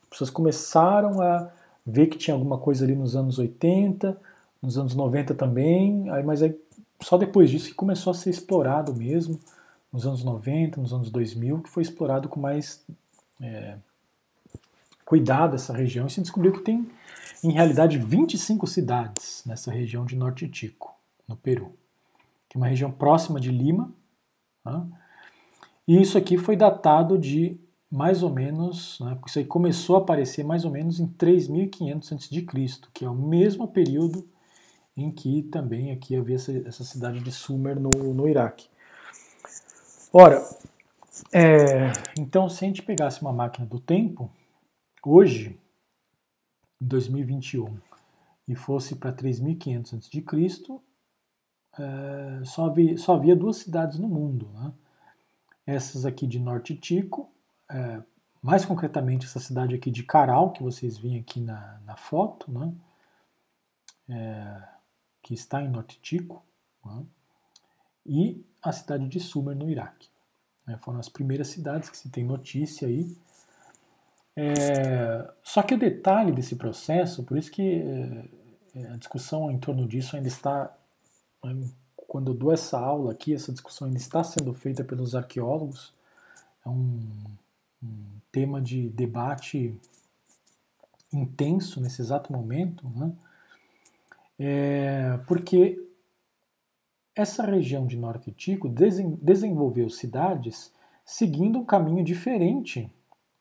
as 0.03 0.09
pessoas 0.09 0.31
começaram 0.31 1.21
a 1.21 1.51
ver 1.85 2.07
que 2.07 2.19
tinha 2.19 2.35
alguma 2.35 2.59
coisa 2.59 2.85
ali 2.85 2.95
nos 2.95 3.17
anos 3.17 3.39
80, 3.39 4.17
nos 4.63 4.77
anos 4.79 4.95
90 4.95 5.35
também, 5.35 6.09
aí, 6.11 6.23
mas 6.23 6.43
aí, 6.43 6.55
só 7.01 7.17
depois 7.17 7.51
disso 7.51 7.69
que 7.69 7.75
começou 7.75 8.11
a 8.11 8.15
ser 8.15 8.31
explorado 8.31 8.95
mesmo, 8.95 9.41
nos 9.93 10.07
anos 10.07 10.23
90, 10.23 10.81
nos 10.81 10.93
anos 10.93 11.11
2000, 11.11 11.63
que 11.63 11.71
foi 11.71 11.83
explorado 11.83 12.29
com 12.29 12.39
mais 12.39 12.85
é, 13.41 13.77
cuidado 15.05 15.57
essa 15.57 15.73
região 15.73 16.07
e 16.07 16.11
se 16.11 16.21
descobriu 16.21 16.53
que 16.53 16.61
tem, 16.61 16.89
em 17.43 17.53
realidade, 17.53 17.99
25 17.99 18.67
cidades 18.67 19.43
nessa 19.47 19.73
região 19.73 20.05
de 20.05 20.15
Norte 20.15 20.47
Tico, 20.47 20.95
no 21.27 21.37
Peru, 21.37 21.75
que 22.49 22.57
é 22.57 22.61
uma 22.61 22.69
região 22.69 22.93
próxima 22.93 23.41
de 23.41 23.51
Lima, 23.51 23.91
né? 24.65 24.87
E 25.87 26.01
isso 26.01 26.16
aqui 26.16 26.37
foi 26.37 26.57
datado 26.57 27.18
de 27.18 27.59
mais 27.91 28.22
ou 28.22 28.31
menos, 28.31 29.01
né, 29.01 29.18
isso 29.26 29.39
aí 29.39 29.45
começou 29.45 29.97
a 29.97 29.99
aparecer 29.99 30.45
mais 30.45 30.64
ou 30.64 30.70
menos 30.70 31.01
em 31.01 31.09
3.500 31.09 32.12
a.C., 32.14 32.89
que 32.95 33.05
é 33.05 33.11
o 33.11 33.14
mesmo 33.14 33.66
período 33.66 34.28
em 34.97 35.11
que 35.11 35.43
também 35.45 35.91
aqui 35.91 36.14
havia 36.16 36.37
essa, 36.37 36.53
essa 36.66 36.85
cidade 36.85 37.20
de 37.20 37.33
Sumer 37.33 37.78
no, 37.81 37.91
no 38.14 38.28
Iraque. 38.28 38.68
Ora, 40.12 40.43
é, 41.33 41.93
então 42.18 42.49
se 42.49 42.64
a 42.64 42.68
gente 42.68 42.83
pegasse 42.83 43.22
uma 43.22 43.33
máquina 43.33 43.66
do 43.66 43.81
tempo, 43.81 44.31
hoje, 45.05 45.59
em 46.81 46.87
2021, 46.87 47.76
e 48.47 48.55
fosse 48.55 48.97
para 48.97 49.12
3.500 49.12 49.97
a.C., 49.97 50.81
é, 51.78 52.45
só, 52.45 52.66
havia, 52.66 52.97
só 52.99 53.14
havia 53.14 53.37
duas 53.37 53.59
cidades 53.59 53.99
no 53.99 54.09
mundo. 54.09 54.49
Né? 54.55 54.72
Essas 55.71 56.05
aqui 56.05 56.27
de 56.27 56.41
Norte 56.41 56.75
Tico, 56.75 57.31
é, 57.71 58.03
mais 58.43 58.64
concretamente 58.64 59.27
essa 59.27 59.39
cidade 59.39 59.75
aqui 59.75 59.91
de 59.91 60.03
Caral, 60.03 60.53
que 60.53 60.62
vocês 60.62 60.99
veem 60.99 61.21
aqui 61.21 61.41
na, 61.41 61.79
na 61.87 61.97
foto, 61.97 62.51
né? 62.51 62.73
É, 64.09 64.62
que 65.23 65.35
está 65.35 65.62
em 65.62 65.68
Norte 65.68 66.01
Tico, 66.03 66.43
né? 66.85 67.05
e 68.05 68.45
a 68.61 68.73
cidade 68.73 69.07
de 69.07 69.21
Sumer, 69.21 69.55
no 69.55 69.71
Iraque. 69.71 70.09
É, 70.66 70.77
foram 70.79 70.99
as 70.99 71.09
primeiras 71.09 71.49
cidades 71.49 71.89
que 71.89 71.97
se 71.97 72.09
tem 72.11 72.25
notícia 72.25 72.89
aí. 72.89 73.16
É, 74.35 75.33
só 75.43 75.62
que 75.62 75.75
o 75.75 75.79
detalhe 75.79 76.33
desse 76.33 76.57
processo, 76.57 77.23
por 77.23 77.39
isso 77.39 77.51
que 77.51 77.62
é, 77.62 78.29
é 78.75 78.87
a 78.89 78.97
discussão 78.97 79.51
em 79.51 79.59
torno 79.59 79.87
disso 79.87 80.16
ainda 80.16 80.29
está, 80.29 80.77
quando 82.11 82.33
eu 82.33 82.35
dou 82.35 82.53
essa 82.53 82.77
aula 82.77 83.13
aqui, 83.13 83.33
essa 83.33 83.53
discussão 83.53 83.87
ainda 83.87 84.01
está 84.01 84.25
sendo 84.25 84.53
feita 84.53 84.83
pelos 84.83 85.15
arqueólogos, 85.15 85.95
é 86.67 86.69
um, 86.69 87.09
um 87.81 88.05
tema 88.33 88.61
de 88.61 88.89
debate 88.89 89.79
intenso 91.13 91.81
nesse 91.81 92.03
exato 92.03 92.33
momento, 92.33 92.85
né? 92.97 93.13
é, 94.41 95.21
porque 95.25 95.81
essa 97.15 97.47
região 97.47 97.87
de 97.87 97.97
Norte 97.97 98.33
Tico 98.33 98.69
desenvolveu 98.69 99.89
cidades 99.89 100.73
seguindo 101.05 101.61
um 101.61 101.65
caminho 101.65 102.03
diferente 102.05 102.93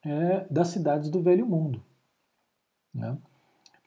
é, 0.06 0.46
das 0.48 0.68
cidades 0.68 1.10
do 1.10 1.24
Velho 1.24 1.48
Mundo. 1.48 1.84
Né? 2.94 3.18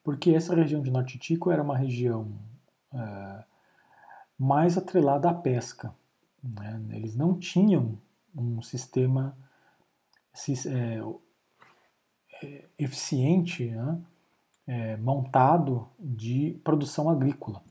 Porque 0.03 0.31
essa 0.31 0.53
região 0.53 0.81
de 0.81 0.91
Norte 0.91 1.17
Tico 1.17 1.49
era 1.49 1.63
uma 1.63 1.77
região 1.77 2.27
é, 2.93 3.45
mais 4.37 4.77
atrelada 4.77 5.29
à 5.29 5.33
pesca. 5.33 5.93
Né? 6.43 6.81
Eles 6.91 7.15
não 7.15 7.37
tinham 7.37 7.97
um 8.35 8.61
sistema 8.61 9.37
é, 10.67 11.01
é, 12.41 12.65
eficiente, 12.77 13.69
né? 13.69 14.01
é, 14.67 14.97
montado 14.97 15.87
de 15.99 16.59
produção 16.63 17.09
agrícola. 17.09 17.61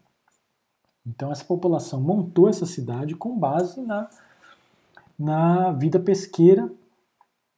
Então 1.05 1.33
essa 1.33 1.45
população 1.45 2.01
montou 2.01 2.49
essa 2.49 2.65
cidade 2.65 3.15
com 3.17 3.37
base 3.37 3.81
na, 3.81 4.09
na 5.19 5.73
vida 5.73 5.99
pesqueira. 5.99 6.73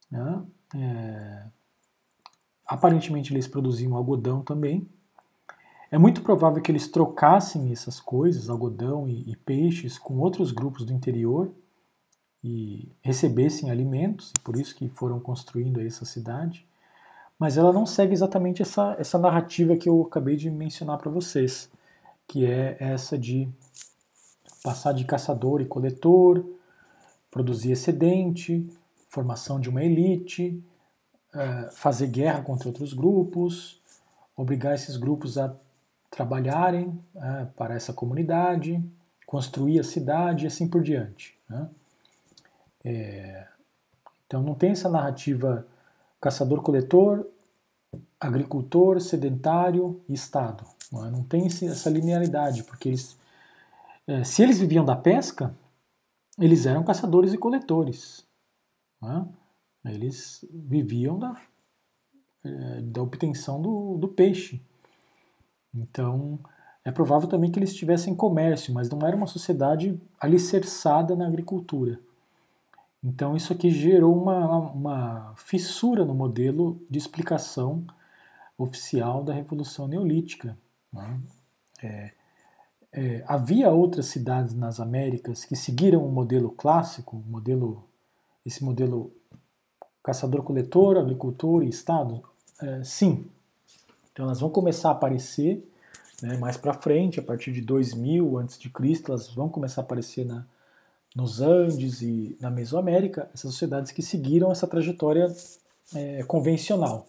Né? 0.09 0.43
É, 0.75 1.45
aparentemente 2.65 3.31
eles 3.31 3.47
produziam 3.47 3.95
algodão 3.95 4.41
também. 4.41 4.89
É 5.95 5.97
muito 5.97 6.21
provável 6.21 6.61
que 6.61 6.69
eles 6.69 6.89
trocassem 6.89 7.71
essas 7.71 8.01
coisas, 8.01 8.49
algodão 8.49 9.07
e, 9.07 9.31
e 9.31 9.33
peixes, 9.33 9.97
com 9.97 10.17
outros 10.17 10.51
grupos 10.51 10.83
do 10.83 10.91
interior 10.91 11.49
e 12.43 12.91
recebessem 13.01 13.71
alimentos, 13.71 14.33
e 14.37 14.39
por 14.41 14.57
isso 14.57 14.75
que 14.75 14.89
foram 14.89 15.21
construindo 15.21 15.79
essa 15.79 16.03
cidade. 16.03 16.67
Mas 17.39 17.57
ela 17.57 17.71
não 17.71 17.85
segue 17.85 18.11
exatamente 18.11 18.61
essa, 18.61 18.93
essa 18.99 19.17
narrativa 19.17 19.77
que 19.77 19.87
eu 19.87 20.01
acabei 20.01 20.35
de 20.35 20.51
mencionar 20.51 20.97
para 20.97 21.09
vocês, 21.09 21.71
que 22.27 22.45
é 22.45 22.75
essa 22.77 23.17
de 23.17 23.47
passar 24.61 24.91
de 24.91 25.05
caçador 25.05 25.61
e 25.61 25.65
coletor, 25.65 26.45
produzir 27.31 27.71
excedente, 27.71 28.69
formação 29.07 29.61
de 29.61 29.69
uma 29.69 29.81
elite, 29.81 30.61
é, 31.33 31.69
fazer 31.71 32.07
guerra 32.07 32.41
contra 32.41 32.67
outros 32.67 32.91
grupos, 32.91 33.79
obrigar 34.35 34.75
esses 34.75 34.97
grupos 34.97 35.37
a 35.37 35.55
trabalharem 36.15 36.97
é, 37.13 37.45
para 37.57 37.75
essa 37.75 37.91
comunidade, 37.91 38.81
construir 39.25 39.81
a 39.81 39.83
cidade 39.83 40.45
e 40.45 40.47
assim 40.47 40.65
por 40.65 40.81
diante. 40.81 41.37
Né? 41.49 41.69
É, 42.85 43.47
então 44.25 44.41
não 44.41 44.55
tem 44.55 44.71
essa 44.71 44.87
narrativa 44.87 45.67
caçador-coletor, 46.21 47.27
agricultor, 48.17 49.01
sedentário 49.01 50.01
e 50.07 50.13
Estado. 50.13 50.63
Não, 50.89 51.05
é? 51.05 51.11
não 51.11 51.21
tem 51.21 51.47
essa 51.47 51.89
linearidade, 51.89 52.63
porque 52.63 52.87
eles, 52.87 53.17
é, 54.07 54.23
se 54.23 54.41
eles 54.41 54.57
viviam 54.57 54.85
da 54.85 54.95
pesca, 54.95 55.53
eles 56.39 56.65
eram 56.65 56.83
caçadores 56.85 57.33
e 57.33 57.37
coletores. 57.37 58.25
É? 59.03 59.91
Eles 59.91 60.45
viviam 60.49 61.19
da, 61.19 61.41
é, 62.45 62.81
da 62.83 63.01
obtenção 63.01 63.61
do, 63.61 63.97
do 63.97 64.07
peixe. 64.07 64.61
Então, 65.75 66.39
é 66.83 66.91
provável 66.91 67.27
também 67.27 67.51
que 67.51 67.59
eles 67.59 67.75
tivessem 67.75 68.15
comércio, 68.15 68.73
mas 68.73 68.89
não 68.89 69.05
era 69.05 69.15
uma 69.15 69.27
sociedade 69.27 69.99
alicerçada 70.19 71.15
na 71.15 71.27
agricultura. 71.27 71.99
Então, 73.03 73.35
isso 73.35 73.53
aqui 73.53 73.69
gerou 73.69 74.19
uma, 74.19 74.57
uma 74.71 75.33
fissura 75.35 76.03
no 76.03 76.15
modelo 76.15 76.79
de 76.89 76.97
explicação 76.97 77.83
oficial 78.57 79.23
da 79.23 79.33
Revolução 79.33 79.87
Neolítica. 79.87 80.57
Né? 80.91 81.19
É, 81.83 82.11
é, 82.91 83.23
havia 83.27 83.69
outras 83.69 84.05
cidades 84.05 84.55
nas 84.55 84.79
Américas 84.79 85.43
que 85.43 85.55
seguiram 85.55 86.05
o 86.05 86.11
modelo 86.11 86.49
clássico, 86.49 87.21
modelo, 87.27 87.83
esse 88.45 88.63
modelo 88.63 89.11
caçador-coletor, 90.01 90.97
agricultor 90.97 91.63
e 91.63 91.69
Estado? 91.69 92.23
É, 92.61 92.83
sim. 92.83 93.29
Então 94.15 94.23
elas 94.23 94.39
vão 94.39 94.49
começar 94.49 94.87
a 94.87 94.91
aparecer 94.93 95.61
né, 96.23 96.37
mais 96.37 96.55
para 96.55 96.73
frente, 96.73 97.19
a 97.19 97.23
partir 97.23 97.51
de 97.51 97.59
2000 97.59 98.39
a.C., 98.39 98.71
elas 99.09 99.27
vão 99.27 99.49
começar 99.49 99.81
a 99.81 99.83
aparecer 99.83 100.25
na, 100.25 100.45
nos 101.13 101.41
Andes 101.41 102.01
e 102.01 102.37
na 102.39 102.49
Mesoamérica, 102.49 103.29
essas 103.33 103.51
sociedades 103.51 103.91
que 103.91 104.01
seguiram 104.01 104.53
essa 104.53 104.65
trajetória 104.65 105.27
é, 105.93 106.23
convencional. 106.23 107.07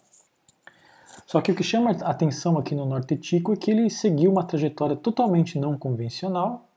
Só 1.29 1.41
que 1.41 1.53
o 1.53 1.55
que 1.55 1.63
chama 1.63 1.93
a 1.93 2.11
atenção 2.11 2.59
aqui 2.59 2.75
no 2.75 2.85
Norte 2.85 3.17
Tico 3.17 3.53
é 3.53 3.57
que 3.57 3.71
ele 3.71 3.89
seguiu 3.89 4.33
uma 4.33 4.43
trajetória 4.43 4.97
totalmente 4.97 5.61
não 5.61 5.79
convencional 5.79 6.69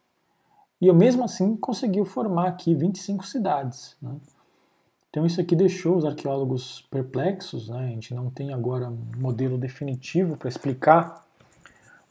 e 0.79 0.91
mesmo 0.93 1.23
assim 1.23 1.55
conseguiu 1.55 2.05
formar 2.05 2.49
aqui 2.49 2.75
25 2.75 3.25
cidades. 3.25 3.95
Né? 3.99 4.11
Então 5.09 5.25
isso 5.25 5.41
aqui 5.41 5.55
deixou 5.55 5.97
os 5.97 6.05
arqueólogos 6.05 6.87
perplexos, 6.91 7.69
né? 7.69 7.79
a 7.79 7.87
gente 7.87 8.13
não 8.13 8.29
tem 8.29 8.53
agora 8.53 8.89
um 8.89 9.07
modelo 9.17 9.57
definitivo 9.57 10.37
para 10.37 10.47
explicar 10.47 11.25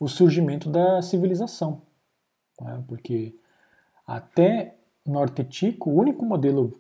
o 0.01 0.09
surgimento 0.09 0.69
da 0.69 1.01
civilização, 1.01 1.83
né? 2.61 2.83
porque 2.89 3.35
até 4.07 4.75
nortetico, 5.07 5.91
o 5.91 5.97
único 5.97 6.25
modelo, 6.25 6.77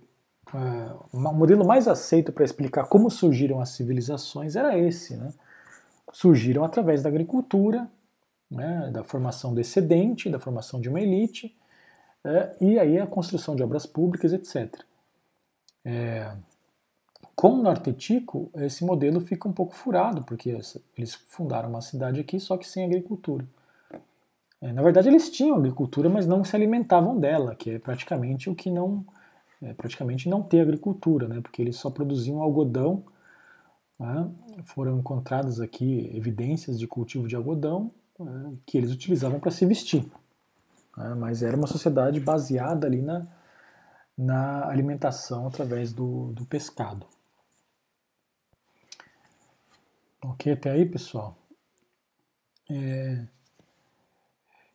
uh, 0.52 1.06
o 1.12 1.18
modelo 1.18 1.64
mais 1.64 1.86
aceito 1.86 2.32
para 2.32 2.44
explicar 2.44 2.86
como 2.86 3.10
surgiram 3.10 3.60
as 3.60 3.70
civilizações 3.70 4.56
era 4.56 4.76
esse. 4.76 5.16
Né? 5.16 5.32
Surgiram 6.12 6.64
através 6.64 7.02
da 7.02 7.08
agricultura, 7.08 7.88
né, 8.50 8.90
da 8.92 9.04
formação 9.04 9.52
do 9.54 9.60
excedente, 9.60 10.30
da 10.30 10.38
formação 10.38 10.80
de 10.80 10.88
uma 10.88 11.00
elite, 11.00 11.54
é, 12.24 12.56
e 12.60 12.78
aí 12.78 12.98
a 12.98 13.06
construção 13.06 13.54
de 13.54 13.62
obras 13.62 13.86
públicas, 13.86 14.32
etc. 14.32 14.87
É, 15.84 16.32
com 17.34 17.62
o 17.62 18.50
esse 18.56 18.84
modelo 18.84 19.20
fica 19.20 19.48
um 19.48 19.52
pouco 19.52 19.74
furado, 19.74 20.22
porque 20.24 20.50
eles 20.96 21.14
fundaram 21.14 21.68
uma 21.68 21.80
cidade 21.80 22.20
aqui, 22.20 22.40
só 22.40 22.56
que 22.56 22.68
sem 22.68 22.84
agricultura. 22.84 23.46
É, 24.60 24.72
na 24.72 24.82
verdade, 24.82 25.08
eles 25.08 25.30
tinham 25.30 25.56
agricultura, 25.56 26.08
mas 26.08 26.26
não 26.26 26.42
se 26.42 26.56
alimentavam 26.56 27.18
dela, 27.18 27.54
que 27.54 27.70
é 27.70 27.78
praticamente 27.78 28.50
o 28.50 28.54
que 28.54 28.70
não 28.70 29.04
é, 29.62 29.72
praticamente 29.72 30.28
não 30.28 30.42
ter 30.42 30.60
agricultura, 30.60 31.28
né? 31.28 31.40
Porque 31.40 31.62
eles 31.62 31.76
só 31.76 31.90
produziam 31.90 32.42
algodão. 32.42 33.04
Né? 33.98 34.28
Foram 34.64 34.98
encontradas 34.98 35.60
aqui 35.60 36.10
evidências 36.14 36.78
de 36.78 36.86
cultivo 36.86 37.26
de 37.26 37.34
algodão 37.34 37.90
né? 38.18 38.52
que 38.64 38.78
eles 38.78 38.92
utilizavam 38.92 39.40
para 39.40 39.50
se 39.50 39.66
vestir. 39.66 40.04
Né? 40.96 41.14
Mas 41.14 41.42
era 41.42 41.56
uma 41.56 41.66
sociedade 41.66 42.20
baseada 42.20 42.86
ali 42.86 43.02
na, 43.02 43.26
na 44.18 44.66
alimentação 44.68 45.46
através 45.46 45.92
do, 45.92 46.32
do 46.32 46.44
pescado. 46.44 47.06
Ok 50.20 50.52
até 50.52 50.72
aí, 50.72 50.84
pessoal? 50.84 51.38
É... 52.68 53.24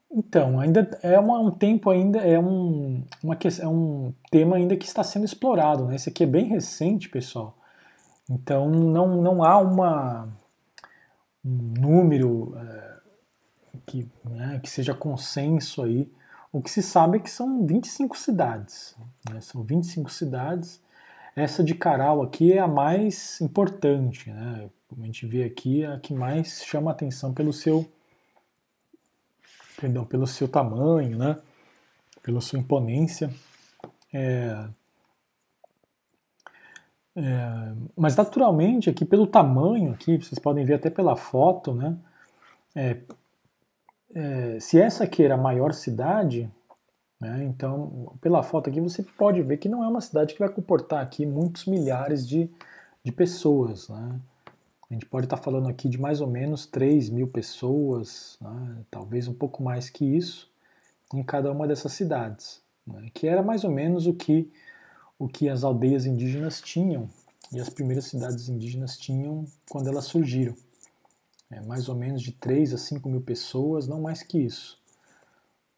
Então, 0.10 0.60
ainda 0.60 0.98
é 1.02 1.20
uma, 1.20 1.40
um 1.40 1.52
tempo 1.52 1.90
ainda, 1.90 2.20
é 2.20 2.40
um, 2.40 3.04
uma, 3.22 3.38
é 3.60 3.68
um 3.68 4.14
tema 4.32 4.56
ainda 4.56 4.78
que 4.78 4.86
está 4.86 5.04
sendo 5.04 5.26
explorado, 5.26 5.86
né? 5.86 5.96
Esse 5.96 6.10
aqui 6.10 6.24
é 6.24 6.28
bem 6.28 6.46
recente, 6.46 7.10
pessoal. 7.10 7.58
Então 8.30 8.70
não, 8.70 9.22
não 9.22 9.44
há 9.44 9.58
uma, 9.58 10.30
um 11.44 11.74
número 11.80 12.56
é, 12.58 12.98
que, 13.86 14.10
né, 14.24 14.60
que 14.62 14.70
seja 14.70 14.94
consenso 14.94 15.84
aí. 15.84 16.10
O 16.54 16.62
que 16.62 16.70
se 16.70 16.84
sabe 16.84 17.18
é 17.18 17.20
que 17.20 17.32
são 17.32 17.66
25 17.66 18.16
cidades. 18.18 18.96
Né? 19.30 19.42
São 19.42 19.64
25 19.64 20.12
cidades. 20.12 20.80
Essa 21.36 21.64
de 21.64 21.74
Caral 21.74 22.22
aqui 22.22 22.54
é 22.54 22.60
a 22.60 22.68
mais 22.68 23.42
importante, 23.42 24.30
né? 24.30 24.70
Como 24.88 25.02
a 25.02 25.06
gente 25.08 25.26
vê 25.26 25.44
aqui, 25.44 25.84
é 25.84 25.88
a 25.88 26.00
que 26.00 26.14
mais 26.14 26.64
chama 26.64 26.92
atenção 26.92 27.34
pelo 27.34 27.52
seu 27.52 27.92
perdão, 29.82 30.06
pelo 30.06 30.28
seu 30.28 30.48
tamanho, 30.48 31.18
né? 31.18 31.40
pela 32.24 32.40
sua 32.40 32.58
imponência. 32.58 33.30
É, 34.14 34.68
é, 37.16 37.74
mas 37.96 38.16
naturalmente 38.16 38.90
aqui 38.90 39.04
pelo 39.04 39.28
tamanho 39.28 39.92
aqui, 39.92 40.18
vocês 40.18 40.40
podem 40.40 40.64
ver 40.64 40.76
até 40.76 40.90
pela 40.90 41.16
foto, 41.16 41.74
né? 41.74 41.98
É, 42.74 42.98
é, 44.14 44.60
se 44.60 44.80
essa 44.80 45.04
aqui 45.04 45.24
era 45.24 45.36
a 45.36 45.38
maior 45.38 45.74
cidade, 45.74 46.50
né, 47.20 47.44
então 47.44 48.14
pela 48.22 48.44
foto 48.44 48.70
aqui 48.70 48.80
você 48.80 49.04
pode 49.04 49.42
ver 49.42 49.58
que 49.58 49.70
não 49.70 49.84
é 49.84 49.88
uma 49.88 50.02
cidade 50.02 50.34
que 50.34 50.40
vai 50.40 50.50
comportar 50.50 51.02
aqui 51.02 51.26
muitos 51.26 51.66
milhares 51.66 52.28
de, 52.28 52.50
de 53.04 53.12
pessoas. 53.12 53.90
Né? 53.90 54.20
A 54.90 54.94
gente 54.94 55.06
pode 55.06 55.26
estar 55.26 55.38
falando 55.38 55.68
aqui 55.68 55.90
de 55.90 56.00
mais 56.00 56.22
ou 56.22 56.28
menos 56.28 56.66
3 56.66 57.10
mil 57.10 57.28
pessoas, 57.28 58.38
né, 58.42 58.78
talvez 58.92 59.28
um 59.28 59.34
pouco 59.34 59.64
mais 59.64 59.90
que 59.90 60.06
isso, 60.06 60.50
em 61.14 61.24
cada 61.24 61.52
uma 61.52 61.68
dessas 61.68 61.94
cidades, 61.94 62.62
né, 62.86 63.10
que 63.14 63.28
era 63.28 63.42
mais 63.42 63.64
ou 63.64 63.72
menos 63.72 64.08
o 64.08 64.14
que 64.14 64.52
o 65.20 65.28
que 65.28 65.48
as 65.48 65.64
aldeias 65.64 66.06
indígenas 66.06 66.60
tinham 66.60 67.08
e 67.52 67.60
as 67.60 67.70
primeiras 67.70 68.06
cidades 68.06 68.50
indígenas 68.50 68.98
tinham 68.98 69.46
quando 69.70 69.88
elas 69.88 70.06
surgiram. 70.06 70.56
É, 71.54 71.62
mais 71.62 71.88
ou 71.88 71.96
menos 71.96 72.22
de 72.22 72.32
3 72.32 72.74
a 72.74 72.78
5 72.78 73.08
mil 73.08 73.22
pessoas, 73.22 73.88
não 73.88 74.02
mais 74.02 74.24
que 74.24 74.40
isso. 74.40 74.82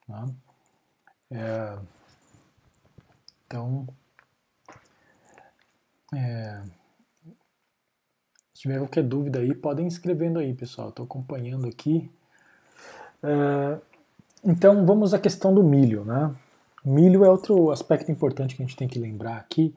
Tá? 0.07 0.25
É, 1.29 1.77
então, 3.45 3.85
é, 6.13 6.61
se 8.53 8.61
tiver 8.61 8.77
qualquer 8.77 9.03
dúvida 9.03 9.39
aí, 9.39 9.53
podem 9.53 9.85
escrevendo 9.85 10.39
aí, 10.39 10.53
pessoal. 10.53 10.89
Estou 10.89 11.05
acompanhando 11.05 11.67
aqui. 11.67 12.09
É, 13.21 13.79
então, 14.43 14.85
vamos 14.85 15.13
à 15.13 15.19
questão 15.19 15.53
do 15.53 15.63
milho. 15.63 16.05
Né? 16.05 16.33
Milho 16.85 17.25
é 17.25 17.29
outro 17.29 17.69
aspecto 17.71 18.11
importante 18.11 18.55
que 18.55 18.63
a 18.63 18.65
gente 18.65 18.77
tem 18.77 18.87
que 18.87 18.99
lembrar 18.99 19.37
aqui 19.37 19.75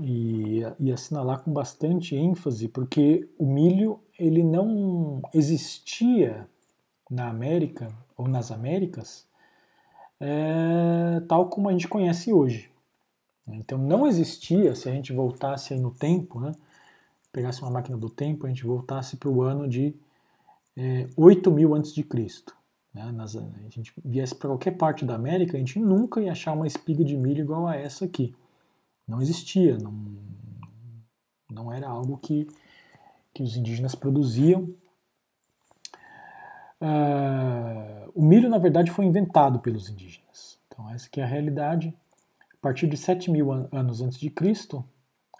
e, 0.00 0.62
e 0.80 0.92
assinalar 0.92 1.40
com 1.42 1.52
bastante 1.52 2.16
ênfase, 2.16 2.68
porque 2.68 3.28
o 3.38 3.46
milho 3.46 4.00
ele 4.18 4.42
não 4.42 5.22
existia 5.34 6.48
na 7.10 7.28
América 7.28 7.88
ou 8.16 8.28
nas 8.28 8.50
Américas 8.50 9.26
é, 10.20 11.20
tal 11.26 11.48
como 11.48 11.68
a 11.68 11.72
gente 11.72 11.88
conhece 11.88 12.32
hoje. 12.32 12.70
Então 13.48 13.76
não 13.76 14.06
existia, 14.06 14.72
se 14.74 14.88
a 14.88 14.92
gente 14.92 15.12
voltasse 15.12 15.74
no 15.74 15.90
tempo, 15.90 16.38
né, 16.38 16.52
pegasse 17.32 17.60
uma 17.60 17.72
máquina 17.72 17.98
do 17.98 18.08
tempo, 18.08 18.46
a 18.46 18.48
gente 18.48 18.64
voltasse 18.64 19.16
para 19.16 19.28
o 19.28 19.42
ano 19.42 19.68
de 19.68 19.94
é, 20.76 21.08
8000 21.16 21.74
antes 21.74 21.92
de 21.92 22.04
Cristo. 22.04 22.56
Né, 22.94 23.10
nas, 23.10 23.34
a 23.36 23.68
gente 23.68 23.92
viesse 24.04 24.34
para 24.34 24.48
qualquer 24.50 24.72
parte 24.72 25.04
da 25.04 25.16
América, 25.16 25.56
a 25.56 25.58
gente 25.58 25.78
nunca 25.80 26.20
ia 26.20 26.30
achar 26.30 26.52
uma 26.52 26.68
espiga 26.68 27.02
de 27.02 27.16
milho 27.16 27.40
igual 27.40 27.66
a 27.66 27.74
essa 27.74 28.04
aqui. 28.04 28.32
Não 29.08 29.20
existia, 29.20 29.76
não, 29.78 29.92
não 31.50 31.72
era 31.72 31.88
algo 31.88 32.16
que, 32.18 32.46
que 33.32 33.42
os 33.42 33.56
indígenas 33.56 33.94
produziam. 33.94 34.74
Uh, 36.80 38.10
o 38.14 38.22
milho, 38.22 38.48
na 38.48 38.58
verdade, 38.58 38.90
foi 38.90 39.04
inventado 39.04 39.60
pelos 39.60 39.88
indígenas. 39.88 40.58
Então, 40.66 40.90
essa 40.90 41.08
é 41.16 41.22
a 41.22 41.26
realidade. 41.26 41.94
A 42.52 42.56
partir 42.60 42.86
de 42.86 42.96
7 42.96 43.30
mil 43.30 43.50
anos 43.50 44.00
antes 44.00 44.18
de 44.18 44.30
Cristo, 44.30 44.84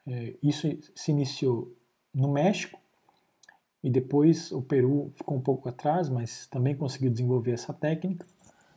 é, 0.07 0.35
isso 0.43 0.67
se 0.95 1.11
iniciou 1.11 1.73
no 2.15 2.33
México, 2.33 2.79
e 3.83 3.91
depois 3.91 4.53
o 4.53 4.63
Peru 4.63 5.11
ficou 5.15 5.37
um 5.37 5.41
pouco 5.41 5.69
atrás, 5.69 6.09
mas 6.09 6.47
também 6.47 6.75
conseguiu 6.75 7.11
desenvolver 7.11 7.53
essa 7.53 7.73
técnica 7.73 8.25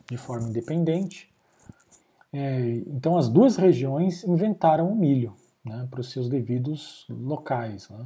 de 0.09 0.17
forma 0.17 0.49
independente. 0.49 1.31
É, 2.33 2.83
então 2.87 3.17
as 3.17 3.29
duas 3.29 3.55
regiões 3.55 4.23
inventaram 4.23 4.91
o 4.91 4.95
milho 4.95 5.35
né, 5.63 5.87
para 5.89 6.01
os 6.01 6.11
seus 6.11 6.27
devidos 6.27 7.05
locais. 7.09 7.87
Né? 7.89 8.05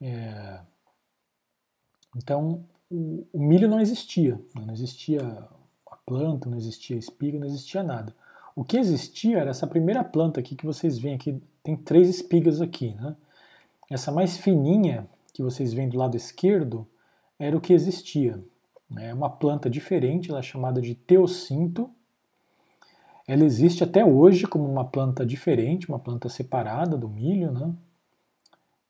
É, 0.00 0.60
então 2.16 2.64
o, 2.90 3.26
o, 3.32 3.42
milho 3.42 3.68
não 3.68 3.80
existia, 3.80 4.36
né? 4.54 4.64
não 4.66 4.72
existia 4.72 5.20
a 5.86 5.96
planta, 5.96 6.48
não 6.48 6.56
existia 6.56 6.96
a 6.96 6.98
espiga, 6.98 7.38
não 7.38 7.46
existia 7.46 7.82
nada. 7.82 8.14
O 8.54 8.64
que 8.64 8.76
existia 8.76 9.38
era 9.38 9.50
essa 9.50 9.66
primeira 9.66 10.02
planta 10.02 10.40
aqui 10.40 10.56
que 10.56 10.66
vocês 10.66 10.98
veem 10.98 11.14
aqui, 11.14 11.40
tem 11.62 11.76
três 11.76 12.08
espigas 12.08 12.60
aqui. 12.60 12.94
Né? 12.94 13.16
Essa 13.90 14.10
mais 14.10 14.36
fininha 14.36 15.08
que 15.32 15.42
vocês 15.42 15.72
veem 15.72 15.88
do 15.88 15.98
lado 15.98 16.16
esquerdo 16.16 16.86
era 17.38 17.56
o 17.56 17.60
que 17.60 17.72
existia. 17.72 18.42
É 18.96 19.12
uma 19.12 19.28
planta 19.28 19.68
diferente, 19.68 20.30
ela 20.30 20.40
é 20.40 20.42
chamada 20.42 20.80
de 20.80 20.94
teocinto, 20.94 21.90
ela 23.26 23.44
existe 23.44 23.84
até 23.84 24.02
hoje 24.02 24.46
como 24.46 24.64
uma 24.64 24.86
planta 24.86 25.26
diferente, 25.26 25.86
uma 25.86 25.98
planta 25.98 26.30
separada 26.30 26.96
do 26.96 27.08
milho, 27.08 27.52
né? 27.52 27.74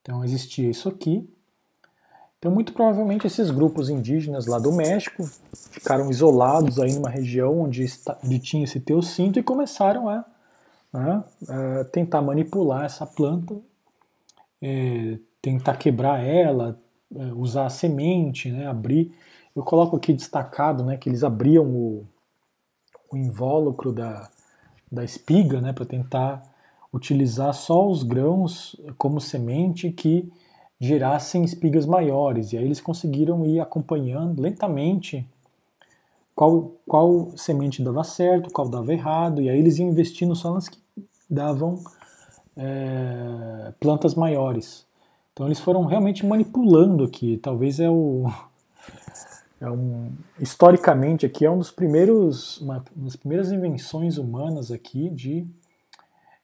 Então 0.09 0.24
existia 0.24 0.70
isso 0.70 0.89
aqui. 0.89 1.28
Então 2.39 2.51
muito 2.51 2.72
provavelmente 2.72 3.26
esses 3.26 3.51
grupos 3.51 3.90
indígenas 3.90 4.47
lá 4.47 4.59
do 4.59 4.72
México 4.72 5.28
ficaram 5.70 6.09
isolados 6.09 6.80
aí 6.80 6.94
numa 6.94 7.10
região 7.10 7.60
onde, 7.60 7.82
está, 7.82 8.16
onde 8.24 8.39
tinha 8.39 8.64
esse 8.64 8.80
teocinto 8.80 9.39
e 9.39 9.43
começaram 9.43 10.09
a, 10.09 10.24
né, 10.94 11.22
a 11.47 11.85
tentar 11.85 12.22
manipular 12.22 12.86
essa 12.86 13.05
planta, 13.05 13.55
é, 14.62 15.18
tentar 15.43 15.76
quebrar 15.76 16.24
ela, 16.24 16.80
é, 17.14 17.24
usar 17.35 17.66
a 17.66 17.70
semente, 17.70 18.51
né, 18.51 18.66
abrir. 18.66 19.14
Eu 19.55 19.62
coloco 19.62 19.97
aqui 19.97 20.14
destacado 20.14 20.85
né, 20.85 20.97
que 20.97 21.10
eles 21.10 21.22
abriam 21.22 21.66
o, 21.66 22.06
o 23.12 23.16
invólucro 23.16 23.93
da, 23.93 24.30
da 24.90 25.05
espiga, 25.05 25.60
né, 25.60 25.74
para 25.74 25.85
tentar 25.85 26.43
utilizar 26.93 27.52
só 27.52 27.86
os 27.89 28.02
grãos 28.02 28.77
como 28.97 29.20
semente 29.20 29.90
que 29.90 30.31
gerassem 30.81 31.44
espigas 31.44 31.86
maiores. 31.86 32.52
E 32.52 32.59
aí 32.59 32.65
eles 32.65 32.81
conseguiram 32.81 33.44
ir 33.44 33.60
acompanhando 33.60 34.40
lentamente 34.40 35.27
qual, 36.35 36.73
qual 36.86 37.32
semente 37.36 37.82
dava 37.82 38.05
certo, 38.05 38.51
qual 38.52 38.69
dava 38.69 38.93
errado, 38.93 39.43
e 39.43 39.51
aí 39.51 39.59
eles 39.59 39.78
iam 39.78 39.89
investindo 39.89 40.36
só 40.36 40.55
nas 40.55 40.69
que 40.69 40.78
davam 41.28 41.82
é, 42.56 43.73
plantas 43.81 44.15
maiores. 44.15 44.86
Então 45.32 45.47
eles 45.47 45.60
foram 45.60 45.85
realmente 45.85 46.24
manipulando 46.24 47.05
aqui. 47.05 47.39
Talvez 47.39 47.81
é 47.81 47.90
o, 47.90 48.27
é 49.60 49.70
um, 49.70 50.12
historicamente 50.39 51.27
aqui 51.27 51.44
é 51.44 51.51
um 51.51 51.59
dos 51.59 51.70
primeiros, 51.70 52.60
uma, 52.60 52.85
uma 52.94 53.05
das 53.05 53.16
primeiras 53.16 53.51
invenções 53.51 54.16
humanas 54.16 54.70
aqui 54.70 55.10
de 55.10 55.44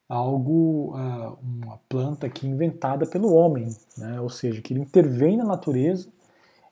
algo, 0.08 0.96
uh, 0.96 1.38
uma 1.42 1.78
planta 1.88 2.26
aqui 2.26 2.46
inventada 2.46 3.06
pelo 3.06 3.32
homem, 3.32 3.68
né? 3.96 4.20
ou 4.20 4.28
seja, 4.28 4.60
que 4.60 4.72
ele 4.72 4.80
intervém 4.80 5.36
na 5.36 5.44
natureza 5.44 6.08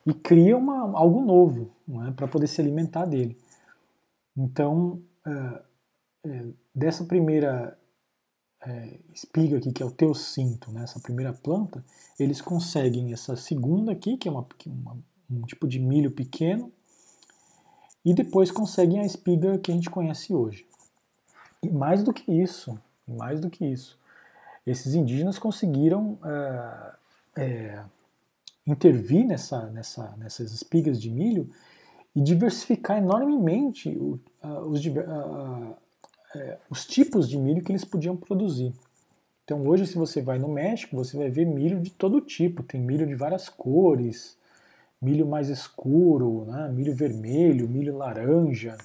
e 0.06 0.12
cria 0.12 0.56
uma, 0.56 0.96
algo 0.98 1.20
novo 1.22 1.70
né? 1.86 2.12
para 2.16 2.28
poder 2.28 2.46
se 2.46 2.60
alimentar 2.60 3.06
dele. 3.06 3.36
Então, 4.36 5.02
uh, 5.26 5.58
é, 6.24 6.46
dessa 6.74 7.04
primeira 7.04 7.76
é, 8.64 8.98
espiga 9.12 9.58
aqui, 9.58 9.72
que 9.72 9.82
é 9.82 9.86
o 9.86 9.90
teocinto, 9.90 10.70
né? 10.70 10.84
essa 10.84 11.00
primeira 11.00 11.32
planta, 11.32 11.84
eles 12.18 12.40
conseguem 12.40 13.12
essa 13.12 13.36
segunda 13.36 13.92
aqui, 13.92 14.16
que 14.16 14.28
é 14.28 14.30
uma, 14.30 14.46
uma 14.66 14.96
um 15.30 15.42
tipo 15.42 15.66
de 15.66 15.78
milho 15.78 16.10
pequeno, 16.10 16.70
e 18.04 18.12
depois 18.12 18.50
conseguem 18.50 19.00
a 19.00 19.06
espiga 19.06 19.58
que 19.58 19.70
a 19.70 19.74
gente 19.74 19.88
conhece 19.88 20.34
hoje. 20.34 20.66
E 21.62 21.70
mais 21.70 22.02
do 22.02 22.12
que 22.12 22.30
isso, 22.30 22.78
mais 23.12 23.40
do 23.40 23.50
que 23.50 23.64
isso, 23.64 23.98
esses 24.66 24.94
indígenas 24.94 25.38
conseguiram 25.38 26.18
é, 26.24 26.92
é, 27.36 27.82
intervir 28.66 29.26
nessa, 29.26 29.66
nessa, 29.66 30.14
nessas 30.16 30.52
espigas 30.52 31.00
de 31.00 31.10
milho 31.10 31.50
e 32.14 32.20
diversificar 32.20 32.98
enormemente 32.98 33.88
o, 33.90 34.20
os, 34.68 34.80
é, 36.34 36.58
os 36.70 36.86
tipos 36.86 37.28
de 37.28 37.36
milho 37.38 37.62
que 37.62 37.72
eles 37.72 37.84
podiam 37.84 38.16
produzir. 38.16 38.72
Então 39.44 39.66
hoje, 39.66 39.86
se 39.86 39.96
você 39.96 40.22
vai 40.22 40.38
no 40.38 40.48
México, 40.48 40.96
você 40.96 41.16
vai 41.16 41.28
ver 41.28 41.44
milho 41.44 41.80
de 41.80 41.90
todo 41.90 42.20
tipo. 42.20 42.62
Tem 42.62 42.80
milho 42.80 43.06
de 43.06 43.14
várias 43.14 43.48
cores, 43.48 44.36
milho 45.00 45.26
mais 45.26 45.48
escuro, 45.48 46.44
né? 46.44 46.68
milho 46.68 46.94
vermelho, 46.94 47.68
milho 47.68 47.96
laranja, 47.96 48.78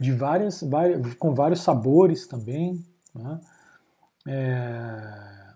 de 0.00 0.12
várias, 0.12 0.62
várias 0.62 1.14
com 1.14 1.34
vários 1.34 1.60
sabores 1.60 2.26
também, 2.26 2.84
né? 3.14 3.40
é, 4.26 5.54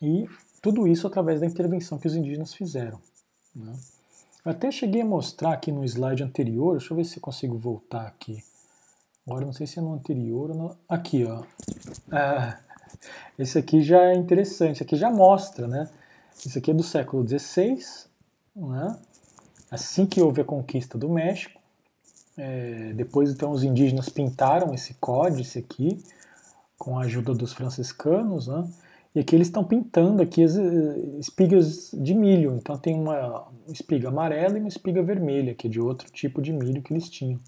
e 0.00 0.26
tudo 0.62 0.86
isso 0.86 1.06
através 1.06 1.40
da 1.40 1.46
intervenção 1.46 1.98
que 1.98 2.06
os 2.06 2.16
indígenas 2.16 2.54
fizeram. 2.54 3.00
Né? 3.54 3.72
Eu 4.44 4.52
até 4.52 4.70
cheguei 4.70 5.02
a 5.02 5.04
mostrar 5.04 5.52
aqui 5.52 5.70
no 5.70 5.84
slide 5.84 6.22
anterior, 6.22 6.78
deixa 6.78 6.92
eu 6.92 6.96
ver 6.96 7.04
se 7.04 7.20
consigo 7.20 7.56
voltar 7.58 8.06
aqui. 8.06 8.42
Agora 9.26 9.44
não 9.44 9.52
sei 9.52 9.66
se 9.66 9.78
é 9.78 9.82
no 9.82 9.92
anterior 9.92 10.50
ou 10.50 10.56
no... 10.56 10.76
Aqui, 10.88 11.24
ó. 11.24 11.44
Ah, 12.10 12.58
esse 13.38 13.58
aqui 13.58 13.82
já 13.82 14.04
é 14.04 14.14
interessante, 14.14 14.82
aqui 14.82 14.96
já 14.96 15.10
mostra, 15.10 15.68
né? 15.68 15.90
Isso 16.34 16.56
aqui 16.56 16.70
é 16.70 16.74
do 16.74 16.82
século 16.82 17.26
XVI, 17.28 17.78
né? 18.56 18.98
assim 19.70 20.06
que 20.06 20.20
houve 20.20 20.40
a 20.40 20.44
conquista 20.44 20.96
do 20.96 21.08
México. 21.08 21.57
É, 22.38 22.92
depois, 22.94 23.32
então, 23.32 23.50
os 23.50 23.64
indígenas 23.64 24.08
pintaram 24.08 24.72
esse 24.72 24.94
códice 24.94 25.58
aqui, 25.58 25.98
com 26.78 26.96
a 26.96 27.02
ajuda 27.02 27.34
dos 27.34 27.52
franciscanos, 27.52 28.46
né? 28.46 28.64
e 29.12 29.18
aqui 29.18 29.34
eles 29.34 29.48
estão 29.48 29.64
pintando 29.64 30.22
aqui 30.22 30.44
as 30.44 30.56
eh, 30.56 30.96
espigas 31.18 31.90
de 31.92 32.14
milho. 32.14 32.54
Então 32.54 32.78
tem 32.78 32.94
uma 32.94 33.48
espiga 33.66 34.08
amarela 34.08 34.56
e 34.56 34.60
uma 34.60 34.68
espiga 34.68 35.02
vermelha, 35.02 35.54
que 35.54 35.66
é 35.66 35.70
de 35.70 35.80
outro 35.80 36.08
tipo 36.12 36.40
de 36.40 36.52
milho 36.52 36.80
que 36.80 36.92
eles 36.92 37.10
tinham. 37.10 37.40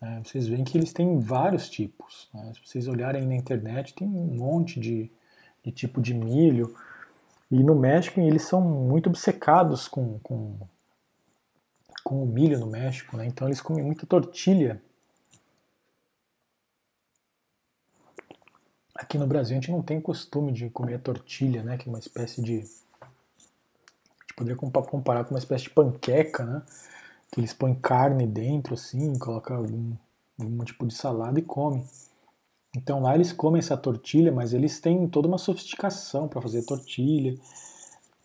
É, 0.00 0.20
vocês 0.20 0.46
veem 0.46 0.62
que 0.62 0.78
eles 0.78 0.92
têm 0.92 1.18
vários 1.18 1.68
tipos. 1.68 2.28
Né? 2.32 2.52
Se 2.54 2.60
vocês 2.64 2.86
olharem 2.86 3.26
na 3.26 3.34
internet, 3.34 3.94
tem 3.94 4.06
um 4.06 4.36
monte 4.36 4.78
de, 4.78 5.10
de 5.64 5.72
tipo 5.72 6.00
de 6.00 6.14
milho. 6.14 6.72
E 7.50 7.62
no 7.64 7.74
México 7.74 8.20
eles 8.20 8.42
são 8.42 8.60
muito 8.60 9.08
obcecados 9.08 9.88
com, 9.88 10.20
com, 10.20 10.56
com 12.06 12.22
o 12.22 12.26
milho 12.26 12.56
no 12.60 12.66
México, 12.66 13.16
né? 13.16 13.26
então 13.26 13.48
eles 13.48 13.60
comem 13.60 13.84
muita 13.84 14.06
tortilha. 14.06 14.80
aqui 18.96 19.18
no 19.18 19.26
Brasil 19.26 19.56
a 19.56 19.60
gente 19.60 19.70
não 19.70 19.82
tem 19.82 20.00
costume 20.00 20.52
de 20.52 20.70
comer 20.70 21.00
tortilha, 21.00 21.62
né? 21.62 21.76
Que 21.76 21.88
é 21.88 21.92
uma 21.92 21.98
espécie 21.98 22.42
de. 22.42 22.58
A 23.00 23.06
gente 24.22 24.34
poderia 24.36 24.56
comparar 24.56 25.24
com 25.24 25.34
uma 25.34 25.38
espécie 25.38 25.64
de 25.64 25.70
panqueca, 25.70 26.44
né? 26.44 26.62
Que 27.30 27.40
eles 27.40 27.52
põem 27.52 27.74
carne 27.74 28.26
dentro, 28.26 28.74
assim, 28.74 29.18
colocam 29.18 29.56
algum, 29.56 29.92
algum 30.38 30.64
tipo 30.64 30.86
de 30.86 30.94
salada 30.94 31.38
e 31.38 31.42
come. 31.42 31.84
Então 32.74 33.00
lá 33.00 33.14
eles 33.14 33.32
comem 33.32 33.58
essa 33.58 33.76
tortilha, 33.76 34.32
mas 34.32 34.52
eles 34.52 34.80
têm 34.80 35.08
toda 35.08 35.28
uma 35.28 35.38
sofisticação 35.38 36.28
para 36.28 36.42
fazer 36.42 36.62
tortilha. 36.62 37.38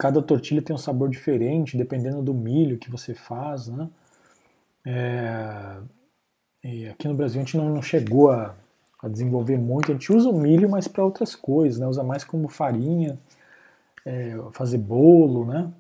Cada 0.02 0.20
tortilha 0.20 0.64
tem 0.64 0.76
um 0.76 0.80
sabor 0.80 1.10
diferente, 1.10 1.78
dependendo 1.78 2.24
do 2.24 2.34
milho 2.34 2.80
que 2.80 2.90
você 2.90 3.14
faz, 3.14 3.68
né? 3.68 3.88
É, 4.84 5.78
aqui 6.90 7.08
no 7.08 7.14
Brasil 7.14 7.40
a 7.40 7.46
gente 7.46 7.56
não, 7.56 7.70
não 7.70 7.84
chegou 7.84 8.32
a, 8.32 8.56
a, 9.00 9.08
desenvolver 9.08 9.60
muito. 9.60 9.92
A 9.92 9.94
gente 9.94 10.12
usa 10.12 10.28
o 10.28 10.36
milho, 10.36 10.68
mas 10.68 10.88
para 10.88 11.06
outras 11.06 11.36
coisas, 11.36 11.80
né? 11.80 11.86
Usa 11.86 12.02
mais 12.02 12.24
como 12.24 12.48
farinha, 12.48 13.16
é, 14.04 14.36
fazer 14.54 14.80
bolo, 14.80 15.46
né? 15.46 15.72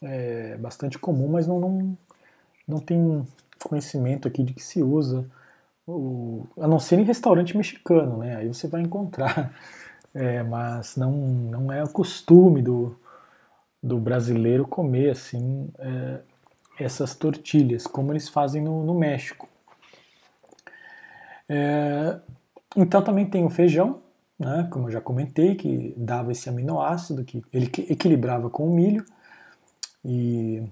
É 0.00 0.56
bastante 0.58 0.96
comum, 0.96 1.26
mas 1.26 1.48
não, 1.48 1.58
não, 1.58 1.98
não 2.68 2.78
tem 2.78 3.26
conhecimento 3.64 4.28
aqui 4.28 4.44
de 4.44 4.54
que 4.54 4.62
se 4.62 4.80
usa. 4.80 5.26
O, 5.88 6.46
a 6.56 6.68
não 6.68 6.78
ser 6.78 7.00
em 7.00 7.04
restaurante 7.04 7.56
mexicano, 7.56 8.18
né? 8.18 8.36
Aí 8.36 8.46
você 8.46 8.68
vai 8.68 8.82
encontrar. 8.82 9.52
É, 10.18 10.42
mas 10.42 10.96
não, 10.96 11.12
não 11.12 11.70
é 11.70 11.84
o 11.84 11.88
costume 11.90 12.62
do, 12.62 12.96
do 13.86 13.98
brasileiro 13.98 14.66
comer 14.66 15.10
assim 15.10 15.70
é, 15.78 16.20
essas 16.78 17.14
tortilhas, 17.14 17.86
como 17.86 18.12
eles 18.12 18.28
fazem 18.28 18.62
no, 18.62 18.84
no 18.84 18.94
México. 18.94 19.48
É, 21.48 22.18
então 22.76 23.02
também 23.02 23.24
tem 23.24 23.44
o 23.44 23.50
feijão, 23.50 24.02
né, 24.38 24.68
como 24.70 24.88
eu 24.88 24.92
já 24.92 25.00
comentei, 25.00 25.54
que 25.54 25.94
dava 25.96 26.32
esse 26.32 26.48
aminoácido, 26.48 27.24
que 27.24 27.42
ele 27.52 27.70
equilibrava 27.88 28.50
com 28.50 28.68
o 28.68 28.74
milho. 28.74 29.04
E 30.04 30.62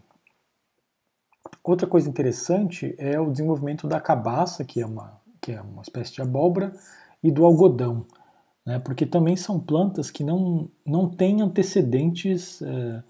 outra 1.62 1.86
coisa 1.86 2.08
interessante 2.08 2.94
é 2.98 3.18
o 3.18 3.30
desenvolvimento 3.30 3.86
da 3.86 4.00
cabaça, 4.00 4.64
que 4.64 4.80
é 4.80 4.86
uma, 4.86 5.20
que 5.40 5.52
é 5.52 5.60
uma 5.60 5.82
espécie 5.82 6.12
de 6.12 6.20
abóbora, 6.20 6.72
e 7.22 7.30
do 7.30 7.44
algodão, 7.44 8.04
né, 8.64 8.78
porque 8.78 9.04
também 9.04 9.36
são 9.36 9.60
plantas 9.60 10.10
que 10.10 10.24
não, 10.24 10.70
não 10.84 11.08
têm 11.08 11.42
antecedentes 11.42 12.62
é, 12.62 13.02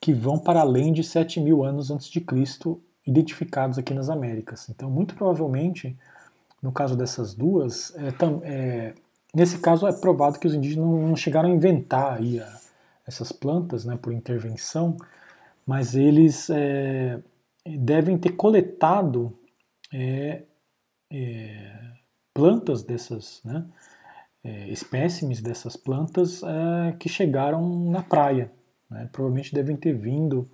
que 0.00 0.12
vão 0.12 0.38
para 0.38 0.60
além 0.60 0.92
de 0.92 1.04
7 1.04 1.40
mil 1.40 1.64
anos 1.64 1.90
antes 1.90 2.08
de 2.08 2.20
Cristo, 2.20 2.80
identificados 3.06 3.78
aqui 3.78 3.92
nas 3.92 4.08
Américas. 4.08 4.68
Então, 4.68 4.90
muito 4.90 5.14
provavelmente, 5.14 5.96
no 6.62 6.72
caso 6.72 6.96
dessas 6.96 7.34
duas, 7.34 7.94
é, 7.96 8.12
é, 8.44 8.94
nesse 9.34 9.58
caso 9.58 9.86
é 9.86 9.92
provado 9.92 10.38
que 10.38 10.46
os 10.46 10.54
indígenas 10.54 10.88
não, 10.88 11.14
chegaram 11.14 11.50
a 11.50 11.54
inventar 11.54 12.14
aí 12.14 12.40
a, 12.40 12.60
essas 13.06 13.30
plantas 13.30 13.84
né, 13.84 13.96
por 13.96 14.12
intervenção, 14.12 14.96
mas 15.66 15.94
eles 15.94 16.48
é, 16.50 17.20
devem 17.64 18.16
ter 18.16 18.30
coletado 18.30 19.36
plantas 22.34 22.82
dessas, 22.82 23.40
né, 23.44 23.64
é, 24.46 24.68
espécimes 24.68 25.40
dessas 25.40 25.76
plantas 25.76 26.40
que 27.00 27.08
chegaram 27.08 27.90
na 27.90 28.02
praia. 28.02 28.50
Né, 28.88 29.08
provavelmente 29.12 29.52
devem 29.52 29.76
ter 29.76 29.92
vindo 29.92 30.48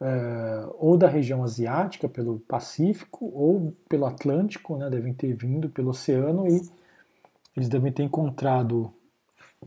é, 0.00 0.68
ou 0.78 0.96
da 0.98 1.08
região 1.08 1.44
asiática, 1.44 2.08
pelo 2.08 2.40
Pacífico, 2.40 3.26
ou 3.26 3.74
pelo 3.88 4.06
Atlântico, 4.06 4.76
né, 4.76 4.90
devem 4.90 5.14
ter 5.14 5.32
vindo 5.34 5.68
pelo 5.68 5.90
oceano 5.90 6.46
e 6.48 6.60
eles 7.56 7.68
devem 7.68 7.92
ter 7.92 8.02
encontrado 8.02 8.92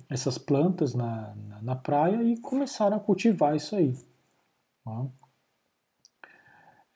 essas 0.10 0.38
plantas 0.38 0.94
na, 0.94 1.34
na, 1.48 1.62
na 1.62 1.76
praia 1.76 2.22
e 2.22 2.38
começaram 2.38 2.98
a 2.98 3.00
cultivar 3.00 3.56
isso 3.56 3.76
aí. 3.76 3.96
Tá? 4.84 5.06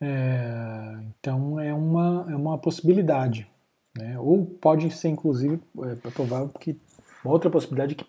É, 0.01 0.99
então 1.05 1.59
é 1.59 1.73
uma, 1.73 2.27
é 2.29 2.35
uma 2.35 2.57
possibilidade. 2.57 3.49
Né? 3.97 4.17
Ou 4.19 4.45
pode 4.45 4.89
ser, 4.91 5.09
inclusive, 5.09 5.61
é, 5.83 6.07
é 6.07 6.11
provável 6.11 6.49
que 6.49 6.79
uma 7.23 7.33
outra 7.33 7.49
possibilidade 7.49 7.93
é 7.93 7.97
que 7.97 8.05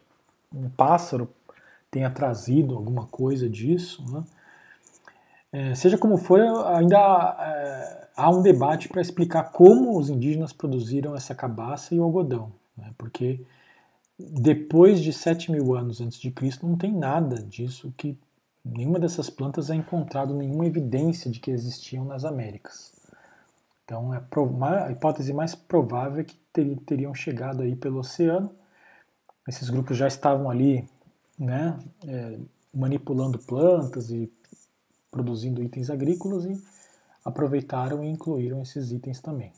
um 0.55 0.69
pássaro 0.71 1.29
tenha 1.91 2.11
trazido 2.11 2.75
alguma 2.75 3.07
coisa 3.07 3.49
disso. 3.49 4.05
Né? 4.11 4.25
É, 5.53 5.75
seja 5.75 5.99
como 5.99 6.17
for, 6.17 6.41
ainda 6.41 6.97
é, 7.39 8.09
há 8.17 8.31
um 8.31 8.43
debate 8.43 8.89
para 8.89 9.03
explicar 9.03 9.45
como 9.53 9.99
os 9.99 10.09
indígenas 10.09 10.53
produziram 10.53 11.15
essa 11.15 11.35
cabaça 11.35 11.95
e 11.95 12.01
o 12.01 12.05
algodão, 12.05 12.53
né? 12.77 12.93
porque 12.97 13.45
depois 14.19 15.01
de 15.01 15.13
7 15.13 15.51
mil 15.51 15.75
anos 15.75 16.01
antes 16.01 16.19
de 16.19 16.31
Cristo 16.31 16.67
não 16.67 16.77
tem 16.77 16.93
nada 16.93 17.43
disso 17.43 17.93
que 17.97 18.19
nenhuma 18.65 18.99
dessas 18.99 19.29
plantas 19.29 19.69
é 19.69 19.75
encontrado 19.75 20.35
nenhuma 20.35 20.67
evidência 20.67 21.31
de 21.31 21.41
que 21.41 21.51
existiam 21.51 22.05
nas 22.05 22.25
Américas. 22.25 23.02
Então 23.85 24.15
é 24.15 24.19
a 24.19 24.93
hipótese 24.93 25.33
mais 25.33 25.55
provável 25.55 26.21
é 26.21 26.25
que 26.25 26.37
teriam 26.87 27.15
chegado 27.15 27.63
aí 27.63 27.75
pelo 27.75 27.99
oceano. 27.99 28.55
Esses 29.47 29.69
grupos 29.69 29.97
já 29.97 30.07
estavam 30.07 30.49
ali, 30.49 30.89
né, 31.39 31.77
é, 32.07 32.39
manipulando 32.73 33.39
plantas 33.39 34.11
e 34.11 34.33
produzindo 35.11 35.63
itens 35.63 35.91
agrícolas 35.91 36.45
e 36.45 36.63
aproveitaram 37.25 38.03
e 38.03 38.09
incluíram 38.09 38.63
esses 38.63 38.93
itens 38.93 39.21
também. 39.21 39.53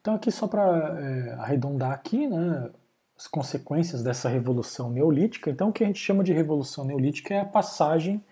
Então 0.00 0.14
aqui 0.14 0.32
só 0.32 0.48
para 0.48 0.98
é, 1.00 1.32
arredondar 1.34 1.92
aqui, 1.92 2.26
né, 2.26 2.70
as 3.16 3.26
consequências 3.28 4.02
dessa 4.02 4.28
revolução 4.28 4.90
neolítica. 4.90 5.50
Então 5.50 5.68
o 5.68 5.72
que 5.72 5.84
a 5.84 5.86
gente 5.86 6.00
chama 6.00 6.24
de 6.24 6.32
revolução 6.32 6.84
neolítica 6.84 7.34
é 7.34 7.40
a 7.40 7.44
passagem 7.44 8.22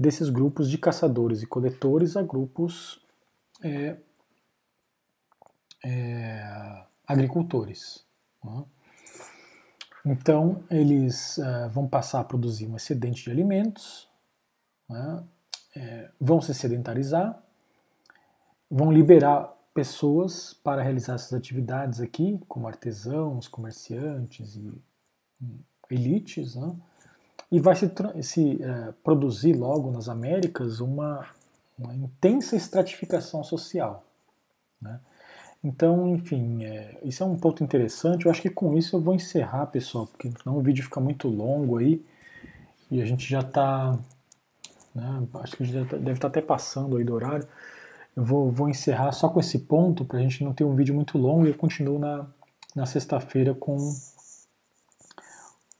desses 0.00 0.30
grupos 0.30 0.70
de 0.70 0.78
caçadores 0.78 1.42
e 1.42 1.46
coletores 1.46 2.16
a 2.16 2.22
grupos 2.22 2.98
é, 3.62 3.98
é, 5.84 6.84
agricultores. 7.06 8.06
Né? 8.42 8.64
Então, 10.06 10.64
eles 10.70 11.36
uh, 11.36 11.68
vão 11.70 11.86
passar 11.86 12.20
a 12.20 12.24
produzir 12.24 12.66
um 12.66 12.76
excedente 12.76 13.24
de 13.24 13.30
alimentos, 13.30 14.08
né? 14.88 15.22
é, 15.76 16.10
vão 16.18 16.40
se 16.40 16.54
sedentarizar, 16.54 17.38
vão 18.70 18.90
liberar 18.90 19.54
pessoas 19.74 20.54
para 20.54 20.82
realizar 20.82 21.14
essas 21.14 21.34
atividades 21.34 22.00
aqui, 22.00 22.40
como 22.48 22.66
artesãos, 22.66 23.46
comerciantes 23.46 24.56
e 24.56 24.72
um, 25.42 25.58
elites, 25.90 26.56
né? 26.56 26.74
E 27.50 27.58
vai 27.58 27.74
se, 27.74 27.90
se 28.22 28.60
uh, 28.62 28.92
produzir 29.02 29.54
logo 29.54 29.90
nas 29.90 30.08
Américas 30.08 30.80
uma, 30.80 31.26
uma 31.78 31.94
intensa 31.94 32.56
estratificação 32.56 33.42
social. 33.42 34.04
Né? 34.80 35.00
Então, 35.62 36.08
enfim, 36.08 36.64
é, 36.64 36.98
isso 37.02 37.22
é 37.22 37.26
um 37.26 37.36
ponto 37.36 37.62
interessante. 37.62 38.24
Eu 38.24 38.30
acho 38.30 38.40
que 38.40 38.50
com 38.50 38.76
isso 38.78 38.96
eu 38.96 39.00
vou 39.00 39.14
encerrar, 39.14 39.66
pessoal, 39.66 40.06
porque 40.06 40.30
senão 40.42 40.56
o 40.56 40.62
vídeo 40.62 40.84
fica 40.84 41.00
muito 41.00 41.28
longo 41.28 41.78
aí 41.78 42.02
e 42.90 43.02
a 43.02 43.04
gente 43.04 43.28
já 43.28 43.40
está. 43.40 43.98
Né, 44.94 45.28
acho 45.34 45.56
que 45.56 45.64
já 45.64 45.84
tá, 45.84 45.96
deve 45.96 46.12
estar 46.12 46.28
tá 46.30 46.38
até 46.38 46.40
passando 46.40 46.96
aí 46.96 47.04
do 47.04 47.14
horário. 47.14 47.46
Eu 48.16 48.24
vou, 48.24 48.50
vou 48.50 48.68
encerrar 48.68 49.12
só 49.12 49.28
com 49.28 49.38
esse 49.38 49.58
ponto 49.58 50.04
para 50.04 50.18
a 50.18 50.22
gente 50.22 50.42
não 50.42 50.52
ter 50.52 50.64
um 50.64 50.74
vídeo 50.74 50.94
muito 50.94 51.18
longo 51.18 51.46
e 51.46 51.50
eu 51.50 51.54
continuo 51.54 51.98
na, 51.98 52.26
na 52.74 52.86
sexta-feira 52.86 53.54
com, 53.54 53.76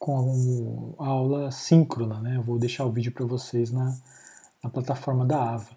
com 0.01 0.94
a 0.98 1.06
aula 1.06 1.51
síncrona. 1.51 2.18
Né? 2.20 2.36
Eu 2.36 2.43
vou 2.43 2.59
deixar 2.59 2.86
o 2.86 2.90
vídeo 2.90 3.12
para 3.12 3.27
vocês 3.27 3.70
na, 3.70 3.94
na 4.64 4.70
plataforma 4.70 5.27
da 5.27 5.55
AVA. 5.55 5.68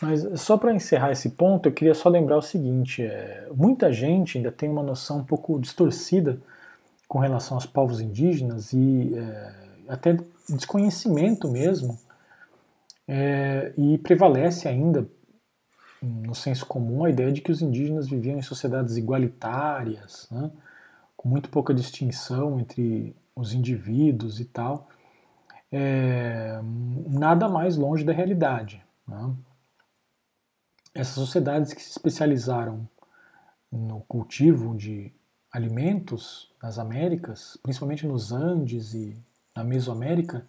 Mas 0.00 0.40
só 0.42 0.58
para 0.58 0.74
encerrar 0.74 1.10
esse 1.10 1.30
ponto, 1.30 1.66
eu 1.66 1.72
queria 1.72 1.94
só 1.94 2.10
lembrar 2.10 2.36
o 2.36 2.42
seguinte: 2.42 3.02
é, 3.02 3.48
muita 3.56 3.90
gente 3.90 4.36
ainda 4.36 4.52
tem 4.52 4.68
uma 4.68 4.82
noção 4.82 5.20
um 5.20 5.24
pouco 5.24 5.58
distorcida 5.58 6.38
com 7.08 7.18
relação 7.18 7.56
aos 7.56 7.64
povos 7.64 7.98
indígenas 7.98 8.74
e 8.74 9.14
é, 9.16 9.54
até 9.88 10.18
desconhecimento 10.48 11.50
mesmo, 11.50 11.98
é, 13.08 13.72
e 13.78 13.96
prevalece 13.98 14.68
ainda 14.68 15.08
no 16.02 16.34
senso 16.34 16.66
comum 16.66 17.04
a 17.04 17.10
ideia 17.10 17.32
de 17.32 17.40
que 17.40 17.50
os 17.50 17.62
indígenas 17.62 18.06
viviam 18.06 18.38
em 18.38 18.42
sociedades 18.42 18.98
igualitárias, 18.98 20.28
né, 20.30 20.50
com 21.16 21.26
muito 21.26 21.48
pouca 21.48 21.72
distinção 21.72 22.60
entre 22.60 23.16
os 23.36 23.52
indivíduos 23.52 24.40
e 24.40 24.44
tal. 24.46 24.88
É, 25.70 26.58
nada 27.06 27.48
mais 27.48 27.76
longe 27.76 28.04
da 28.04 28.12
realidade. 28.12 28.82
Né? 29.06 29.36
essas 30.96 31.14
sociedades 31.14 31.72
que 31.74 31.82
se 31.82 31.90
especializaram 31.90 32.88
no 33.70 34.00
cultivo 34.02 34.74
de 34.74 35.12
alimentos 35.52 36.50
nas 36.62 36.78
Américas, 36.78 37.58
principalmente 37.62 38.06
nos 38.06 38.32
Andes 38.32 38.94
e 38.94 39.16
na 39.54 39.62
Mesoamérica, 39.62 40.46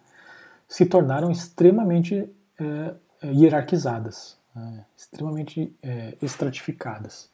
se 0.66 0.86
tornaram 0.86 1.30
extremamente 1.30 2.30
é, 2.58 2.94
hierarquizadas, 3.24 4.38
né, 4.54 4.84
extremamente 4.96 5.74
é, 5.82 6.16
estratificadas. 6.20 7.30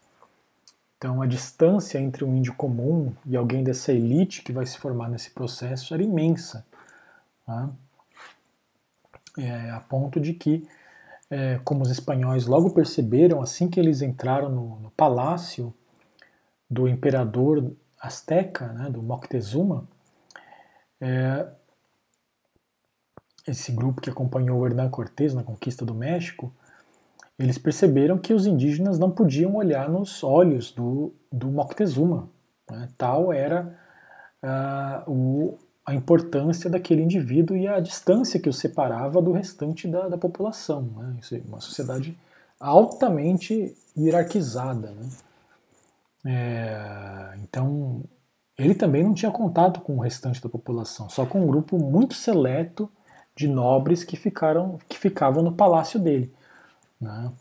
Então, 1.04 1.20
a 1.20 1.26
distância 1.26 1.98
entre 1.98 2.24
um 2.24 2.34
índio 2.34 2.54
comum 2.54 3.14
e 3.26 3.36
alguém 3.36 3.62
dessa 3.62 3.92
elite 3.92 4.40
que 4.40 4.50
vai 4.50 4.64
se 4.64 4.78
formar 4.78 5.10
nesse 5.10 5.28
processo 5.32 5.92
era 5.92 6.02
imensa. 6.02 6.64
Tá? 7.44 7.68
É, 9.36 9.70
a 9.72 9.80
ponto 9.80 10.18
de 10.18 10.32
que, 10.32 10.66
é, 11.30 11.60
como 11.62 11.82
os 11.82 11.90
espanhóis 11.90 12.46
logo 12.46 12.70
perceberam, 12.70 13.42
assim 13.42 13.68
que 13.68 13.78
eles 13.78 14.00
entraram 14.00 14.48
no, 14.48 14.80
no 14.80 14.90
palácio 14.92 15.74
do 16.70 16.88
imperador 16.88 17.70
azteca, 18.00 18.68
né, 18.68 18.88
do 18.88 19.02
Moctezuma, 19.02 19.86
é, 20.98 21.46
esse 23.46 23.72
grupo 23.72 24.00
que 24.00 24.08
acompanhou 24.08 24.66
Hernán 24.66 24.88
Cortés 24.88 25.34
na 25.34 25.42
conquista 25.42 25.84
do 25.84 25.94
México, 25.94 26.50
eles 27.38 27.58
perceberam 27.58 28.16
que 28.18 28.32
os 28.32 28.46
indígenas 28.46 28.98
não 28.98 29.10
podiam 29.10 29.56
olhar 29.56 29.88
nos 29.88 30.22
olhos 30.22 30.70
do, 30.70 31.12
do 31.32 31.48
Moctezuma. 31.48 32.28
Né? 32.70 32.88
Tal 32.96 33.32
era 33.32 33.76
uh, 34.42 35.10
o, 35.10 35.58
a 35.84 35.94
importância 35.94 36.70
daquele 36.70 37.02
indivíduo 37.02 37.56
e 37.56 37.66
a 37.66 37.80
distância 37.80 38.38
que 38.38 38.48
o 38.48 38.52
separava 38.52 39.20
do 39.20 39.32
restante 39.32 39.88
da, 39.88 40.08
da 40.08 40.16
população. 40.16 40.82
Né? 40.96 41.16
Isso 41.20 41.34
é 41.34 41.40
uma 41.46 41.60
sociedade 41.60 42.16
altamente 42.60 43.76
hierarquizada. 43.96 44.92
Né? 44.92 45.08
É, 46.26 47.34
então, 47.42 48.02
ele 48.56 48.74
também 48.74 49.02
não 49.02 49.12
tinha 49.12 49.30
contato 49.30 49.80
com 49.80 49.96
o 49.96 50.00
restante 50.00 50.40
da 50.40 50.48
população, 50.48 51.08
só 51.08 51.26
com 51.26 51.42
um 51.42 51.46
grupo 51.46 51.76
muito 51.76 52.14
seleto 52.14 52.88
de 53.36 53.48
nobres 53.48 54.04
que, 54.04 54.16
ficaram, 54.16 54.78
que 54.88 54.96
ficavam 54.96 55.42
no 55.42 55.52
palácio 55.52 55.98
dele. 55.98 56.32
Né? 57.04 57.32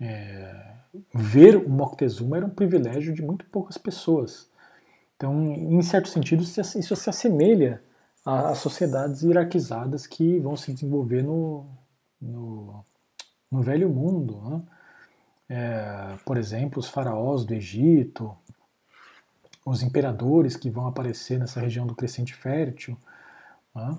É, 0.00 0.74
ver 1.14 1.56
o 1.56 1.68
Moctezuma 1.68 2.36
era 2.36 2.46
um 2.46 2.50
privilégio 2.50 3.14
de 3.14 3.22
muito 3.22 3.44
poucas 3.46 3.78
pessoas. 3.78 4.48
Então, 5.16 5.52
em 5.52 5.82
certo 5.82 6.08
sentido, 6.08 6.42
isso 6.42 6.96
se 6.96 7.10
assemelha 7.10 7.82
às 8.24 8.58
sociedades 8.58 9.22
hierarquizadas 9.22 10.06
que 10.06 10.38
vão 10.38 10.54
se 10.56 10.72
desenvolver 10.72 11.22
no, 11.22 11.66
no, 12.20 12.84
no 13.50 13.62
velho 13.62 13.88
mundo. 13.88 14.40
Né? 14.48 14.62
É, 15.48 16.16
por 16.24 16.36
exemplo, 16.36 16.78
os 16.78 16.88
faraós 16.88 17.44
do 17.44 17.54
Egito, 17.54 18.36
os 19.66 19.82
imperadores 19.82 20.56
que 20.56 20.70
vão 20.70 20.86
aparecer 20.86 21.38
nessa 21.38 21.60
região 21.60 21.86
do 21.86 21.96
Crescente 21.96 22.34
Fértil. 22.34 22.96
Né? 23.74 23.98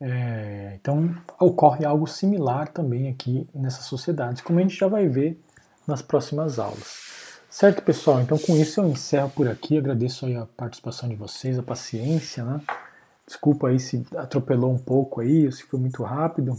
É, 0.00 0.78
então 0.80 1.14
ocorre 1.38 1.84
algo 1.84 2.06
similar 2.06 2.68
também 2.68 3.08
aqui 3.08 3.46
nessas 3.54 3.84
sociedades, 3.84 4.40
como 4.40 4.58
a 4.58 4.62
gente 4.62 4.74
já 4.74 4.88
vai 4.88 5.06
ver 5.06 5.38
nas 5.86 6.00
próximas 6.00 6.58
aulas. 6.58 7.10
Certo, 7.50 7.82
pessoal? 7.82 8.20
Então 8.20 8.38
com 8.38 8.56
isso 8.56 8.80
eu 8.80 8.88
encerro 8.88 9.28
por 9.30 9.48
aqui. 9.48 9.76
Agradeço 9.76 10.24
a 10.38 10.46
participação 10.46 11.08
de 11.08 11.16
vocês, 11.16 11.58
a 11.58 11.62
paciência, 11.62 12.44
né? 12.44 12.60
Desculpa 13.26 13.68
aí 13.68 13.78
se 13.78 14.06
atropelou 14.16 14.72
um 14.72 14.78
pouco 14.78 15.20
aí, 15.20 15.50
se 15.52 15.64
foi 15.64 15.78
muito 15.78 16.02
rápido, 16.02 16.56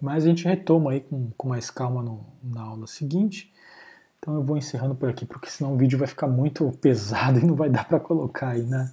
mas 0.00 0.24
a 0.24 0.28
gente 0.28 0.44
retoma 0.44 0.92
aí 0.92 1.00
com, 1.00 1.30
com 1.36 1.48
mais 1.48 1.70
calma 1.70 2.02
no, 2.02 2.26
na 2.42 2.62
aula 2.62 2.86
seguinte. 2.86 3.52
Então 4.18 4.34
eu 4.34 4.42
vou 4.42 4.56
encerrando 4.56 4.94
por 4.94 5.08
aqui, 5.08 5.24
porque 5.24 5.48
senão 5.48 5.74
o 5.74 5.76
vídeo 5.76 5.98
vai 5.98 6.08
ficar 6.08 6.26
muito 6.26 6.70
pesado 6.80 7.38
e 7.38 7.44
não 7.44 7.54
vai 7.54 7.70
dar 7.70 7.86
para 7.86 8.00
colocar 8.00 8.48
aí 8.48 8.62
na, 8.62 8.90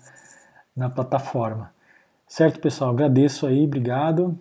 na 0.75 0.89
plataforma. 0.89 1.73
Certo, 2.27 2.59
pessoal? 2.59 2.91
Agradeço 2.91 3.47
aí, 3.47 3.63
obrigado. 3.63 4.37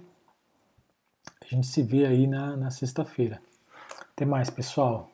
A 1.40 1.46
gente 1.46 1.68
se 1.68 1.82
vê 1.82 2.04
aí 2.04 2.26
na, 2.26 2.56
na 2.56 2.70
sexta-feira. 2.70 3.40
Até 4.12 4.24
mais, 4.24 4.50
pessoal. 4.50 5.10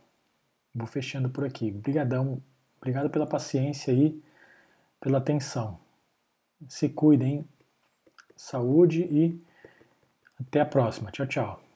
Vou 0.75 0.87
fechando 0.87 1.29
por 1.29 1.45
aqui. 1.45 1.71
Obrigadão. 1.71 2.43
Obrigado 2.79 3.11
pela 3.11 3.27
paciência 3.27 3.93
aí, 3.93 4.21
pela 4.99 5.19
atenção. 5.19 5.79
Se 6.67 6.89
cuidem. 6.89 7.47
Saúde 8.35 9.03
e 9.03 9.39
até 10.41 10.61
a 10.61 10.67
próxima. 10.67 11.11
Tchau, 11.13 11.27
tchau. 11.27 11.72